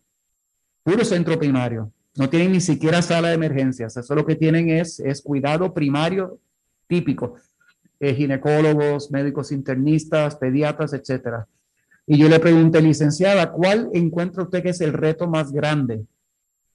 puro 0.82 1.04
centro 1.04 1.38
primario. 1.38 1.92
No 2.16 2.28
tienen 2.28 2.50
ni 2.50 2.60
siquiera 2.60 3.00
sala 3.00 3.28
de 3.28 3.34
emergencias. 3.34 3.96
Eso 3.96 4.14
lo 4.16 4.26
que 4.26 4.34
tienen 4.34 4.70
es, 4.70 4.98
es 4.98 5.22
cuidado 5.22 5.72
primario 5.72 6.40
típico. 6.88 7.36
Eh, 8.00 8.12
ginecólogos, 8.14 9.12
médicos 9.12 9.52
internistas, 9.52 10.34
pediatras, 10.34 10.92
etcétera. 10.92 11.46
Y 12.06 12.18
yo 12.18 12.28
le 12.28 12.40
pregunté, 12.40 12.82
licenciada, 12.82 13.52
¿cuál 13.52 13.88
encuentra 13.94 14.42
usted 14.42 14.64
que 14.64 14.70
es 14.70 14.80
el 14.80 14.92
reto 14.92 15.28
más 15.28 15.52
grande 15.52 16.04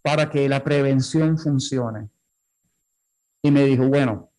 para 0.02 0.30
que 0.30 0.48
la 0.48 0.64
prevención 0.64 1.38
funcione? 1.38 2.10
Y 3.44 3.52
me 3.52 3.66
dijo, 3.66 3.88
bueno, 3.88 4.31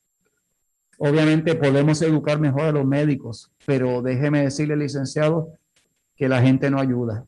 obviamente 1.04 1.56
podemos 1.56 2.00
educar 2.00 2.38
mejor 2.38 2.62
a 2.62 2.72
los 2.72 2.86
médicos, 2.86 3.50
pero 3.66 4.02
déjeme 4.02 4.44
decirle, 4.44 4.76
licenciado, 4.76 5.50
que 6.16 6.28
la 6.28 6.40
gente 6.40 6.70
no 6.70 6.78
ayuda. 6.78 7.26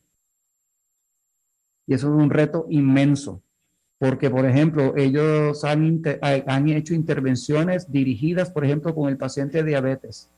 Y 1.85 1.95
eso 1.95 2.07
es 2.07 2.23
un 2.23 2.31
reto 2.31 2.67
inmenso, 2.71 3.43
porque, 3.99 4.31
por 4.31 4.47
ejemplo, 4.47 4.95
ellos 4.97 5.65
han, 5.65 6.03
han 6.23 6.69
hecho 6.69 6.95
intervenciones 6.95 7.91
dirigidas, 7.91 8.49
por 8.49 8.65
ejemplo, 8.65 8.95
con 8.95 9.09
el 9.09 9.17
paciente 9.17 9.59
de 9.59 9.71
diabetes. 9.71 10.31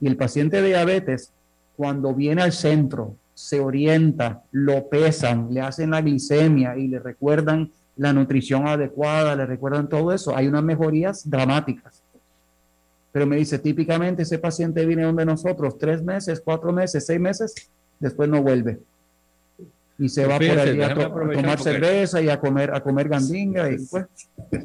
Y 0.00 0.06
el 0.06 0.16
paciente 0.16 0.62
de 0.62 0.68
diabetes, 0.68 1.34
cuando 1.76 2.14
viene 2.14 2.40
al 2.40 2.52
centro, 2.52 3.16
se 3.34 3.60
orienta, 3.60 4.44
lo 4.50 4.88
pesan, 4.88 5.52
le 5.52 5.60
hacen 5.60 5.90
la 5.90 6.00
glicemia 6.00 6.78
y 6.78 6.88
le 6.88 7.00
recuerdan 7.00 7.70
la 7.96 8.14
nutrición 8.14 8.66
adecuada, 8.66 9.36
le 9.36 9.44
recuerdan 9.44 9.90
todo 9.90 10.10
eso, 10.12 10.34
hay 10.34 10.46
unas 10.46 10.62
mejorías 10.62 11.28
dramáticas. 11.28 12.02
Pero 13.16 13.26
me 13.26 13.36
dice, 13.36 13.58
típicamente 13.58 14.24
ese 14.24 14.38
paciente 14.38 14.84
viene 14.84 15.04
donde 15.04 15.24
nosotros 15.24 15.78
tres 15.78 16.02
meses, 16.02 16.42
cuatro 16.44 16.70
meses, 16.70 17.06
seis 17.06 17.18
meses, 17.18 17.54
después 17.98 18.28
no 18.28 18.42
vuelve. 18.42 18.78
Y 19.98 20.10
se 20.10 20.26
va 20.26 20.36
por 20.36 20.50
allí 20.58 20.82
a, 20.82 20.92
to- 20.92 21.00
a 21.00 21.08
tomar 21.08 21.32
porque- 21.56 21.62
cerveza 21.62 22.20
y 22.20 22.28
a 22.28 22.38
comer, 22.38 22.74
a 22.74 22.82
comer 22.82 23.08
gandinga. 23.08 23.70
Y, 23.72 23.78
pues, 23.90 24.04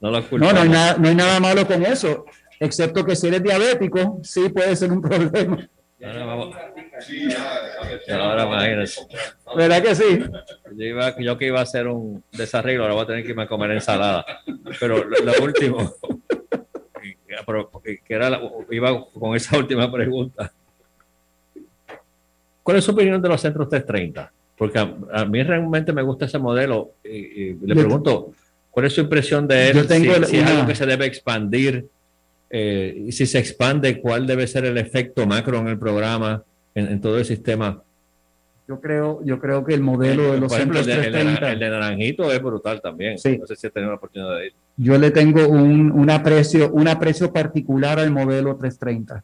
no 0.00 0.10
lo 0.10 0.20
no, 0.22 0.38
no 0.52 0.60
hay, 0.60 0.68
nada, 0.68 0.96
no 0.98 1.08
hay 1.08 1.14
nada 1.14 1.38
malo 1.38 1.64
con 1.68 1.84
eso, 1.86 2.24
excepto 2.58 3.04
que 3.04 3.14
si 3.14 3.28
eres 3.28 3.44
diabético, 3.44 4.18
sí 4.24 4.48
puede 4.48 4.74
ser 4.74 4.90
un 4.90 5.00
problema. 5.08 5.68
Ahora 6.04 6.24
vamos. 6.24 6.56
Ahora 8.10 8.42
imagínate. 8.44 8.90
¿Verdad 9.56 9.82
que 9.82 9.94
sí? 9.94 10.18
Yo, 10.76 10.84
iba, 10.84 11.16
yo 11.20 11.38
que 11.38 11.46
iba 11.46 11.60
a 11.60 11.62
hacer 11.62 11.86
un 11.86 12.24
desarreglo, 12.32 12.82
ahora 12.82 12.94
voy 12.94 13.04
a 13.04 13.06
tener 13.06 13.22
que 13.22 13.30
irme 13.30 13.44
a 13.44 13.46
comer 13.46 13.70
ensalada. 13.70 14.24
Pero 14.80 15.04
lo, 15.04 15.16
lo 15.24 15.32
último, 15.44 15.94
que 17.82 18.00
era 18.14 18.30
la- 18.30 18.40
iba 18.70 19.04
con 19.12 19.34
esa 19.36 19.56
última 19.58 19.90
pregunta. 19.90 20.52
¿Cuál 22.62 22.76
es 22.78 22.84
su 22.84 22.92
opinión 22.92 23.20
de 23.20 23.28
los 23.28 23.40
centros 23.40 23.68
330? 23.68 24.32
Porque 24.56 24.78
a, 24.78 24.94
a 25.12 25.24
mí 25.24 25.42
realmente 25.42 25.92
me 25.92 26.02
gusta 26.02 26.26
ese 26.26 26.38
modelo 26.38 26.92
y, 27.04 27.08
y 27.10 27.54
le 27.54 27.74
Yo- 27.74 27.80
pregunto, 27.82 28.32
¿cuál 28.70 28.86
es 28.86 28.92
su 28.92 29.00
impresión 29.00 29.48
de 29.48 29.70
él? 29.70 29.76
Yo 29.76 29.86
tengo 29.86 30.14
si, 30.14 30.24
si 30.26 30.36
es 30.38 30.46
algo 30.46 30.66
que 30.66 30.74
se 30.74 30.86
debe 30.86 31.06
expandir, 31.06 31.86
eh, 32.50 33.04
y 33.06 33.12
si 33.12 33.26
se 33.26 33.38
expande, 33.38 34.00
¿cuál 34.00 34.26
debe 34.26 34.46
ser 34.46 34.64
el 34.66 34.78
efecto 34.78 35.26
macro 35.26 35.58
en 35.58 35.68
el 35.68 35.78
programa, 35.78 36.42
en, 36.74 36.86
en 36.86 37.00
todo 37.00 37.18
el 37.18 37.24
sistema? 37.24 37.82
Yo 38.68 38.80
creo, 38.80 39.20
yo 39.24 39.40
creo 39.40 39.64
que 39.64 39.74
el 39.74 39.80
modelo 39.80 40.32
de 40.32 40.38
los 40.38 40.48
Por 40.52 40.58
ejemplo, 40.60 40.78
el 40.78 40.84
centros 40.84 41.02
de, 41.02 41.08
el 41.08 41.12
de- 41.12 41.18
330, 41.34 41.52
el 41.52 41.58
de 41.58 41.70
Naranjito 41.70 42.30
es 42.32 42.40
brutal 42.42 42.80
también. 42.80 43.18
Sí. 43.18 43.36
No 43.38 43.46
sé 43.46 43.56
si 43.56 43.66
he 43.66 43.70
tenido 43.70 43.90
la 43.90 43.96
oportunidad 43.96 44.36
de 44.38 44.46
ir. 44.46 44.52
Yo 44.76 44.98
le 44.98 45.10
tengo 45.10 45.46
un, 45.48 45.90
un 45.92 46.10
aprecio, 46.10 46.70
un 46.72 46.88
aprecio 46.88 47.32
particular 47.32 47.98
al 47.98 48.10
modelo 48.10 48.56
330. 48.56 49.22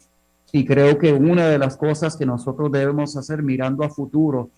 Y 0.52 0.64
creo 0.64 0.98
que 0.98 1.12
una 1.12 1.48
de 1.48 1.58
las 1.58 1.76
cosas 1.76 2.16
que 2.16 2.24
nosotros 2.26 2.70
debemos 2.72 3.16
hacer 3.16 3.42
mirando 3.42 3.84
a 3.84 3.90
futuro, 3.90 4.50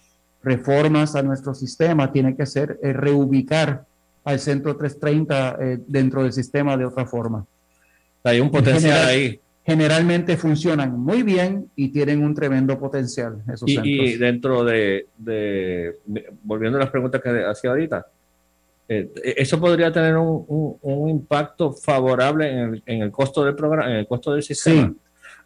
reformas 0.43 1.15
a 1.17 1.23
nuestro 1.23 1.55
sistema, 1.55 2.11
tiene 2.13 2.37
que 2.37 2.47
ser 2.47 2.79
eh, 2.83 2.93
reubicar 2.93 3.85
al 4.25 4.39
centro 4.39 4.77
330 4.77 5.57
eh, 5.61 5.79
dentro 5.87 6.23
del 6.23 6.33
sistema 6.33 6.77
de 6.77 6.85
otra 6.85 7.07
forma. 7.07 7.45
Hay 8.25 8.41
un 8.41 8.51
potencial 8.51 8.81
General- 8.93 9.09
ahí. 9.09 9.41
Generalmente 9.65 10.37
funcionan 10.37 10.99
muy 10.99 11.23
bien 11.23 11.67
y 11.77 11.89
tienen 11.91 12.25
un 12.25 12.35
tremendo 12.35 12.79
potencial 12.79 13.37
esos 13.53 13.69
Y, 13.69 13.75
centros. 13.75 13.87
y 14.09 14.17
dentro 14.17 14.65
de, 14.65 15.07
de- 15.19 15.97
volviendo 16.43 16.79
a 16.79 16.81
las 16.81 16.91
preguntas 16.91 17.21
que 17.23 17.45
hacía 17.45 17.71
ahorita, 17.71 18.07
eh, 18.91 19.11
eso 19.37 19.59
podría 19.61 19.93
tener 19.93 20.17
un, 20.17 20.45
un- 20.49 20.77
un 20.83 21.09
impacto 21.09 21.73
favorable 21.73 22.51
en 22.51 22.59
el, 22.59 22.83
en 22.87 23.03
el 23.03 23.11
costo 23.11 23.45
del 23.45 23.55
programa, 23.55 23.91
en 23.91 23.97
el 23.99 24.07
costo 24.09 24.33
del 24.33 24.43
sistema. 24.43 24.89
Sí, 24.89 24.97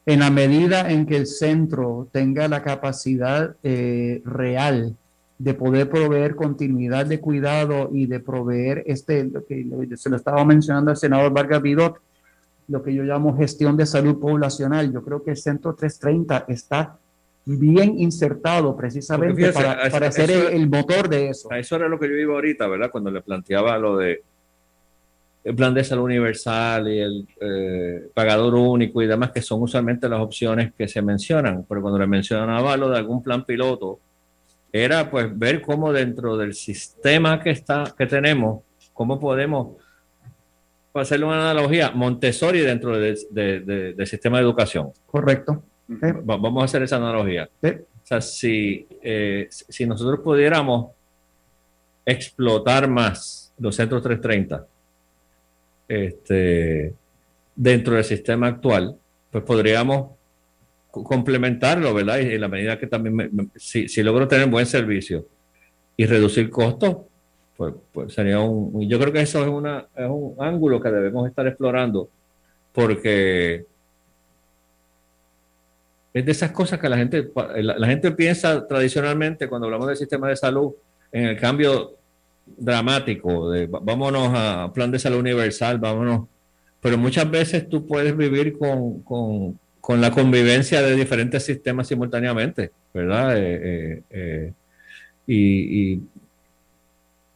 en 0.06 0.20
la 0.20 0.30
medida 0.30 0.90
en 0.90 1.06
que 1.06 1.16
el 1.16 1.26
centro 1.26 2.08
tenga 2.12 2.48
la 2.48 2.62
capacidad 2.62 3.54
eh, 3.62 4.20
real 4.24 4.94
de 5.38 5.54
poder 5.54 5.88
proveer 5.90 6.34
continuidad 6.36 7.06
de 7.06 7.20
cuidado 7.20 7.90
y 7.92 8.06
de 8.06 8.20
proveer 8.20 8.82
este, 8.86 9.24
lo 9.24 9.44
que 9.46 9.66
se 9.96 10.08
lo 10.10 10.16
estaba 10.16 10.44
mencionando 10.44 10.90
al 10.90 10.96
senador 10.96 11.32
Vargas 11.32 11.60
Vidot, 11.62 11.96
lo 12.68 12.82
que 12.82 12.94
yo 12.94 13.02
llamo 13.02 13.36
gestión 13.36 13.76
de 13.76 13.84
salud 13.86 14.18
poblacional. 14.20 14.92
Yo 14.92 15.02
creo 15.02 15.22
que 15.22 15.32
el 15.32 15.36
centro 15.36 15.74
330 15.74 16.44
está 16.48 16.98
bien 17.46 17.98
insertado 17.98 18.74
precisamente 18.76 19.34
fíjese, 19.34 19.52
para, 19.62 19.72
a- 19.82 20.10
ser 20.12 20.30
eso- 20.30 20.48
el, 20.48 20.54
el 20.62 20.68
motor 20.70 21.08
de 21.08 21.28
eso. 21.28 21.52
A 21.52 21.58
eso 21.58 21.76
era 21.76 21.88
lo 21.88 21.98
que 21.98 22.08
yo 22.08 22.14
iba 22.14 22.34
ahorita, 22.34 22.66
¿verdad? 22.66 22.90
Cuando 22.90 23.10
le 23.10 23.20
planteaba 23.20 23.76
lo 23.78 23.96
de 23.98 24.22
el 25.44 25.54
plan 25.54 25.74
de 25.74 25.84
salud 25.84 26.04
universal 26.04 26.88
y 26.88 27.00
el 27.00 27.28
eh, 27.38 28.08
pagador 28.14 28.54
único 28.54 29.02
y 29.02 29.06
demás, 29.06 29.30
que 29.30 29.42
son 29.42 29.60
usualmente 29.60 30.08
las 30.08 30.20
opciones 30.20 30.72
que 30.72 30.88
se 30.88 31.02
mencionan. 31.02 31.66
Pero 31.68 31.82
cuando 31.82 31.98
le 31.98 32.06
mencionaba 32.06 32.76
lo 32.78 32.88
de 32.88 32.96
algún 32.96 33.22
plan 33.22 33.44
piloto, 33.44 33.98
era 34.72 35.10
pues 35.10 35.38
ver 35.38 35.60
cómo 35.60 35.92
dentro 35.92 36.38
del 36.38 36.54
sistema 36.54 37.42
que 37.42 37.50
está, 37.50 37.84
que 37.96 38.06
tenemos, 38.06 38.62
cómo 38.94 39.20
podemos, 39.20 39.76
para 40.92 41.02
hacerle 41.02 41.26
una 41.26 41.50
analogía, 41.50 41.90
Montessori 41.90 42.60
dentro 42.60 42.96
de- 42.98 43.18
de- 43.30 43.60
de- 43.60 43.92
del 43.92 44.06
sistema 44.06 44.38
de 44.38 44.44
educación. 44.44 44.92
Correcto. 45.06 45.62
Va- 45.90 46.36
Vamos 46.36 46.62
a 46.62 46.64
hacer 46.64 46.82
esa 46.82 46.96
analogía. 46.96 47.48
Sí. 47.62 47.68
O 47.70 48.06
sea, 48.06 48.20
si, 48.20 48.86
eh, 49.02 49.48
si 49.50 49.86
nosotros 49.86 50.20
pudiéramos 50.20 50.90
explotar 52.06 52.88
más 52.88 53.52
los 53.58 53.74
centros 53.76 54.02
330 54.02 54.66
este, 55.88 56.94
dentro 57.54 57.94
del 57.94 58.04
sistema 58.04 58.48
actual, 58.48 58.96
pues 59.30 59.44
podríamos 59.44 60.10
co- 60.90 61.04
complementarlo, 61.04 61.92
¿verdad? 61.94 62.18
Y 62.20 62.34
en 62.34 62.40
la 62.40 62.48
medida 62.48 62.78
que 62.78 62.86
también, 62.86 63.14
me- 63.16 63.28
me- 63.28 63.48
si, 63.56 63.88
si 63.88 64.02
logro 64.02 64.26
tener 64.28 64.48
buen 64.48 64.66
servicio 64.66 65.26
y 65.96 66.06
reducir 66.06 66.50
costos, 66.50 66.96
pues, 67.56 67.72
pues 67.92 68.12
sería 68.12 68.40
un... 68.40 68.88
Yo 68.88 68.98
creo 68.98 69.12
que 69.12 69.20
eso 69.20 69.42
es, 69.42 69.48
una, 69.48 69.86
es 69.94 70.06
un 70.08 70.34
ángulo 70.40 70.80
que 70.80 70.90
debemos 70.90 71.28
estar 71.28 71.46
explorando 71.46 72.08
porque 72.72 73.64
es 76.14 76.24
de 76.24 76.32
esas 76.32 76.52
cosas 76.52 76.78
que 76.78 76.88
la 76.88 76.96
gente, 76.96 77.28
la, 77.56 77.76
la 77.78 77.86
gente 77.88 78.12
piensa 78.12 78.66
tradicionalmente 78.66 79.48
cuando 79.48 79.66
hablamos 79.66 79.88
del 79.88 79.96
sistema 79.96 80.28
de 80.28 80.36
salud 80.36 80.72
en 81.12 81.24
el 81.24 81.36
cambio 81.38 81.94
dramático 82.56 83.50
de 83.50 83.66
vámonos 83.66 84.30
a 84.34 84.70
plan 84.72 84.90
de 84.90 84.98
salud 84.98 85.18
universal, 85.18 85.78
vámonos. 85.78 86.28
Pero 86.80 86.98
muchas 86.98 87.30
veces 87.30 87.68
tú 87.68 87.86
puedes 87.86 88.16
vivir 88.16 88.56
con, 88.58 89.02
con- 89.02 89.58
con 89.80 90.00
la 90.00 90.10
convivencia 90.10 90.80
de 90.82 90.94
diferentes 90.96 91.42
sistemas 91.44 91.88
simultáneamente, 91.88 92.70
¿verdad? 92.94 93.36
Eh, 93.36 93.60
eh, 93.62 94.02
eh, 94.10 94.52
y, 95.26 95.92
y 95.94 96.02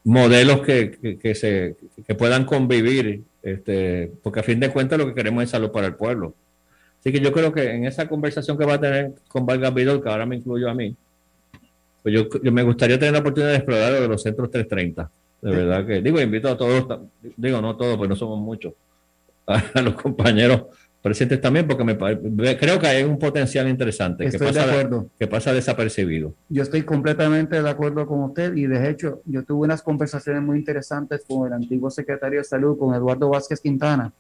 modelos 0.04 0.62
que, 0.62 0.92
que- 0.92 1.18
que 1.18 1.34
se, 1.34 1.76
que 2.06 2.14
puedan 2.14 2.44
convivir, 2.44 3.22
este, 3.42 4.10
porque 4.22 4.40
a 4.40 4.42
fin 4.42 4.60
de 4.60 4.70
cuentas 4.70 4.98
lo 4.98 5.06
que 5.06 5.14
queremos 5.14 5.44
es 5.44 5.50
salud 5.50 5.70
para 5.70 5.86
el 5.86 5.94
pueblo. 5.94 6.34
Así 7.00 7.12
que 7.12 7.20
yo 7.20 7.32
creo 7.32 7.52
que 7.52 7.70
en 7.70 7.84
esa 7.84 8.08
conversación 8.08 8.58
que 8.58 8.64
va 8.64 8.74
a 8.74 8.80
tener 8.80 9.12
con 9.28 9.46
Vargas 9.46 9.72
Vidal, 9.72 10.02
que 10.02 10.08
ahora 10.08 10.26
me 10.26 10.36
incluyo 10.36 10.68
a 10.68 10.74
mí, 10.74 10.94
pues 12.02 12.14
yo, 12.14 12.28
yo 12.42 12.52
me 12.52 12.62
gustaría 12.62 12.98
tener 12.98 13.12
la 13.12 13.20
oportunidad 13.20 13.50
de 13.50 13.56
explorar 13.56 13.92
lo 13.92 14.00
de 14.00 14.08
los 14.08 14.22
centros 14.22 14.50
330. 14.50 15.10
De 15.40 15.50
verdad 15.50 15.86
que, 15.86 16.02
digo, 16.02 16.20
invito 16.20 16.48
a 16.48 16.56
todos, 16.56 17.00
digo, 17.36 17.60
no 17.60 17.76
todos, 17.76 17.96
pues 17.96 18.10
no 18.10 18.16
somos 18.16 18.40
muchos, 18.40 18.72
a 19.46 19.80
los 19.80 19.94
compañeros 19.94 20.64
presentes 21.00 21.40
también, 21.40 21.66
porque 21.66 21.84
me, 21.84 21.96
creo 22.58 22.78
que 22.78 22.86
hay 22.86 23.04
un 23.04 23.18
potencial 23.18 23.68
interesante 23.68 24.24
que 24.24 24.30
de 24.32 24.38
pasa, 24.38 24.64
acuerdo. 24.64 25.06
que 25.18 25.26
pasa 25.26 25.52
desapercibido. 25.52 26.34
Yo 26.48 26.62
estoy 26.62 26.82
completamente 26.82 27.62
de 27.62 27.70
acuerdo 27.70 28.06
con 28.06 28.24
usted 28.24 28.54
y 28.56 28.66
de 28.66 28.90
hecho 28.90 29.22
yo 29.24 29.44
tuve 29.44 29.64
unas 29.64 29.82
conversaciones 29.82 30.42
muy 30.42 30.58
interesantes 30.58 31.22
con 31.26 31.46
el 31.46 31.52
antiguo 31.52 31.90
secretario 31.90 32.40
de 32.40 32.44
salud, 32.44 32.76
con 32.76 32.94
Eduardo 32.94 33.28
Vázquez 33.28 33.60
Quintana. 33.60 34.12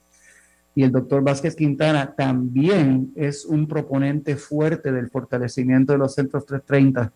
Y 0.74 0.84
el 0.84 0.92
doctor 0.92 1.22
Vázquez 1.22 1.56
Quintana 1.56 2.14
también 2.16 3.12
es 3.16 3.44
un 3.44 3.66
proponente 3.66 4.36
fuerte 4.36 4.92
del 4.92 5.08
fortalecimiento 5.10 5.92
de 5.92 5.98
los 5.98 6.14
centros 6.14 6.46
330 6.46 7.12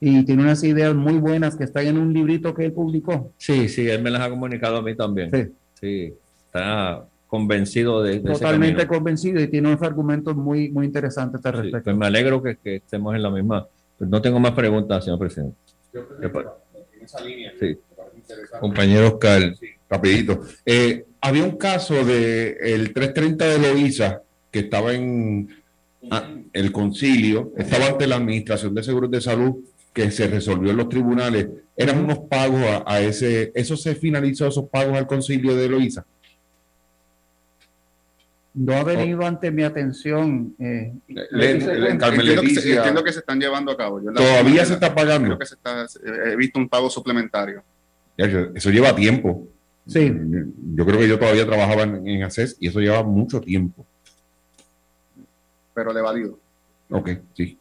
y 0.00 0.24
tiene 0.24 0.42
unas 0.42 0.62
ideas 0.64 0.94
muy 0.94 1.14
buenas 1.18 1.56
que 1.56 1.64
están 1.64 1.86
en 1.86 1.98
un 1.98 2.12
librito 2.12 2.54
que 2.54 2.64
él 2.66 2.72
publicó. 2.72 3.32
Sí, 3.36 3.68
sí, 3.68 3.88
él 3.88 4.02
me 4.02 4.10
las 4.10 4.22
ha 4.22 4.30
comunicado 4.30 4.78
a 4.78 4.82
mí 4.82 4.94
también. 4.96 5.30
Sí. 5.32 5.52
Sí, 5.80 6.14
está 6.46 7.04
convencido 7.26 8.02
de, 8.02 8.12
de 8.12 8.16
ese 8.18 8.32
Totalmente 8.32 8.82
camino. 8.82 8.94
convencido 8.98 9.40
y 9.40 9.48
tiene 9.48 9.68
unos 9.68 9.82
argumentos 9.82 10.34
muy, 10.36 10.70
muy 10.70 10.86
interesantes 10.86 11.44
al 11.44 11.52
Sí, 11.54 11.60
respecto. 11.62 11.84
pues 11.84 11.96
me 11.96 12.06
alegro 12.06 12.42
que, 12.42 12.56
que 12.56 12.76
estemos 12.76 13.14
en 13.14 13.22
la 13.22 13.30
misma. 13.30 13.66
Pues 13.98 14.08
no 14.10 14.20
tengo 14.22 14.40
más 14.40 14.52
preguntas, 14.52 15.04
señor 15.04 15.18
presidente. 15.18 15.56
¿Qué 15.92 16.28
pa- 16.28 16.56
Sí. 17.60 17.78
Compañero 18.60 19.08
Oscar, 19.08 19.54
rapidito. 19.90 20.42
Eh, 20.64 21.04
había 21.24 21.44
un 21.44 21.56
caso 21.56 22.04
de 22.04 22.56
el 22.60 22.92
330 22.92 23.46
de 23.46 23.58
Loíza 23.58 24.20
que 24.50 24.58
estaba 24.60 24.92
en 24.92 25.48
ah, 26.10 26.28
el 26.52 26.70
concilio, 26.70 27.52
estaba 27.56 27.86
ante 27.86 28.06
la 28.06 28.16
Administración 28.16 28.74
de 28.74 28.82
Seguros 28.82 29.10
de 29.10 29.20
Salud 29.22 29.56
que 29.94 30.10
se 30.10 30.26
resolvió 30.28 30.70
en 30.72 30.76
los 30.76 30.88
tribunales. 30.90 31.46
Eran 31.76 32.04
unos 32.04 32.18
pagos 32.28 32.60
a, 32.60 32.84
a 32.86 33.00
ese, 33.00 33.52
¿eso 33.54 33.74
se 33.76 33.94
finalizó 33.94 34.46
esos 34.46 34.68
pagos 34.68 34.96
al 34.98 35.06
concilio 35.06 35.56
de 35.56 35.68
Loíza? 35.68 36.04
No 38.52 38.74
ha 38.74 38.84
venido 38.84 39.24
ante 39.26 39.50
mi 39.50 39.62
atención. 39.64 40.54
eh, 40.60 40.92
Le- 41.08 41.50
Entiendo 41.50 42.10
que, 42.10 42.16
se, 42.16 42.22
Leticia. 42.22 42.76
entiendo 42.76 43.02
que 43.02 43.12
se 43.12 43.18
están 43.20 43.40
llevando 43.40 43.72
a 43.72 43.76
cabo. 43.76 44.00
Yo 44.02 44.10
la- 44.12 44.20
¿Todavía 44.20 44.64
se 44.64 44.74
está 44.74 44.94
pagando? 44.94 45.28
Creo 45.28 45.38
que 45.38 45.46
se 45.46 45.54
está, 45.54 45.84
eh, 45.84 46.32
he 46.32 46.36
visto 46.36 46.58
un 46.60 46.68
pago 46.68 46.88
suplementario. 46.90 47.62
Eso 48.16 48.70
lleva 48.70 48.94
tiempo. 48.94 49.48
Sí. 49.86 50.12
Yo 50.74 50.86
creo 50.86 50.98
que 50.98 51.08
yo 51.08 51.18
todavía 51.18 51.44
trabajaba 51.46 51.82
en, 51.82 52.06
en 52.08 52.22
ACES 52.22 52.56
y 52.60 52.68
eso 52.68 52.80
lleva 52.80 53.02
mucho 53.02 53.40
tiempo. 53.40 53.84
pero 55.74 55.92
le 55.92 56.00
valido. 56.00 56.38
Ok, 56.90 57.10
sí. 57.34 57.58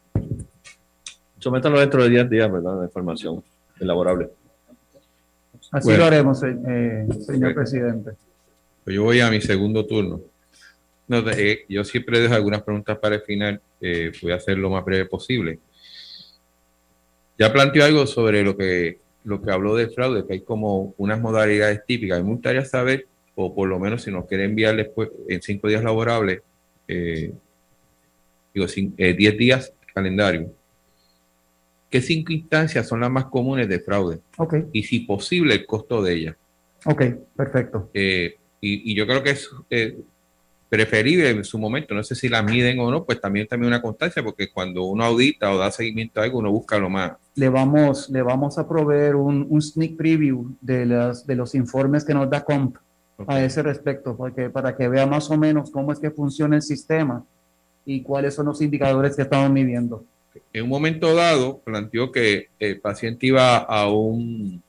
Sométalo 1.39 1.79
dentro 1.79 2.03
de 2.03 2.09
10 2.09 2.29
días, 2.29 2.51
¿verdad? 2.51 2.77
La 2.79 2.85
información 2.85 3.43
elaborable. 3.79 4.29
Así 5.71 5.85
Bueno. 5.87 5.99
lo 6.01 6.05
haremos, 6.05 6.43
eh, 6.43 6.55
eh, 6.67 7.07
señor 7.25 7.55
presidente. 7.55 8.11
Pues 8.83 8.95
yo 8.95 9.03
voy 9.03 9.19
a 9.19 9.31
mi 9.31 9.41
segundo 9.41 9.85
turno. 9.85 10.21
No, 11.07 11.21
de- 11.21 11.51
eh, 11.51 11.65
yo 11.67 11.83
siempre 11.83 12.19
dejo 12.19 12.35
algunas 12.35 12.61
preguntas 12.61 12.97
para 12.99 13.15
el 13.15 13.21
final. 13.21 13.59
eh, 13.85 14.13
voy 14.21 14.31
a 14.31 14.35
hacer 14.35 14.57
lo 14.57 14.69
más 14.69 14.85
breve 14.85 15.05
posible. 15.05 15.59
Ya 17.37 17.51
planteó 17.51 17.83
algo 17.83 18.05
sobre 18.07 18.41
lo 18.43 18.55
que, 18.55 18.99
lo 19.23 19.41
que 19.41 19.51
habló 19.51 19.75
del 19.75 19.91
fraude, 19.91 20.25
que 20.25 20.33
hay 20.33 20.41
como 20.41 20.93
unas 20.97 21.19
modalidades 21.19 21.85
típicas. 21.85 22.23
Me 22.23 22.29
gustaría 22.29 22.65
saber, 22.65 23.07
o 23.35 23.53
por 23.53 23.67
lo 23.67 23.79
menos 23.79 24.03
si 24.03 24.11
nos 24.11 24.25
quiere 24.25 24.45
enviar 24.45 24.75
después 24.75 25.09
en 25.27 25.41
cinco 25.41 25.67
días 25.67 25.83
laborables, 25.83 26.41
eh, 26.87 27.33
digo, 28.53 28.67
eh, 28.97 29.13
diez 29.13 29.37
días 29.37 29.73
calendario, 29.93 30.51
¿qué 31.89 32.01
cinco 32.01 32.33
instancias 32.33 32.87
son 32.87 33.01
las 33.01 33.11
más 33.11 33.25
comunes 33.25 33.69
de 33.69 33.79
fraude? 33.79 34.19
Y 34.71 34.83
si 34.83 35.01
posible, 35.01 35.53
el 35.53 35.65
costo 35.65 36.01
de 36.01 36.13
ellas. 36.13 36.35
ok, 36.85 37.03
perfecto. 37.35 37.89
Eh, 37.93 38.35
y, 38.59 38.91
y 38.91 38.95
yo 38.95 39.05
creo 39.05 39.23
que 39.23 39.31
es 39.31 39.49
preferible 40.73 41.29
en 41.29 41.43
su 41.43 41.59
momento, 41.59 41.93
no 41.93 42.03
sé 42.03 42.15
si 42.15 42.27
la 42.27 42.41
miden 42.41 42.79
o 42.79 42.89
no, 42.89 43.05
pues 43.05 43.21
también 43.21 43.45
también 43.45 43.67
una 43.67 43.79
constancia, 43.79 44.23
porque 44.23 44.49
cuando 44.51 44.85
uno 44.85 45.03
audita 45.03 45.51
o 45.51 45.57
da 45.59 45.69
seguimiento 45.69 46.19
a 46.19 46.23
algo, 46.23 46.39
uno 46.39 46.51
busca 46.51 46.79
lo 46.79 46.89
más. 46.89 47.11
Le 47.35 47.47
vamos, 47.47 48.09
le 48.09 48.23
vamos 48.23 48.57
a 48.57 48.67
proveer 48.67 49.15
un, 49.15 49.45
un 49.47 49.61
sneak 49.61 49.95
preview 49.95 50.55
de, 50.61 50.87
las, 50.87 51.27
de 51.27 51.35
los 51.35 51.53
informes 51.53 52.03
que 52.03 52.15
nos 52.15 52.27
da 52.27 52.43
COMP 52.43 52.75
a 53.27 53.39
ese 53.43 53.61
respecto, 53.61 54.17
porque 54.17 54.49
para 54.49 54.75
que 54.75 54.87
vea 54.87 55.05
más 55.05 55.29
o 55.29 55.37
menos 55.37 55.69
cómo 55.69 55.91
es 55.91 55.99
que 55.99 56.09
funciona 56.09 56.55
el 56.55 56.63
sistema 56.63 57.23
y 57.85 58.01
cuáles 58.01 58.33
son 58.33 58.47
los 58.47 58.59
indicadores 58.59 59.15
que 59.15 59.21
estamos 59.21 59.51
midiendo. 59.51 60.03
En 60.51 60.63
un 60.63 60.69
momento 60.69 61.13
dado, 61.13 61.59
planteó 61.59 62.11
que 62.11 62.47
el 62.57 62.79
paciente 62.79 63.27
iba 63.27 63.57
a 63.57 63.91
un 63.91 64.59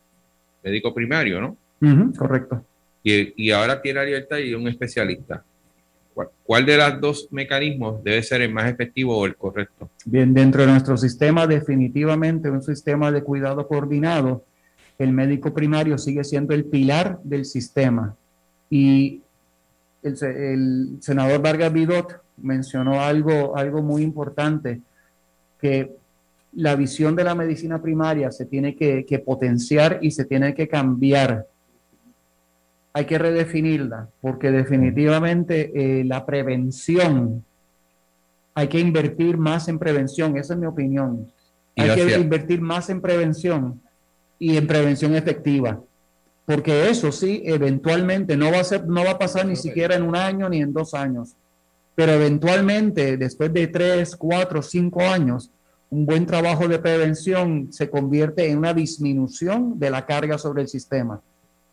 médico 0.62 0.92
primario, 0.92 1.40
¿no? 1.40 1.56
Ujú, 1.80 2.12
correcto. 2.14 2.62
Y, 3.02 3.46
y 3.46 3.52
ahora 3.52 3.80
tiene 3.80 4.00
abierta 4.00 4.38
y 4.38 4.52
un 4.52 4.68
especialista. 4.68 5.42
¿Cuál, 6.44 6.66
de 6.66 6.76
los 6.76 7.00
dos 7.00 7.28
mecanismos 7.30 8.02
debe 8.04 8.22
ser 8.22 8.42
el 8.42 8.52
más 8.52 8.70
efectivo 8.70 9.16
o 9.16 9.26
el 9.26 9.36
correcto? 9.36 9.90
Bien, 10.04 10.32
dentro 10.32 10.62
de 10.62 10.68
nuestro 10.68 10.96
sistema, 10.96 11.46
definitivamente 11.46 12.50
un 12.50 12.62
sistema 12.62 13.10
de 13.10 13.22
cuidado 13.22 13.66
coordinado, 13.66 14.44
el 14.98 15.12
médico 15.12 15.52
primario 15.52 15.98
sigue 15.98 16.22
siendo 16.22 16.54
el 16.54 16.66
pilar 16.66 17.18
del 17.24 17.44
sistema. 17.44 18.14
Y 18.70 19.22
el 20.02 20.98
senador 21.00 21.42
Vargas 21.42 21.72
Vidot 21.72 22.20
mencionó 22.36 23.02
algo, 23.02 23.56
algo 23.56 23.82
muy 23.82 24.02
importante, 24.02 24.80
que 25.60 25.92
la 26.52 26.76
visión 26.76 27.16
de 27.16 27.24
la 27.24 27.34
medicina 27.34 27.80
primaria 27.82 28.30
se 28.30 28.46
tiene 28.46 28.76
que, 28.76 29.04
que 29.04 29.18
potenciar 29.18 29.98
y 30.02 30.10
se 30.10 30.24
tiene 30.24 30.54
que 30.54 30.68
cambiar. 30.68 31.46
Hay 32.94 33.04
que 33.06 33.18
redefinirla, 33.18 34.08
porque 34.20 34.50
definitivamente 34.50 35.72
eh, 35.74 36.04
la 36.04 36.24
prevención 36.24 37.44
hay 38.54 38.68
que 38.68 38.78
invertir 38.78 39.36
más 39.36 39.68
en 39.68 39.78
prevención, 39.78 40.36
esa 40.36 40.54
es 40.54 40.60
mi 40.60 40.66
opinión. 40.66 41.30
Y 41.74 41.82
Hay 41.82 42.06
que 42.06 42.18
invertir 42.18 42.60
más 42.60 42.88
en 42.88 43.00
prevención 43.00 43.80
y 44.38 44.56
en 44.56 44.66
prevención 44.66 45.14
efectiva. 45.16 45.80
Porque 46.46 46.88
eso 46.88 47.10
sí, 47.10 47.42
eventualmente 47.44 48.36
no 48.36 48.52
va 48.52 48.60
a 48.60 48.64
ser, 48.64 48.86
no 48.86 49.04
va 49.04 49.12
a 49.12 49.18
pasar 49.18 49.46
ni 49.46 49.56
siquiera 49.56 49.96
en 49.96 50.02
un 50.02 50.14
año 50.14 50.48
ni 50.48 50.60
en 50.60 50.72
dos 50.72 50.94
años. 50.94 51.34
Pero 51.96 52.12
eventualmente, 52.12 53.16
después 53.16 53.52
de 53.52 53.66
tres, 53.66 54.14
cuatro, 54.14 54.62
cinco 54.62 55.00
años, 55.00 55.50
un 55.90 56.06
buen 56.06 56.26
trabajo 56.26 56.68
de 56.68 56.78
prevención 56.78 57.72
se 57.72 57.88
convierte 57.88 58.48
en 58.48 58.58
una 58.58 58.74
disminución 58.74 59.78
de 59.78 59.90
la 59.90 60.06
carga 60.06 60.38
sobre 60.38 60.62
el 60.62 60.68
sistema. 60.68 61.20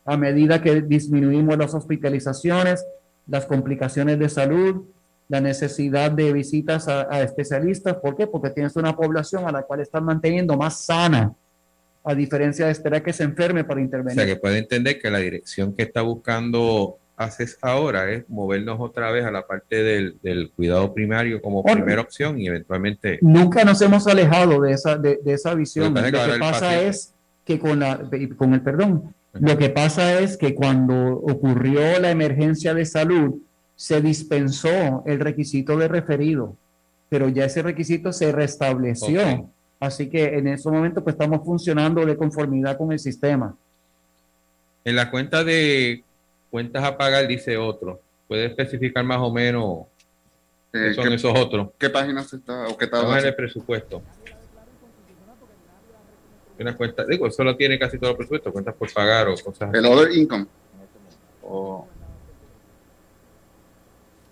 A 0.06 0.18
medida 0.18 0.62
que 0.62 0.82
disminuimos 0.82 1.58
las 1.58 1.74
hospitalizaciones, 1.74 2.84
las 3.28 3.46
complicaciones 3.46 4.18
de 4.20 4.30
salud, 4.30 4.84
la 5.30 5.40
necesidad 5.42 6.12
de 6.12 6.34
visitas 6.34 6.88
a, 6.88 7.08
a 7.14 7.22
especialistas. 7.22 7.96
¿Por 7.96 8.18
qué? 8.18 8.28
Porque 8.28 8.50
tienes 8.50 8.76
una 8.76 8.96
población 8.96 9.48
a 9.48 9.52
la 9.52 9.62
cual 9.62 9.80
están 9.80 10.04
manteniendo 10.04 10.58
más 10.58 10.84
sana, 10.86 11.34
a 12.04 12.16
diferencia 12.16 12.66
de 12.66 12.72
esperar 12.72 13.04
que 13.04 13.14
se 13.14 13.24
enferme 13.24 13.64
para 13.64 13.80
O 13.80 13.84
intervenir. 13.84 14.16
sea, 14.16 14.26
que 14.26 14.36
puede 14.36 14.58
entender 14.58 15.00
que 15.00 15.10
la 15.12 15.20
dirección 15.20 15.74
que 15.74 15.84
está 15.84 16.02
buscando 16.02 16.98
haces 17.16 17.60
ahora 17.62 18.12
es 18.12 18.28
movernos 18.28 18.78
otra 18.80 19.12
vez 19.12 19.24
a 19.24 19.30
la 19.32 19.46
parte 19.46 19.84
del, 19.84 20.18
del 20.24 20.50
cuidado 20.52 20.92
primario 20.92 21.40
como 21.40 21.64
primera 21.64 22.02
opción 22.02 22.40
y 22.40 22.48
eventualmente 22.48 23.20
Nunca 23.22 23.64
nos 23.64 23.80
hemos 23.84 24.08
alejado 24.08 24.60
de 24.62 24.72
esa, 24.72 24.98
de, 24.98 25.20
de 25.24 25.34
esa 25.34 25.54
visión. 25.54 25.94
Lo 25.94 26.02
que 26.04 26.12
pasa 26.12 26.32
que 26.32 26.40
paciente- 26.40 26.88
es 26.88 27.14
que 27.46 27.60
con, 27.60 27.80
la, 27.80 28.02
con 28.36 28.54
el 28.56 28.62
perdón, 28.62 29.14
lo 29.34 29.58
que 29.58 29.70
pasa 29.70 30.20
es 30.20 30.38
que 30.38 30.54
cuando 30.54 30.96
ocurrió 31.14 32.00
la 32.00 32.12
emergencia 32.12 32.74
de 32.74 32.86
salud, 32.86 33.36
se 33.76 34.02
dispensó 34.02 35.04
el 35.06 35.20
requisito 35.20 35.78
de 35.78 35.88
referido, 35.88 36.56
pero 37.10 37.30
ya 37.30 37.46
ese 37.46 37.62
requisito 37.64 38.12
se 38.14 38.32
restableció. 38.32 39.50
Así 39.80 40.10
que 40.10 40.38
en 40.38 40.48
ese 40.48 40.70
momento 40.70 41.04
pues 41.04 41.16
estamos 41.16 41.44
funcionando 41.44 42.06
de 42.06 42.16
conformidad 42.16 42.78
con 42.78 42.92
el 42.92 43.00
sistema. 43.00 43.56
en 44.84 44.96
la 44.96 45.12
cuenta 45.12 45.44
de 45.44 46.04
cuentas 46.50 46.84
a 46.84 46.98
pagar 46.98 47.28
dice 47.28 47.56
otro. 47.56 48.00
¿Puede 48.28 48.46
especificar 48.48 49.04
más 49.04 49.20
o 49.20 49.32
menos 49.32 49.82
qué 50.72 50.90
Eh, 50.90 50.94
son 50.96 51.08
¿qué- 51.08 51.14
esos 51.16 51.38
otros? 51.38 51.70
¿Qué 51.78 51.90
página 51.90 52.24
se 52.24 52.38
está 52.38 52.68
o 52.68 52.76
qué 52.78 52.86
Estamos 52.86 53.06
tabla? 53.08 53.20
en 53.22 53.28
el 53.28 53.36
presupuesto. 53.36 54.02
Una 56.62 56.76
cuenta, 56.78 57.06
digo, 57.06 57.28
eso 57.28 57.44
lo 57.44 57.56
tiene 57.58 57.80
casi 57.80 57.98
todo 57.98 58.12
el 58.12 58.16
presupuesto, 58.18 58.52
cuentas 58.52 58.76
por 58.76 58.92
pagar 58.94 59.28
o 59.28 59.36
cosas 59.44 59.74
El 59.74 59.86
other 59.86 60.12
income. 60.16 60.46
O- 61.44 61.88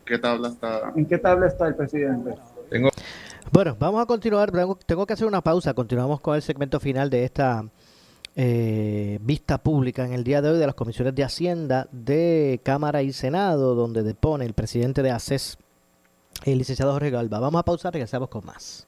¿Qué 0.05 0.17
tabla 0.17 0.49
está? 0.49 0.91
¿En 0.95 1.05
qué 1.05 1.17
tabla 1.17 1.47
está 1.47 1.67
el 1.67 1.75
presidente? 1.75 2.35
Tengo 2.69 2.89
Bueno, 3.51 3.75
vamos 3.79 4.01
a 4.01 4.05
continuar. 4.05 4.51
Tengo, 4.51 4.77
tengo 4.85 5.05
que 5.05 5.13
hacer 5.13 5.27
una 5.27 5.41
pausa. 5.41 5.73
Continuamos 5.73 6.19
con 6.19 6.35
el 6.35 6.41
segmento 6.41 6.79
final 6.79 7.09
de 7.11 7.23
esta 7.25 7.63
eh, 8.35 9.19
vista 9.21 9.57
pública 9.59 10.05
en 10.05 10.13
el 10.13 10.23
día 10.23 10.41
de 10.41 10.49
hoy 10.49 10.57
de 10.59 10.65
las 10.65 10.75
comisiones 10.75 11.13
de 11.13 11.23
Hacienda 11.23 11.87
de 11.91 12.59
Cámara 12.63 13.03
y 13.03 13.13
Senado, 13.13 13.75
donde 13.75 14.01
depone 14.01 14.45
el 14.45 14.53
presidente 14.53 15.03
de 15.03 15.11
ACES, 15.11 15.57
el 16.45 16.57
licenciado 16.57 16.91
Jorge 16.93 17.11
Galva. 17.11 17.39
Vamos 17.39 17.59
a 17.59 17.65
pausar, 17.65 17.93
regresamos 17.93 18.29
con 18.29 18.45
más. 18.45 18.87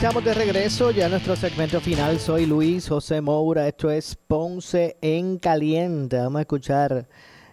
Estamos 0.00 0.24
de 0.24 0.32
regreso 0.32 0.90
ya 0.92 1.04
en 1.04 1.10
nuestro 1.10 1.36
segmento 1.36 1.78
final. 1.78 2.18
Soy 2.18 2.46
Luis 2.46 2.88
José 2.88 3.20
Moura. 3.20 3.68
Esto 3.68 3.90
es 3.90 4.16
Ponce 4.16 4.96
en 5.02 5.36
Caliente. 5.36 6.16
Vamos 6.16 6.38
a 6.38 6.40
escuchar 6.40 7.06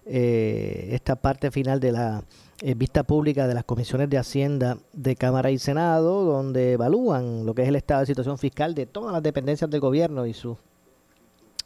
eh, 0.05 0.87
esta 0.93 1.17
parte 1.17 1.51
final 1.51 1.81
de 1.81 1.91
la 1.91 2.23
eh, 2.61 2.73
vista 2.73 3.03
pública 3.03 3.49
de 3.49 3.53
las 3.53 3.65
comisiones 3.65 4.09
de 4.09 4.17
Hacienda 4.17 4.77
de 4.93 5.17
Cámara 5.17 5.51
y 5.51 5.59
Senado, 5.59 6.23
donde 6.23 6.71
evalúan 6.71 7.45
lo 7.45 7.53
que 7.53 7.63
es 7.63 7.67
el 7.67 7.75
estado 7.75 7.99
de 7.99 8.05
situación 8.05 8.37
fiscal 8.37 8.73
de 8.73 8.85
todas 8.85 9.11
las 9.11 9.21
dependencias 9.21 9.69
del 9.69 9.81
gobierno 9.81 10.25
y 10.25 10.33
sus 10.33 10.57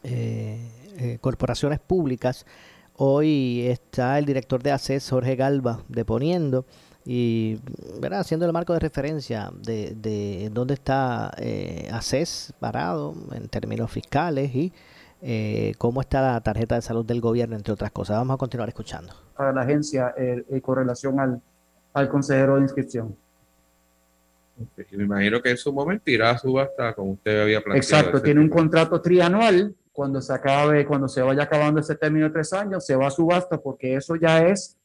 eh, 0.02 1.20
corporaciones 1.22 1.80
públicas. 1.80 2.48
Hoy 2.96 3.68
está 3.68 4.18
el 4.18 4.26
director 4.26 4.64
de 4.64 4.72
ACES, 4.72 5.12
Jorge 5.12 5.36
Galva, 5.36 5.84
deponiendo 5.90 6.66
y 7.06 7.60
¿verdad? 7.99 8.20
haciendo 8.20 8.45
el 8.45 8.54
marco 8.54 8.74
de 8.74 8.80
referencia 8.80 9.52
de, 9.54 9.95
de 9.95 10.49
dónde 10.52 10.76
está 10.76 11.32
eh, 11.38 11.89
ACES 11.91 12.54
parado 12.60 13.16
en 13.34 13.47
términos 13.47 13.91
fiscales 13.91 14.54
y 14.54 14.72
eh, 15.24 15.74
cómo 15.78 16.02
está 16.02 16.22
la 16.22 16.41
tarjeta 16.41 16.76
de 16.76 16.82
salud 16.82 17.06
del 17.06 17.22
gobierno, 17.22 17.56
entre 17.56 17.74
otras 17.74 17.91
cosas. 17.91 18.18
Vamos 18.18 18.34
a 18.34 18.38
continuar 18.38 18.70
escuchando. 18.70 19.14
Para 19.36 19.54
la 19.54 19.62
agencia 19.62 20.14
eh, 20.18 20.43
eh, 20.49 20.62
con 20.62 20.78
relación 20.78 21.20
al, 21.20 21.39
al 21.93 22.10
consejero 22.10 22.56
de 22.56 22.62
inscripción. 22.62 23.16
Me 24.91 25.04
imagino 25.04 25.41
que 25.41 25.52
en 25.52 25.58
su 25.58 25.72
momento 25.72 26.10
irá 26.10 26.32
a 26.32 26.38
subasta 26.38 26.93
como 26.93 27.12
usted 27.12 27.41
había 27.41 27.62
planteado. 27.62 27.99
Exacto, 27.99 28.22
tiene 28.22 28.41
un 28.41 28.49
contrato 28.49 28.99
trianual. 29.02 29.76
Cuando 29.91 30.22
se 30.22 30.34
acabe, 30.34 30.86
cuando 30.86 31.08
se 31.08 31.22
vaya 31.22 31.43
acabando 31.43 31.82
ese 31.82 31.95
término 31.95 32.28
de 32.28 32.32
tres 32.32 32.54
años, 32.54 32.86
se 32.86 32.95
va 32.95 33.08
a 33.08 33.12
subasta 33.12 33.60
porque 33.60 33.95
eso 33.95 34.16
ya 34.16 34.45
es 34.47 34.78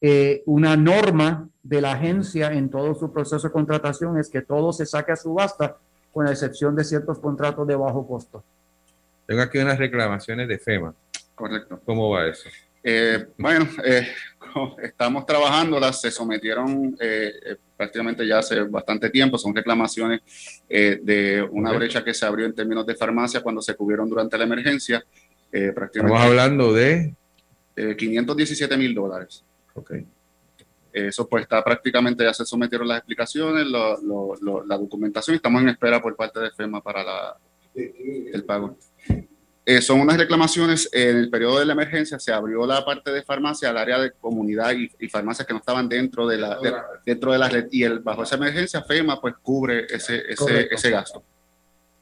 eh, 0.00 0.42
una 0.46 0.76
norma 0.76 1.48
de 1.62 1.80
la 1.80 1.92
agencia 1.92 2.52
en 2.52 2.70
todo 2.70 2.94
su 2.94 3.12
proceso 3.12 3.46
de 3.48 3.52
contratación, 3.52 4.18
es 4.18 4.28
que 4.28 4.40
todo 4.42 4.72
se 4.72 4.86
saque 4.86 5.12
a 5.12 5.16
subasta, 5.16 5.76
con 6.12 6.24
la 6.24 6.32
excepción 6.32 6.74
de 6.74 6.82
ciertos 6.84 7.18
contratos 7.18 7.66
de 7.66 7.76
bajo 7.76 8.06
costo. 8.06 8.42
Tengo 9.26 9.42
aquí 9.42 9.58
unas 9.58 9.78
reclamaciones 9.78 10.48
de 10.48 10.58
FEMA. 10.58 10.92
Correcto. 11.36 11.80
¿Cómo 11.84 12.10
va 12.10 12.26
eso? 12.26 12.48
Eh, 12.82 13.26
bueno, 13.38 13.68
eh, 13.84 14.08
estamos 14.82 15.24
trabajándolas, 15.26 16.00
se 16.00 16.10
sometieron 16.10 16.96
eh, 16.98 17.32
eh, 17.44 17.56
prácticamente 17.76 18.26
ya 18.26 18.38
hace 18.38 18.62
bastante 18.62 19.08
tiempo, 19.10 19.38
son 19.38 19.54
reclamaciones 19.54 20.20
eh, 20.68 20.98
de 21.02 21.46
una 21.50 21.72
brecha 21.72 22.02
que 22.02 22.12
se 22.14 22.24
abrió 22.26 22.46
en 22.46 22.54
términos 22.54 22.84
de 22.86 22.94
farmacia 22.96 23.42
cuando 23.42 23.60
se 23.62 23.74
cubrieron 23.76 24.08
durante 24.08 24.36
la 24.36 24.44
emergencia. 24.44 25.04
eh, 25.52 25.72
prácticamente 25.74 26.16
Estamos 26.16 26.20
hablando 26.22 26.72
de... 26.72 27.14
eh, 27.76 27.94
517 27.96 28.76
mil 28.76 28.94
dólares. 28.94 29.44
Ok. 29.80 29.92
Eso 30.92 31.28
pues 31.28 31.42
está 31.42 31.62
prácticamente, 31.62 32.24
ya 32.24 32.34
se 32.34 32.44
sometieron 32.44 32.88
las 32.88 32.98
explicaciones, 32.98 33.64
lo- 33.66 33.96
lo- 34.02 34.34
lo- 34.40 34.66
la 34.66 34.76
documentación 34.76 35.34
y 35.34 35.36
estamos 35.36 35.62
en 35.62 35.68
espera 35.68 36.02
por 36.02 36.16
parte 36.16 36.40
de 36.40 36.50
FEMA 36.50 36.80
para 36.80 37.04
la, 37.04 37.36
el 37.74 38.44
pago. 38.44 38.76
Eh, 39.64 39.80
son 39.82 40.00
unas 40.00 40.16
reclamaciones, 40.16 40.88
en 40.92 41.16
el 41.18 41.30
periodo 41.30 41.60
de 41.60 41.66
la 41.66 41.74
emergencia 41.74 42.18
se 42.18 42.32
abrió 42.32 42.66
la 42.66 42.84
parte 42.84 43.12
de 43.12 43.22
farmacia 43.22 43.70
al 43.70 43.76
área 43.76 44.00
de 44.00 44.10
comunidad 44.10 44.72
y, 44.72 44.90
y 44.98 45.08
farmacias 45.08 45.46
que 45.46 45.52
no 45.54 45.60
estaban 45.60 45.88
dentro 45.88 46.26
de 46.26 46.38
la, 46.38 46.58
de- 46.58 46.72
dentro 47.06 47.30
de 47.30 47.38
la 47.38 47.48
red 47.48 47.68
y 47.70 47.84
el, 47.84 48.00
bajo 48.00 48.24
esa 48.24 48.34
emergencia 48.34 48.82
FEMA 48.82 49.20
pues 49.20 49.34
cubre 49.42 49.84
ese, 49.88 50.22
ese, 50.28 50.66
ese 50.74 50.90
gasto. 50.90 51.22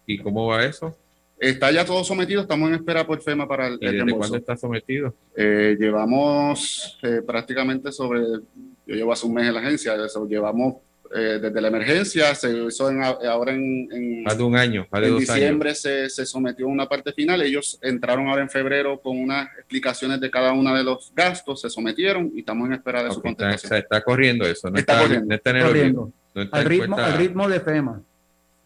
¿Y 0.07 0.19
cómo 0.19 0.47
va 0.47 0.65
eso? 0.65 0.97
Está 1.41 1.71
ya 1.71 1.85
todo 1.85 2.03
sometido, 2.03 2.43
estamos 2.43 2.69
en 2.69 2.75
espera 2.77 3.07
por 3.07 3.23
FEMA 3.23 3.47
para 3.47 3.69
el, 3.69 3.79
¿Y 3.81 3.87
el 3.87 3.93
reembolso. 3.93 4.19
cuándo 4.19 4.37
está 4.39 4.57
sometido? 4.57 5.15
Eh, 5.37 5.77
llevamos 5.79 6.99
eh, 7.03 7.23
prácticamente 7.25 7.93
sobre, 7.93 8.21
yo 8.21 8.95
llevo 8.95 9.13
hace 9.13 9.25
un 9.27 9.35
mes 9.35 9.47
en 9.47 9.55
la 9.55 9.61
agencia, 9.61 9.95
eso, 10.05 10.27
llevamos 10.27 10.75
eh, 11.15 11.39
desde 11.41 11.61
la 11.61 11.69
emergencia, 11.69 12.35
se 12.35 12.51
hizo 12.67 12.91
en- 12.91 13.03
ahora 13.03 13.53
en, 13.53 13.89
en, 13.93 14.25
de 14.25 14.43
un 14.43 14.57
año, 14.57 14.87
de 14.93 15.07
en 15.07 15.11
dos 15.13 15.21
diciembre 15.21 15.75
se, 15.77 16.11
se 16.11 16.27
sometió 16.27 16.67
una 16.67 16.87
parte 16.89 17.13
final, 17.13 17.41
ellos 17.41 17.79
entraron 17.83 18.27
ahora 18.29 18.43
en 18.43 18.51
febrero 18.51 18.99
con 19.01 19.17
unas 19.19 19.47
explicaciones 19.59 20.21
de 20.21 20.31
cada 20.31 20.53
uno 20.53 20.75
de 20.75 20.83
los 20.83 21.13
gastos, 21.15 21.61
se 21.61 21.71
sometieron 21.71 22.33
y 22.35 22.41
estamos 22.41 22.67
en 22.67 22.75
espera 22.75 22.99
de 22.99 23.05
años. 23.07 23.15
su 23.15 23.23
contestación. 23.23 23.73
está- 23.75 23.79
está 23.79 24.05
corriendo 24.05 24.45
eso. 24.45 24.69
No 24.71 24.77
Está 24.79 24.93
está, 24.95 25.03
corriendo. 25.05 25.27
no 25.29 25.35
está 25.37 25.51
en 25.51 25.57
el 25.57 25.63
Corriendo. 25.63 26.01
olvido, 26.03 26.15
no 26.35 26.43
está 26.43 26.57
Al 26.59 26.65
ritmo, 26.65 26.99
al 26.99 27.17
ritmo 27.17 27.49
de 27.49 27.61
FEMA. 27.61 28.03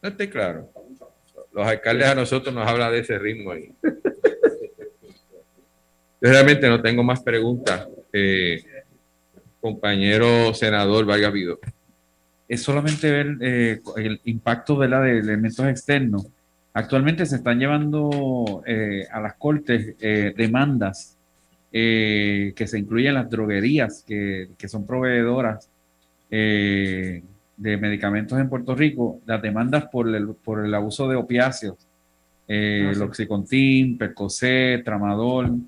No 0.03 0.09
estoy 0.09 0.29
claro. 0.29 0.69
Los 1.55 1.67
alcaldes 1.67 2.09
a 2.09 2.15
nosotros 2.15 2.55
nos 2.55 2.67
hablan 2.67 2.93
de 2.93 3.01
ese 3.01 3.19
ritmo 3.19 3.53
ahí. 3.53 3.73
Yo 6.21 6.31
realmente 6.31 6.69
no 6.69 6.81
tengo 6.81 7.03
más 7.03 7.21
preguntas. 7.21 7.89
Eh, 8.13 8.63
compañero 9.63 10.53
senador 10.53 11.07
Vargas 11.07 11.33
Vido. 11.33 11.61
es 12.49 12.63
solamente 12.63 13.11
ver 13.11 13.37
eh, 13.41 13.81
el 13.97 14.21
impacto 14.25 14.79
de, 14.79 14.89
la 14.89 15.09
elementos 15.09 15.65
externos. 15.67 16.27
Actualmente 16.75 17.25
se 17.25 17.37
están 17.37 17.61
llevando 17.61 18.65
eh, 18.67 19.07
a 19.11 19.21
las 19.21 19.35
cortes 19.35 19.95
eh, 20.01 20.35
demandas 20.37 21.17
que 21.71 22.67
se 22.67 22.79
incluyen 22.79 23.15
las 23.15 23.31
droguerías 23.31 24.05
que, 24.07 24.51
que 24.59 24.69
son 24.69 24.87
proveedoras 24.87 25.71
de 27.63 27.77
medicamentos 27.77 28.39
en 28.39 28.49
Puerto 28.49 28.75
Rico, 28.75 29.21
las 29.25 29.41
demandas 29.41 29.85
por 29.87 30.09
el, 30.15 30.35
por 30.35 30.65
el 30.65 30.75
abuso 30.75 31.09
de 31.09 31.17
opiáceos, 31.17 31.77
eh, 32.49 32.93
Ah, 32.95 33.05
Oxycontin, 33.05 33.97
Percocet, 33.97 34.85
Tramadol, 34.85 35.59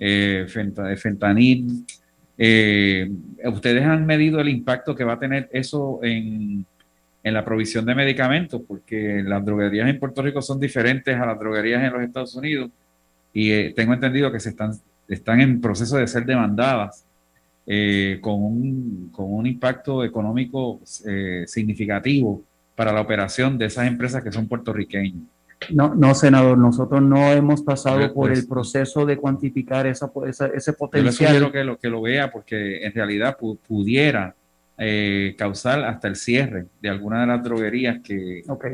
eh, 0.00 0.46
fenta- 0.48 0.94
fentanil. 0.96 1.84
Eh, 2.36 3.08
¿Ustedes 3.44 3.84
han 3.84 4.04
medido 4.04 4.40
el 4.40 4.48
impacto 4.48 4.94
que 4.94 5.04
va 5.04 5.14
a 5.14 5.18
tener 5.18 5.48
eso 5.52 6.00
en, 6.02 6.64
en 7.22 7.34
la 7.34 7.44
provisión 7.44 7.84
de 7.86 7.94
medicamentos? 7.94 8.60
Porque 8.66 9.22
las 9.24 9.44
droguerías 9.44 9.88
en 9.88 9.98
Puerto 9.98 10.20
Rico 10.22 10.42
son 10.42 10.58
diferentes 10.58 11.16
a 11.16 11.24
las 11.26 11.38
droguerías 11.38 11.82
en 11.84 11.92
los 11.92 12.02
Estados 12.02 12.34
Unidos 12.34 12.70
y 13.32 13.52
eh, 13.52 13.72
tengo 13.76 13.94
entendido 13.94 14.32
que 14.32 14.40
se 14.40 14.48
están, 14.50 14.72
están 15.08 15.40
en 15.40 15.60
proceso 15.60 15.96
de 15.98 16.06
ser 16.08 16.24
demandadas 16.26 17.04
eh, 17.70 18.18
con, 18.22 18.42
un, 18.42 19.10
con 19.12 19.30
un 19.32 19.46
impacto 19.46 20.02
económico 20.02 20.80
eh, 21.06 21.44
significativo 21.46 22.42
para 22.74 22.92
la 22.92 23.02
operación 23.02 23.58
de 23.58 23.66
esas 23.66 23.86
empresas 23.86 24.22
que 24.22 24.32
son 24.32 24.48
puertorriqueñas. 24.48 25.22
No, 25.74 25.94
no, 25.94 26.14
senador, 26.14 26.56
nosotros 26.56 27.02
no 27.02 27.30
hemos 27.32 27.62
pasado 27.62 27.98
Pues, 27.98 28.12
por 28.12 28.28
pues, 28.28 28.38
el 28.38 28.46
proceso 28.48 29.04
de 29.04 29.16
cuantificar 29.16 29.86
esa, 29.86 30.10
esa- 30.26 30.46
ese 30.46 30.70
Yo 30.70 30.72
le 30.72 30.78
potencial. 30.78 31.12
sugiero 31.28 31.52
que 31.52 31.64
lo, 31.64 31.76
que 31.78 31.88
lo 31.90 32.00
vea 32.00 32.30
porque 32.30 32.86
en 32.86 32.92
realidad 32.94 33.36
pu- 33.38 33.58
pudiera 33.66 34.34
eh, 34.78 35.34
causar 35.36 35.84
hasta 35.84 36.06
el 36.08 36.14
cierre 36.16 36.66
de 36.80 36.88
alguna 36.88 37.20
de 37.22 37.26
las 37.26 37.42
droguerías 37.42 37.98
que... 38.02 38.44
Ok. 38.48 38.66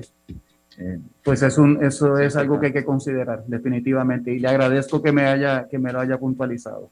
eh, 0.79 0.99
Pues 1.25 1.43
es 1.43 1.57
un, 1.57 1.83
eso 1.83 2.19
es 2.19 2.37
algo 2.37 2.61
que 2.61 2.67
hay 2.67 2.73
que 2.75 2.85
considerar, 2.85 3.43
definitivamente. 3.47 4.31
Y 4.35 4.39
le 4.39 4.49
agradezco 4.49 5.03
que 5.03 5.11
me 5.11 5.23
haya, 5.23 5.67
que 5.69 5.79
me 5.79 5.91
lo 5.91 6.01
haya 6.01 6.19
puntualizado. 6.19 6.91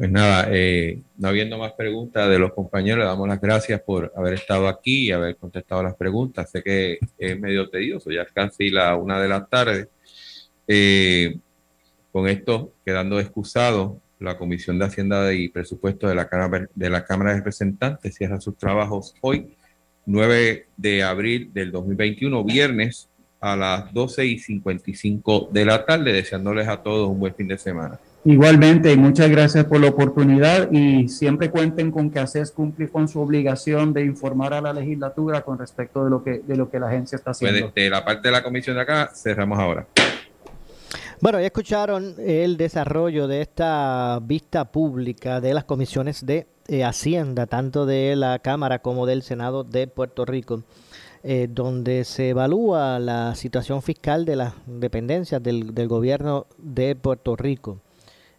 Pues 0.00 0.10
nada, 0.10 0.48
eh, 0.50 1.02
no 1.18 1.28
habiendo 1.28 1.58
más 1.58 1.72
preguntas 1.72 2.26
de 2.26 2.38
los 2.38 2.54
compañeros, 2.54 3.00
le 3.00 3.04
damos 3.04 3.28
las 3.28 3.38
gracias 3.38 3.82
por 3.82 4.10
haber 4.16 4.32
estado 4.32 4.66
aquí 4.66 5.08
y 5.08 5.12
haber 5.12 5.36
contestado 5.36 5.82
las 5.82 5.94
preguntas. 5.94 6.50
Sé 6.50 6.62
que 6.62 6.98
es 7.18 7.38
medio 7.38 7.68
tedioso, 7.68 8.10
ya 8.10 8.22
es 8.22 8.32
casi 8.32 8.70
la 8.70 8.96
una 8.96 9.20
de 9.20 9.28
la 9.28 9.44
tarde. 9.44 9.90
Eh, 10.66 11.36
con 12.10 12.28
esto, 12.28 12.72
quedando 12.82 13.20
excusado, 13.20 14.00
La 14.18 14.38
Comisión 14.38 14.78
de 14.78 14.86
Hacienda 14.86 15.34
y 15.34 15.50
Presupuesto 15.50 16.08
de 16.08 16.14
la 16.14 16.30
Cámara 16.30 16.66
de, 16.74 16.88
la 16.88 17.04
Cámara 17.04 17.32
de 17.32 17.36
Representantes 17.36 18.14
cierra 18.14 18.40
sus 18.40 18.56
trabajos 18.56 19.14
hoy, 19.20 19.54
9 20.06 20.66
de 20.78 21.02
abril 21.02 21.50
del 21.52 21.72
2021, 21.72 22.42
viernes 22.42 23.10
a 23.38 23.54
las 23.54 23.92
12 23.92 24.24
y 24.24 24.38
55 24.38 25.50
de 25.52 25.66
la 25.66 25.84
tarde, 25.84 26.10
deseándoles 26.10 26.68
a 26.68 26.82
todos 26.82 27.06
un 27.06 27.20
buen 27.20 27.34
fin 27.34 27.48
de 27.48 27.58
semana. 27.58 28.00
Igualmente, 28.22 28.92
y 28.92 28.98
muchas 28.98 29.30
gracias 29.30 29.64
por 29.64 29.80
la 29.80 29.88
oportunidad 29.88 30.70
y 30.70 31.08
siempre 31.08 31.50
cuenten 31.50 31.90
con 31.90 32.10
que 32.10 32.18
ACES 32.18 32.50
cumple 32.50 32.88
con 32.90 33.08
su 33.08 33.18
obligación 33.18 33.94
de 33.94 34.04
informar 34.04 34.52
a 34.52 34.60
la 34.60 34.74
legislatura 34.74 35.40
con 35.40 35.58
respecto 35.58 36.04
de 36.04 36.10
lo 36.10 36.22
que, 36.22 36.40
de 36.40 36.56
lo 36.56 36.68
que 36.70 36.78
la 36.78 36.88
agencia 36.88 37.16
está 37.16 37.30
Pues 37.32 37.42
haciendo. 37.50 37.72
de, 37.74 37.82
de 37.82 37.88
la 37.90 38.04
parte 38.04 38.28
de 38.28 38.32
la 38.32 38.42
comisión 38.42 38.76
de 38.76 38.82
acá, 38.82 39.10
cerramos 39.14 39.58
ahora. 39.58 39.86
Bueno, 41.22 41.40
ya 41.40 41.46
escucharon 41.46 42.14
el 42.18 42.58
desarrollo 42.58 43.26
de 43.26 43.40
esta 43.40 44.18
vista 44.22 44.66
pública 44.70 45.40
de 45.40 45.54
las 45.54 45.64
comisiones 45.64 46.24
de 46.26 46.46
eh, 46.68 46.84
Hacienda, 46.84 47.46
tanto 47.46 47.86
de 47.86 48.16
la 48.16 48.38
Cámara 48.38 48.80
como 48.80 49.06
del 49.06 49.22
Senado 49.22 49.64
de 49.64 49.86
Puerto 49.86 50.26
Rico, 50.26 50.62
eh, 51.22 51.46
donde 51.50 52.04
se 52.04 52.30
evalúa 52.30 52.98
la 52.98 53.34
situación 53.34 53.80
fiscal 53.82 54.26
de 54.26 54.36
las 54.36 54.54
dependencias 54.66 55.42
del, 55.42 55.74
del 55.74 55.88
gobierno 55.88 56.46
de 56.58 56.96
Puerto 56.96 57.34
Rico. 57.34 57.78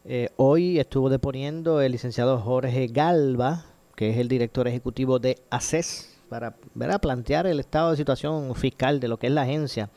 Eh, 0.04 0.30
hoy 0.36 0.80
estuvo 0.80 1.10
deponiendo 1.10 1.82
el 1.82 1.92
licenciado 1.92 2.40
Jorge 2.40 2.88
Galva, 2.88 3.66
que 3.96 4.10
es 4.10 4.18
el 4.18 4.28
director 4.28 4.68
ejecutivo 4.68 5.20
de 5.20 5.38
ACES, 5.52 6.18
para 6.28 6.56
¿verdad? 6.74 7.00
plantear 7.00 7.46
el 7.46 7.60
estado 7.60 7.92
de 7.92 7.98
situación 7.98 8.56
fiscal 8.56 9.00
de 9.00 9.08
lo 9.08 9.18
que 9.18 9.28
es 9.28 9.34
la 9.34 9.44
agencia 9.44 9.90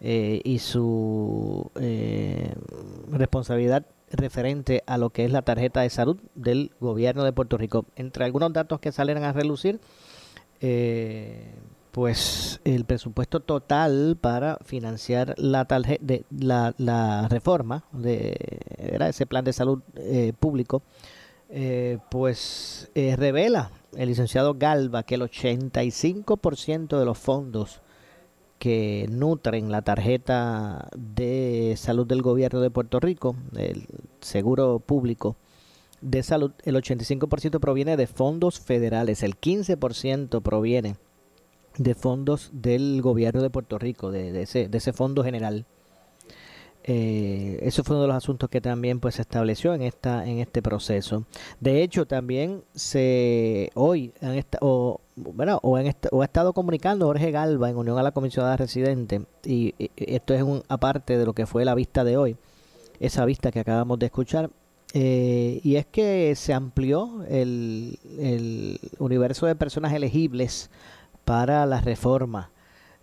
eh, 0.00 0.40
y 0.44 0.58
su 0.58 1.70
eh, 1.80 2.54
responsabilidad 3.10 3.86
referente 4.10 4.82
a 4.86 4.98
lo 4.98 5.10
que 5.10 5.24
es 5.24 5.32
la 5.32 5.42
tarjeta 5.42 5.80
de 5.80 5.90
salud 5.90 6.18
del 6.34 6.72
gobierno 6.80 7.24
de 7.24 7.32
Puerto 7.32 7.56
Rico. 7.56 7.86
Entre 7.96 8.24
algunos 8.24 8.52
datos 8.52 8.80
que 8.80 8.92
salen 8.92 9.18
a 9.18 9.32
relucir, 9.32 9.80
eh, 10.60 11.54
pues 11.98 12.60
el 12.62 12.84
presupuesto 12.84 13.40
total 13.40 14.16
para 14.20 14.58
financiar 14.64 15.34
la 15.36 15.64
tarjeta 15.64 16.04
de 16.04 16.24
la, 16.30 17.26
reforma 17.28 17.82
de 17.90 18.36
ese 19.00 19.26
plan 19.26 19.44
de 19.44 19.52
salud 19.52 19.82
eh, 19.96 20.32
público 20.38 20.82
eh, 21.48 21.98
pues 22.08 22.88
eh, 22.94 23.16
revela 23.16 23.72
el 23.96 24.10
licenciado 24.10 24.54
Galva 24.54 25.02
que 25.02 25.16
el 25.16 25.22
85% 25.22 27.00
de 27.00 27.04
los 27.04 27.18
fondos 27.18 27.80
que 28.60 29.08
nutren 29.10 29.72
la 29.72 29.82
tarjeta 29.82 30.88
de 30.96 31.74
salud 31.76 32.06
del 32.06 32.22
gobierno 32.22 32.60
de 32.60 32.70
Puerto 32.70 33.00
Rico, 33.00 33.34
el 33.56 33.88
seguro 34.20 34.78
público 34.78 35.34
de 36.00 36.22
salud, 36.22 36.52
el 36.62 36.76
85% 36.76 37.58
proviene 37.58 37.96
de 37.96 38.06
fondos 38.06 38.60
federales, 38.60 39.24
el 39.24 39.36
15% 39.36 40.40
proviene 40.42 40.94
de 41.78 41.94
fondos 41.94 42.50
del 42.52 43.00
gobierno 43.02 43.40
de 43.42 43.50
Puerto 43.50 43.78
Rico, 43.78 44.10
de, 44.10 44.42
ese, 44.42 44.68
de 44.68 44.78
ese 44.78 44.92
fondo 44.92 45.24
general. 45.24 45.64
Eh, 46.90 47.58
eso 47.62 47.84
fue 47.84 47.96
uno 47.96 48.02
de 48.02 48.08
los 48.08 48.16
asuntos 48.16 48.48
que 48.48 48.62
también 48.62 48.98
pues 48.98 49.16
se 49.16 49.22
estableció 49.22 49.74
en 49.74 49.82
esta 49.82 50.26
en 50.26 50.38
este 50.38 50.62
proceso. 50.62 51.24
De 51.60 51.82
hecho, 51.82 52.06
también 52.06 52.62
se 52.74 53.70
hoy 53.74 54.12
en 54.22 54.30
esta, 54.36 54.56
o, 54.62 55.00
o, 55.62 55.78
esta- 55.78 56.08
o 56.12 56.22
ha 56.22 56.24
estado 56.24 56.52
comunicando 56.54 57.04
Jorge 57.06 57.30
Galva 57.30 57.68
en 57.68 57.76
unión 57.76 57.98
a 57.98 58.02
la 58.02 58.12
comisionada 58.12 58.56
residente 58.56 59.22
y- 59.44 59.74
y 59.78 59.90
esto 59.96 60.32
es 60.32 60.42
un 60.42 60.62
aparte 60.68 61.18
de 61.18 61.26
lo 61.26 61.34
que 61.34 61.44
fue 61.46 61.64
la 61.66 61.74
vista 61.74 62.04
de 62.04 62.16
hoy, 62.16 62.36
esa 63.00 63.24
vista 63.26 63.50
que 63.52 63.60
acabamos 63.60 63.98
de 63.98 64.06
escuchar. 64.06 64.50
eh, 64.94 65.60
y 65.62 65.76
es 65.76 65.84
que 65.84 66.32
se 66.34 66.54
amplió 66.54 67.22
el, 67.28 67.98
el 68.18 68.80
universo 68.98 69.44
de 69.44 69.54
personas 69.54 69.92
elegibles 69.92 70.70
para 71.28 71.66
la 71.66 71.82
reforma. 71.82 72.50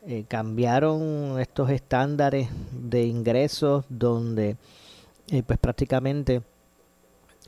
Eh, 0.08 0.26
cambiaron 0.28 1.40
estos 1.40 1.70
estándares 1.70 2.50
de 2.72 3.06
ingresos 3.06 3.86
donde 3.88 4.58
eh, 5.30 5.44
pues 5.44 5.60
prácticamente 5.60 6.42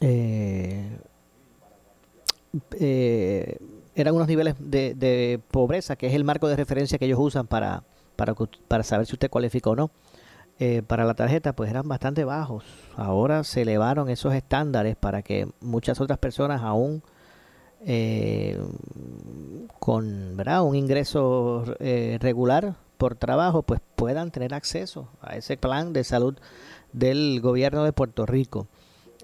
eh, 0.02 1.00
eran 3.96 4.14
unos 4.14 4.28
niveles 4.28 4.54
de, 4.60 5.42
pobreza, 5.50 5.96
que 5.96 6.06
es 6.06 6.14
el 6.14 6.24
marco 6.24 6.48
de 6.48 6.56
referencia 6.56 7.00
que 7.00 7.06
ellos 7.06 7.20
usan 7.20 7.48
para, 7.48 7.82
para, 8.16 8.36
para 8.68 8.84
saber 8.84 9.08
si 9.08 9.14
usted 9.14 9.32
cualifica 9.32 9.72
o 9.72 9.76
no. 9.76 9.90
para 10.86 11.06
la 11.06 11.16
tarjeta, 11.16 11.54
pues 11.54 11.72
eran 11.72 11.88
bastante 11.88 12.24
bajos. 12.24 12.66
Ahora 12.96 13.44
se 13.44 13.64
elevaron 13.64 14.10
esos 14.10 14.36
estándares 14.36 14.96
para 14.96 15.24
que 15.24 15.48
muchas 15.60 16.00
otras 16.00 16.20
personas 16.20 16.62
aún 16.62 17.02
eh, 17.90 18.60
con 19.80 20.36
¿verdad? 20.36 20.64
un 20.64 20.76
ingreso 20.76 21.64
eh, 21.80 22.18
regular 22.20 22.76
por 22.98 23.16
trabajo, 23.16 23.62
pues 23.64 23.80
puedan 23.96 24.32
tener 24.32 24.54
acceso 24.54 25.08
a 25.22 25.38
ese 25.38 25.56
plan 25.56 25.94
de 25.94 26.04
salud 26.04 26.36
del 26.94 27.40
gobierno 27.42 27.84
de 27.84 27.94
Puerto 27.94 28.26
Rico. 28.26 28.68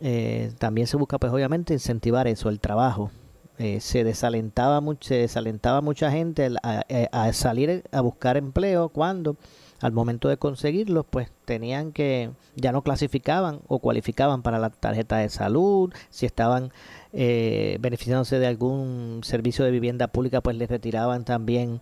Eh, 0.02 0.52
también 0.60 0.88
se 0.88 0.96
busca, 0.98 1.18
pues 1.18 1.32
obviamente, 1.34 1.74
incentivar 1.74 2.28
eso, 2.28 2.50
el 2.50 2.60
trabajo. 2.60 3.12
Eh, 3.58 3.80
se 3.82 4.04
desalentaba 4.04 4.80
mucho, 4.82 5.08
se 5.10 5.16
desalentaba 5.16 5.82
mucha 5.82 6.10
gente 6.12 6.50
a- 6.64 6.84
a 7.12 7.34
salir 7.34 7.84
a 7.92 8.02
buscar 8.02 8.38
empleo 8.38 8.90
cuando 8.90 9.36
al 9.84 9.92
momento 9.92 10.30
de 10.30 10.38
conseguirlo, 10.38 11.04
pues 11.04 11.30
tenían 11.46 11.92
que, 11.92 12.32
ya 12.56 12.72
no 12.72 12.82
clasificaban 12.82 13.60
o 13.68 13.80
cualificaban 13.80 14.42
para 14.42 14.58
la 14.58 14.70
tarjeta 14.70 15.18
de 15.18 15.30
salud, 15.30 15.94
si 16.10 16.26
estaban 16.26 16.72
eh, 17.12 17.78
beneficiándose 17.82 18.40
de 18.40 18.48
algún 18.48 19.20
servicio 19.24 19.66
de 19.66 19.72
vivienda 19.72 20.08
pública, 20.08 20.42
pues 20.42 20.56
les 20.56 20.70
retiraban 20.70 21.26
también 21.26 21.82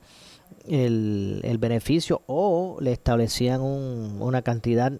el, 0.67 1.41
el 1.43 1.57
beneficio 1.57 2.21
o 2.27 2.77
le 2.81 2.91
establecían 2.91 3.61
un- 3.61 4.17
una 4.19 4.41
cantidad 4.41 4.93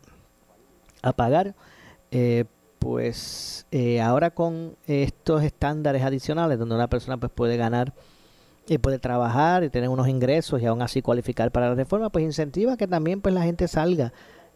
a 1.02 1.14
pagar. 1.14 1.56
Eh, 2.12 2.46
pues 2.80 3.68
eh, 3.72 4.02
ahora 4.02 4.32
con 4.32 4.76
estos 4.88 5.44
estándares 5.44 6.02
adicionales 6.04 6.58
donde 6.58 6.74
una 6.76 6.88
persona 6.88 7.18
pues 7.18 7.32
puede 7.32 7.56
ganar 7.56 7.94
y 8.68 8.78
puede 8.78 9.00
trabajar 9.00 9.64
y 9.64 9.70
tener 9.70 9.90
unos 9.90 10.08
ingresos 10.08 10.62
y 10.62 10.66
aún 10.66 10.82
así 10.82 11.02
cualificar 11.02 11.52
para 11.52 11.70
la 11.70 11.76
reforma, 11.76 12.10
pues 12.10 12.24
incentiva 12.24 12.78
que 12.78 12.88
también 12.88 13.20
pues 13.20 13.34
la 13.34 13.44
gente 13.44 13.68
salga 13.68 14.14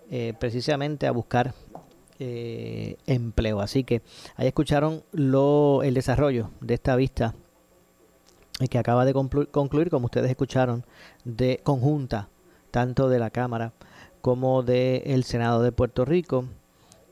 eh, 0.10 0.34
precisamente 0.40 1.08
a 1.08 1.12
buscar 1.12 1.54
eh, 2.20 2.98
empleo. 3.08 3.60
Así 3.60 3.84
que 3.84 4.04
ahí 4.36 4.48
escucharon 4.48 5.04
lo, 5.12 5.84
el 5.84 5.96
desarrollo 5.96 6.52
de 6.62 6.76
esta 6.76 6.96
vista 6.96 7.36
que 8.70 8.78
acaba 8.78 9.04
de 9.04 9.14
conclu- 9.14 9.50
concluir, 9.52 9.90
como 9.90 10.06
ustedes 10.06 10.30
escucharon, 10.30 10.86
de 11.26 11.60
conjunta, 11.64 12.30
tanto 12.72 13.10
de 13.10 13.20
la 13.20 13.32
Cámara 13.32 13.74
como 14.22 14.64
del 14.64 15.24
Senado 15.24 15.62
de 15.62 15.72
Puerto 15.72 16.06
Rico. 16.06 16.46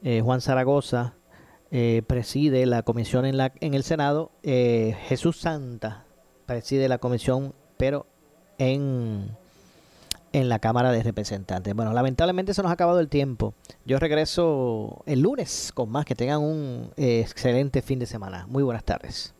Eh, 0.03 0.21
Juan 0.21 0.41
Zaragoza 0.41 1.15
preside 2.05 2.67
la 2.67 2.83
comisión 2.83 3.25
en, 3.25 3.35
la, 3.35 3.51
en 3.59 3.73
el 3.73 3.81
Senado. 3.83 4.31
Jesús 4.43 5.39
Santa 5.39 6.02
preside 6.45 6.87
la 6.89 6.97
comisión, 6.97 7.53
pero 7.77 8.05
en, 8.57 9.29
en 10.31 10.49
la 10.49 10.59
Cámara 10.59 10.91
de 10.91 11.03
Representantes. 11.03 11.73
Bueno, 11.73 11.93
lamentablemente 11.93 12.53
se 12.53 12.61
nos 12.61 12.69
ha 12.69 12.73
acabado 12.73 12.99
el 12.99 13.09
tiempo. 13.09 13.53
Yo 13.85 13.99
regreso 13.99 15.03
el 15.05 15.21
lunes 15.21 15.71
con 15.73 15.89
más. 15.89 16.05
Que 16.05 16.15
tengan 16.15 16.41
un 16.41 16.91
eh, 16.97 17.21
excelente 17.21 17.81
fin 17.81 17.99
de 17.99 18.05
semana. 18.05 18.45
Muy 18.47 18.63
buenas 18.63 18.83
tardes. 18.83 19.33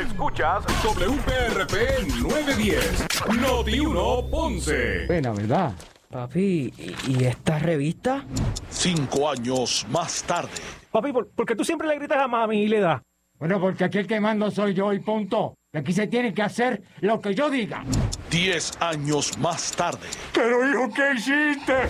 Escuchas 0.00 0.64
WPRP 0.82 1.74
910, 2.22 3.06
Noti 3.40 3.80
1 3.80 4.26
Ponce. 4.30 5.04
Pena, 5.06 5.32
¿verdad? 5.32 5.72
Papi, 6.10 6.72
¿y, 6.76 6.94
y 7.12 7.24
esta 7.24 7.58
revista? 7.58 8.24
Cinco 8.70 9.30
años 9.30 9.86
más 9.90 10.22
tarde. 10.24 10.50
Papi, 10.90 11.12
¿por, 11.12 11.28
por 11.30 11.46
qué 11.46 11.54
tú 11.54 11.64
siempre 11.64 11.88
le 11.88 11.96
gritas 11.96 12.18
a 12.18 12.28
mami 12.28 12.62
y 12.62 12.68
le 12.68 12.80
das? 12.80 13.02
Bueno, 13.38 13.60
porque 13.60 13.84
aquí 13.84 13.98
el 13.98 14.06
que 14.06 14.20
mando 14.20 14.50
soy 14.50 14.74
yo 14.74 14.92
y 14.92 15.00
punto. 15.00 15.54
Y 15.74 15.78
aquí 15.78 15.94
se 15.94 16.06
tiene 16.06 16.34
que 16.34 16.42
hacer 16.42 16.82
lo 17.00 17.18
que 17.18 17.34
yo 17.34 17.48
diga. 17.48 17.82
Diez 18.30 18.72
años 18.78 19.38
más 19.38 19.72
tarde. 19.72 20.06
Pero 20.34 20.68
hijo, 20.68 20.90
¿qué 20.94 21.14
hiciste? 21.14 21.88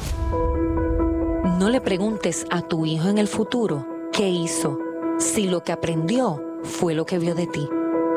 No 1.58 1.68
le 1.68 1.80
preguntes 1.80 2.46
a 2.52 2.62
tu 2.62 2.86
hijo 2.86 3.08
en 3.08 3.18
el 3.18 3.26
futuro 3.26 3.84
qué 4.12 4.28
hizo, 4.28 4.78
si 5.18 5.48
lo 5.48 5.64
que 5.64 5.72
aprendió 5.72 6.60
fue 6.62 6.94
lo 6.94 7.06
que 7.06 7.18
vio 7.18 7.34
de 7.34 7.48
ti. 7.48 7.68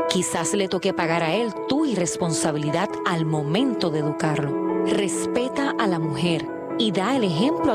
Quizás 0.07 0.53
le 0.53 0.67
toque 0.67 0.93
pagar 0.93 1.23
a 1.23 1.33
él 1.33 1.51
tu 1.67 1.87
irresponsabilidad 1.87 2.89
al 3.07 3.25
momento 3.25 3.89
de 3.89 4.01
educarlo. 4.01 4.85
Respeta 4.85 5.73
a 5.79 5.87
la 5.87 5.97
mujer 5.97 6.47
y 6.77 6.91
da 6.91 7.15
el 7.15 7.23
ejemplo 7.23 7.71
a 7.71 7.73